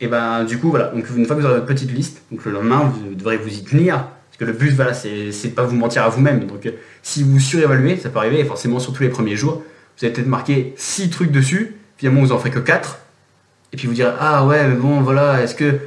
et 0.00 0.06
ben 0.06 0.44
du 0.44 0.58
coup, 0.58 0.70
voilà. 0.70 0.86
Donc, 0.88 1.04
une 1.14 1.26
fois 1.26 1.36
que 1.36 1.40
vous 1.40 1.46
aurez 1.46 1.56
votre 1.56 1.66
petite 1.66 1.92
liste, 1.92 2.22
donc 2.30 2.44
le 2.44 2.52
lendemain, 2.52 2.84
vous 2.84 3.14
devrez 3.14 3.36
vous 3.36 3.52
y 3.52 3.62
tenir. 3.62 3.96
Parce 3.96 4.38
que 4.38 4.44
le 4.44 4.52
but, 4.52 4.70
voilà, 4.70 4.94
c'est 4.94 5.30
de 5.30 5.48
pas 5.48 5.64
vous 5.64 5.76
mentir 5.76 6.04
à 6.04 6.08
vous-même. 6.08 6.46
Donc, 6.46 6.64
euh, 6.64 6.72
si 7.02 7.22
vous 7.22 7.40
surévaluez, 7.40 7.96
ça 7.96 8.08
peut 8.08 8.18
arriver, 8.18 8.40
et 8.40 8.44
forcément, 8.44 8.78
surtout 8.78 9.02
les 9.02 9.08
premiers 9.08 9.36
jours, 9.36 9.62
vous 9.98 10.04
avez 10.04 10.14
peut-être 10.14 10.28
marqué 10.28 10.72
6 10.76 11.10
trucs 11.10 11.32
dessus, 11.32 11.74
finalement, 11.96 12.20
vous 12.20 12.32
en 12.32 12.38
ferez 12.38 12.50
que 12.50 12.60
4. 12.60 13.00
Et 13.72 13.76
puis 13.76 13.86
vous 13.86 13.94
direz, 13.94 14.12
ah 14.18 14.46
ouais, 14.46 14.66
mais 14.66 14.76
bon, 14.76 15.00
voilà, 15.00 15.42
est-ce 15.42 15.54
que 15.54 15.78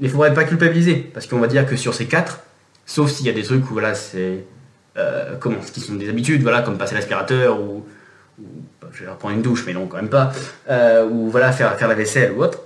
il 0.00 0.06
ne 0.06 0.10
faudrait 0.10 0.34
pas 0.34 0.44
culpabiliser, 0.44 0.96
parce 0.96 1.26
qu'on 1.26 1.38
va 1.38 1.46
dire 1.46 1.66
que 1.66 1.76
sur 1.76 1.94
ces 1.94 2.06
quatre, 2.06 2.40
sauf 2.86 3.10
s'il 3.10 3.26
y 3.26 3.28
a 3.28 3.32
des 3.32 3.42
trucs 3.42 3.70
où 3.70 3.74
voilà, 3.74 3.94
c'est. 3.94 4.44
Euh, 4.96 5.36
comment 5.38 5.62
Ce 5.62 5.70
qui 5.70 5.80
sont 5.80 5.94
des 5.94 6.08
habitudes, 6.08 6.42
voilà, 6.42 6.62
comme 6.62 6.78
passer 6.78 6.94
l'aspirateur 6.94 7.60
ou, 7.60 7.84
bah, 8.80 8.88
je 8.92 9.04
vais 9.04 9.10
reprendre 9.10 9.34
une 9.36 9.42
douche, 9.42 9.64
mais 9.66 9.74
non, 9.74 9.86
quand 9.86 9.98
même 9.98 10.08
pas, 10.08 10.32
euh, 10.68 11.06
ou 11.08 11.30
voilà, 11.30 11.52
faire, 11.52 11.76
faire 11.78 11.88
la 11.88 11.94
vaisselle 11.94 12.32
ou 12.32 12.42
autre. 12.42 12.60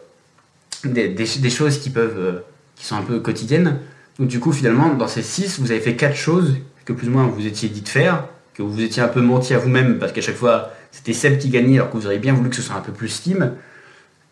Des, 0.84 1.08
des, 1.08 1.50
choses 1.50 1.78
qui 1.78 1.90
peuvent. 1.90 2.18
Euh, 2.18 2.44
qui 2.76 2.84
sont 2.86 2.96
un 2.96 3.02
peu 3.02 3.20
quotidiennes. 3.20 3.78
Donc, 4.18 4.28
du 4.28 4.40
coup, 4.40 4.52
finalement, 4.52 4.94
dans 4.94 5.08
ces 5.08 5.22
six, 5.22 5.58
vous 5.60 5.70
avez 5.70 5.80
fait 5.80 5.96
quatre 5.96 6.16
choses 6.16 6.56
que 6.84 6.92
plus 6.92 7.08
ou 7.08 7.12
moins 7.12 7.26
vous 7.26 7.46
étiez 7.46 7.68
dit 7.68 7.82
de 7.82 7.88
faire, 7.88 8.24
que 8.52 8.62
vous 8.62 8.80
étiez 8.80 9.02
un 9.02 9.08
peu 9.08 9.20
menti 9.20 9.54
à 9.54 9.58
vous-même, 9.58 9.98
parce 9.98 10.12
qu'à 10.12 10.20
chaque 10.20 10.36
fois, 10.36 10.72
c'était 10.92 11.12
Seb 11.12 11.38
qui 11.38 11.48
gagnait, 11.48 11.76
alors 11.76 11.90
que 11.90 11.96
vous 11.96 12.06
auriez 12.06 12.18
bien 12.18 12.34
voulu 12.34 12.50
que 12.50 12.56
ce 12.56 12.62
soit 12.62 12.76
un 12.76 12.80
peu 12.80 12.92
plus 12.92 13.08
Steam. 13.08 13.52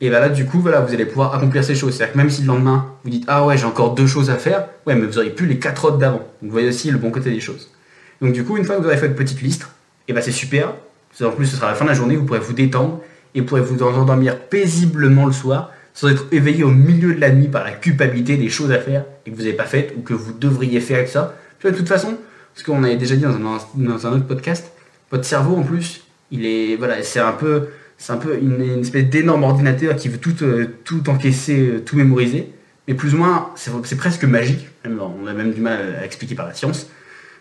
Et 0.05 0.11
bah 0.11 0.19
là, 0.19 0.29
du 0.29 0.47
coup, 0.47 0.59
voilà, 0.59 0.81
vous 0.81 0.93
allez 0.93 1.07
pouvoir 1.07 1.33
accomplir 1.33 1.63
ces 1.63 1.77
choses. 1.77 1.95
C'est-à-dire 1.95 2.15
que 2.15 2.19
même 2.19 2.29
si 2.29 2.43
le 2.43 2.49
lendemain, 2.49 2.87
vous 3.05 3.11
dites 3.11 3.25
Ah 3.29 3.47
ouais, 3.47 3.57
j'ai 3.57 3.67
encore 3.67 3.95
deux 3.95 4.09
choses 4.09 4.31
à 4.31 4.37
faire, 4.37 4.67
ouais, 4.85 4.97
mais 4.97 5.07
vous 5.07 5.17
aurez 5.17 5.31
plus 5.31 5.47
les 5.47 5.61
quatre 5.61 5.85
autres 5.85 5.97
d'avant. 5.97 6.19
Donc 6.19 6.27
vous 6.43 6.51
voyez 6.51 6.69
aussi 6.69 6.91
le 6.91 6.99
bon 6.99 7.13
côté 7.13 7.31
des 7.31 7.39
choses. 7.39 7.71
Donc 8.21 8.33
du 8.33 8.43
coup, 8.43 8.57
une 8.57 8.65
fois 8.65 8.75
que 8.75 8.83
vous 8.83 8.89
avez 8.89 8.97
fait 8.97 9.07
une 9.07 9.15
petite 9.15 9.41
liste, 9.43 9.69
et 10.09 10.13
bah 10.13 10.21
c'est 10.21 10.33
super. 10.33 10.75
En 11.23 11.31
plus, 11.31 11.47
ce 11.47 11.57
sera 11.57 11.69
la 11.69 11.75
fin 11.77 11.85
de 11.85 11.91
la 11.91 11.95
journée, 11.95 12.17
vous 12.17 12.25
pourrez 12.25 12.41
vous 12.41 12.53
détendre 12.53 13.01
et 13.37 13.41
vous 13.41 13.47
pourrez 13.47 13.61
vous 13.61 13.81
endormir 13.81 14.41
paisiblement 14.41 15.25
le 15.25 15.33
soir 15.33 15.71
sans 15.95 16.09
être 16.09 16.25
éveillé 16.33 16.65
au 16.65 16.71
milieu 16.71 17.15
de 17.15 17.21
la 17.21 17.31
nuit 17.31 17.49
par 17.49 17.63
la 17.63 17.71
culpabilité 17.71 18.37
des 18.37 18.49
choses 18.49 18.73
à 18.73 18.79
faire 18.79 19.05
et 19.25 19.31
que 19.31 19.37
vous 19.37 19.43
n'avez 19.43 19.55
pas 19.55 19.67
faites 19.67 19.95
ou 19.97 20.01
que 20.01 20.15
vous 20.15 20.33
devriez 20.33 20.81
faire 20.81 20.97
avec 20.97 21.11
ça. 21.11 21.37
de 21.63 21.71
toute 21.71 21.89
façon, 21.89 22.17
ce 22.55 22.65
qu'on 22.65 22.83
avait 22.83 22.97
déjà 22.97 23.15
dit 23.15 23.23
dans 23.23 23.37
un, 23.37 23.59
dans 23.77 24.07
un 24.07 24.13
autre 24.15 24.27
podcast, 24.27 24.73
votre 25.13 25.25
cerveau 25.25 25.55
en 25.55 25.63
plus, 25.63 26.03
il 26.33 26.45
est 26.45 26.75
voilà, 26.77 27.05
c'est 27.05 27.21
un 27.21 27.33
peu 27.33 27.69
c'est 28.03 28.13
un 28.13 28.17
peu 28.17 28.37
une, 28.37 28.81
espèce 28.81 29.05
d'énorme 29.05 29.45
ordinateur 29.45 29.95
qui 29.95 30.09
veut 30.09 30.19
tout, 30.19 30.35
euh, 30.43 30.67
tout 30.83 31.09
encaisser, 31.09 31.61
euh, 31.61 31.79
tout 31.79 31.95
mémoriser. 31.95 32.51
Mais 32.89 32.95
plus 32.95 33.15
ou 33.15 33.19
moins, 33.19 33.51
c'est 33.55 33.97
presque 33.97 34.25
magique. 34.25 34.67
on 34.85 35.27
a 35.29 35.33
même 35.33 35.53
du 35.53 35.61
mal 35.61 35.79
à 36.01 36.05
expliquer 36.05 36.35
par 36.35 36.49
la 36.49 36.53
science. 36.53 36.89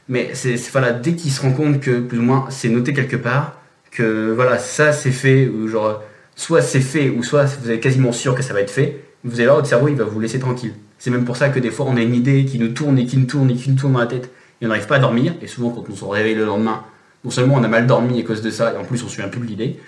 Mais 0.08 0.30
c'est 0.36 0.58
voilà, 0.72 0.92
dès 0.92 1.14
qu'il 1.14 1.32
se 1.32 1.42
rend 1.42 1.52
compte 1.52 1.80
que 1.80 2.00
plus 2.00 2.20
ou 2.20 2.22
moins 2.22 2.46
c'est 2.52 2.70
noté 2.70 2.94
quelque 2.94 3.16
part, 3.16 3.60
que 3.90 4.34
voilà, 4.36 4.60
ça 4.60 4.92
c'est 4.94 5.10
fait, 5.10 5.48
ou 5.48 5.68
genre, 5.68 6.04
soit 6.36 6.62
c'est 6.62 6.80
fait, 6.80 7.10
ou 7.10 7.24
soit 7.24 7.46
vous 7.64 7.72
êtes 7.72 7.82
quasiment 7.82 8.12
sûr 8.12 8.36
que 8.36 8.44
ça 8.44 8.54
va 8.54 8.62
être 8.62 8.70
fait, 8.70 9.04
vous 9.24 9.38
allez 9.38 9.46
voir, 9.46 9.56
votre 9.56 9.68
cerveau 9.68 9.88
il 9.88 9.96
va 9.96 10.04
vous 10.04 10.20
laisser 10.20 10.38
tranquille. 10.38 10.74
C'est 11.00 11.10
même 11.10 11.26
pour 11.26 11.38
ça 11.38 11.50
que 11.50 11.60
des 11.60 11.72
fois 11.72 11.88
on 11.90 11.98
a 11.98 12.02
une 12.02 12.14
idée 12.14 12.46
qui 12.46 12.60
nous 12.60 12.70
tourne 12.70 13.00
et 13.00 13.08
qui 13.08 13.18
nous 13.18 13.26
tourne 13.26 13.50
et 13.50 13.56
qui 13.56 13.72
nous 13.72 13.78
tourne 13.78 13.94
dans 13.94 14.00
la 14.00 14.06
tête, 14.06 14.30
et 14.62 14.66
on 14.68 14.70
n'arrive 14.70 14.86
pas 14.86 14.98
à 14.98 15.00
dormir, 15.00 15.34
et 15.42 15.48
souvent 15.48 15.72
quand 15.72 15.86
on 15.90 15.96
se 15.96 16.06
réveille 16.06 16.36
le 16.36 16.46
lendemain, 16.46 16.84
non 17.24 17.32
seulement 17.32 17.56
on 17.56 17.64
a 17.64 17.68
mal 17.68 17.88
dormi 17.88 18.20
à 18.20 18.24
cause 18.24 18.44
de 18.44 18.52
ça, 18.52 18.74
et 18.74 18.78
en 18.78 18.84
plus 18.84 19.04
on 19.04 19.08
souvient 19.08 19.28
plus 19.28 19.42
de 19.42 19.48
l'idée, 19.48 19.80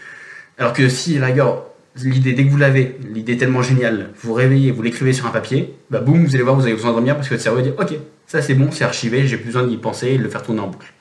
alors 0.58 0.74
que 0.74 0.88
si, 0.90 1.18
la 1.18 1.30
l'idée, 1.96 2.34
dès 2.34 2.46
que 2.46 2.50
vous 2.50 2.58
l'avez, 2.58 2.98
l'idée 3.14 3.38
tellement 3.38 3.62
géniale, 3.62 4.10
vous 4.22 4.34
réveillez, 4.34 4.72
vous 4.72 4.82
l'écrivez 4.82 5.14
sur 5.14 5.26
un 5.26 5.32
papier, 5.32 5.74
bah 5.90 6.00
boum, 6.00 6.26
vous 6.26 6.36
allez 6.36 6.44
voir, 6.44 6.56
vous 6.56 6.64
allez 6.64 6.74
vous 6.74 6.86
endormir 6.86 7.16
parce 7.16 7.28
que 7.28 7.34
votre 7.34 7.44
cerveau 7.44 7.58
va 7.58 7.64
dire 7.64 7.74
Ok, 7.78 7.94
ça 8.28 8.42
c'est 8.42 8.56
bon, 8.56 8.72
c'est 8.72 8.84
archivé, 8.84 9.28
j'ai 9.28 9.38
besoin 9.38 9.64
d'y 9.64 9.78
penser 9.78 10.10
et 10.10 10.18
de 10.18 10.24
le 10.24 10.30
faire 10.30 10.44
tourner 10.44 10.62
en 10.62 10.68
boucle. 10.68 10.92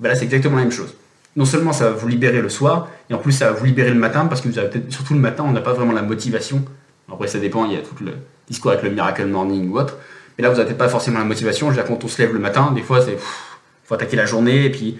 Bah 0.00 0.08
là, 0.08 0.14
c'est 0.14 0.24
exactement 0.24 0.56
la 0.56 0.62
même 0.62 0.72
chose. 0.72 0.94
Non 1.36 1.44
seulement 1.44 1.72
ça 1.72 1.90
va 1.90 1.96
vous 1.96 2.08
libérer 2.08 2.40
le 2.40 2.48
soir, 2.48 2.88
et 3.10 3.14
en 3.14 3.18
plus 3.18 3.32
ça 3.32 3.50
va 3.50 3.52
vous 3.52 3.64
libérer 3.64 3.90
le 3.90 3.98
matin 3.98 4.26
parce 4.26 4.40
que 4.40 4.48
vous 4.48 4.58
avez 4.58 4.70
surtout 4.88 5.14
le 5.14 5.20
matin, 5.20 5.44
on 5.46 5.52
n'a 5.52 5.60
pas 5.60 5.72
vraiment 5.72 5.92
la 5.92 6.02
motivation. 6.02 6.64
Après, 7.10 7.26
ça 7.26 7.38
dépend, 7.38 7.64
il 7.64 7.72
y 7.72 7.76
a 7.76 7.80
tout 7.80 8.04
le 8.04 8.12
discours 8.48 8.70
avec 8.70 8.82
le 8.82 8.90
Miracle 8.90 9.24
Morning 9.26 9.70
ou 9.70 9.78
autre. 9.78 9.96
Mais 10.36 10.42
là, 10.42 10.50
vous 10.50 10.58
n'avez 10.58 10.74
pas 10.74 10.88
forcément 10.88 11.18
la 11.18 11.24
motivation. 11.24 11.72
Je 11.72 11.80
quand 11.80 12.04
on 12.04 12.08
se 12.08 12.20
lève 12.20 12.32
le 12.32 12.38
matin, 12.38 12.72
des 12.74 12.82
fois, 12.82 13.00
c'est 13.00 13.16
faut 13.84 13.94
attaquer 13.94 14.16
la 14.16 14.26
journée 14.26 14.66
et 14.66 14.70
puis 14.70 14.98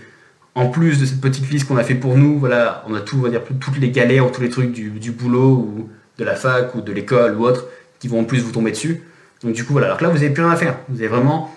en 0.58 0.66
plus 0.66 0.98
de 0.98 1.06
cette 1.06 1.20
petite 1.20 1.48
liste 1.50 1.68
qu'on 1.68 1.76
a 1.76 1.84
fait 1.84 1.94
pour 1.94 2.16
nous, 2.16 2.36
voilà, 2.36 2.84
on 2.88 2.94
a 2.94 3.00
tout, 3.00 3.16
on 3.18 3.22
va 3.22 3.30
dire, 3.30 3.42
toutes 3.60 3.78
les 3.78 3.90
galères, 3.90 4.30
tous 4.32 4.40
les 4.40 4.48
trucs 4.48 4.72
du, 4.72 5.12
boulot 5.12 5.52
ou 5.52 5.88
de 6.18 6.24
la 6.24 6.34
fac 6.34 6.74
ou 6.74 6.80
de 6.80 6.92
l'école 6.92 7.36
ou 7.36 7.44
autre 7.44 7.66
qui 8.00 8.08
vont 8.08 8.20
en 8.20 8.24
plus 8.24 8.40
vous 8.40 8.50
tomber 8.50 8.72
dessus. 8.72 9.02
Donc 9.44 9.52
du 9.52 9.64
coup, 9.64 9.72
voilà. 9.72 9.86
Alors 9.86 10.02
là, 10.02 10.08
vous 10.08 10.16
n'avez 10.16 10.30
plus 10.30 10.42
rien 10.42 10.50
à 10.50 10.56
faire. 10.56 10.76
Vous 10.88 10.98
avez 10.98 11.06
vraiment, 11.06 11.56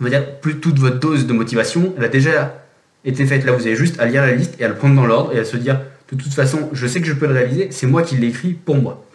on 0.00 0.04
va 0.04 0.10
dire, 0.10 0.40
plus 0.40 0.56
toute 0.56 0.80
votre 0.80 0.98
dose 0.98 1.28
de 1.28 1.32
motivation, 1.32 1.94
elle 1.96 2.04
a 2.04 2.08
déjà 2.08 2.60
été 3.04 3.24
faite. 3.24 3.44
Là, 3.44 3.52
vous 3.52 3.64
avez 3.64 3.76
juste 3.76 4.00
à 4.00 4.06
lire 4.06 4.22
la 4.22 4.32
liste 4.32 4.60
et 4.60 4.64
à 4.64 4.68
le 4.68 4.74
prendre 4.74 4.96
dans 4.96 5.06
l'ordre 5.06 5.32
et 5.32 5.38
à 5.38 5.44
se 5.44 5.56
dire, 5.56 5.80
de 6.10 6.20
toute 6.20 6.34
façon, 6.34 6.70
je 6.72 6.86
sais 6.88 7.00
que 7.00 7.06
je 7.06 7.12
peux 7.12 7.26
le 7.26 7.34
réaliser, 7.34 7.68
c'est 7.70 7.86
moi 7.86 8.02
qui 8.02 8.16
l'ai 8.16 8.26
écrit 8.26 8.52
pour 8.52 8.78
moi. 8.78 9.06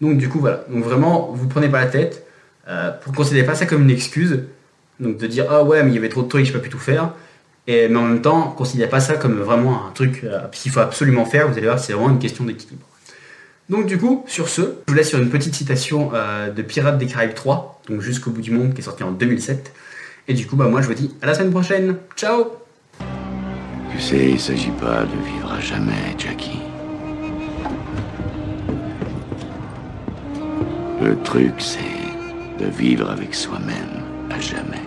Donc 0.00 0.16
du 0.16 0.30
coup, 0.30 0.40
voilà. 0.40 0.64
Donc 0.70 0.82
vraiment, 0.82 1.30
vous 1.34 1.46
prenez 1.46 1.68
pas 1.68 1.80
la 1.80 1.88
tête. 1.88 2.24
Euh, 2.68 2.90
ne 3.06 3.12
considérez 3.12 3.44
pas 3.44 3.54
ça 3.54 3.66
comme 3.66 3.82
une 3.82 3.90
excuse. 3.90 4.44
Donc 4.98 5.18
de 5.18 5.26
dire, 5.26 5.44
ah 5.50 5.62
ouais, 5.62 5.82
mais 5.82 5.90
il 5.90 5.94
y 5.94 5.98
avait 5.98 6.08
trop 6.08 6.22
de 6.22 6.28
trucs, 6.28 6.46
je 6.46 6.54
peux 6.54 6.60
plus 6.60 6.70
tout 6.70 6.78
faire. 6.78 7.12
Et, 7.66 7.88
mais 7.88 7.96
en 7.96 8.02
même 8.02 8.22
temps, 8.22 8.54
considérez 8.56 8.88
pas 8.88 9.00
ça 9.00 9.16
comme 9.16 9.40
vraiment 9.40 9.86
un 9.86 9.90
truc 9.92 10.22
euh, 10.24 10.46
qu'il 10.52 10.70
faut 10.70 10.80
absolument 10.80 11.24
faire. 11.24 11.48
Vous 11.48 11.56
allez 11.56 11.66
voir, 11.66 11.78
c'est 11.78 11.92
vraiment 11.92 12.10
une 12.10 12.18
question 12.18 12.44
d'équilibre. 12.44 12.86
Donc 13.68 13.86
du 13.86 13.98
coup, 13.98 14.24
sur 14.28 14.48
ce, 14.48 14.62
je 14.62 14.92
vous 14.92 14.94
laisse 14.94 15.08
sur 15.08 15.20
une 15.20 15.30
petite 15.30 15.54
citation 15.54 16.10
euh, 16.14 16.50
de 16.50 16.62
Pirates 16.62 16.98
des 16.98 17.06
Caraïbes 17.06 17.34
3, 17.34 17.82
donc 17.88 18.00
jusqu'au 18.00 18.30
bout 18.30 18.42
du 18.42 18.52
monde, 18.52 18.74
qui 18.74 18.80
est 18.80 18.84
sorti 18.84 19.02
en 19.02 19.10
2007. 19.10 19.72
Et 20.28 20.34
du 20.34 20.46
coup, 20.46 20.54
bah, 20.54 20.68
moi 20.68 20.82
je 20.82 20.86
vous 20.86 20.94
dis 20.94 21.12
à 21.20 21.26
la 21.26 21.34
semaine 21.34 21.50
prochaine. 21.50 21.96
Ciao 22.16 22.46
Tu 23.92 24.00
sais, 24.00 24.30
il 24.30 24.40
s'agit 24.40 24.70
pas 24.70 25.02
de 25.02 25.24
vivre 25.26 25.52
à 25.52 25.60
jamais, 25.60 26.14
Jackie. 26.16 26.60
Le 31.02 31.16
truc, 31.24 31.54
c'est 31.58 32.64
de 32.64 32.70
vivre 32.70 33.10
avec 33.10 33.34
soi-même 33.34 34.02
à 34.30 34.40
jamais. 34.40 34.85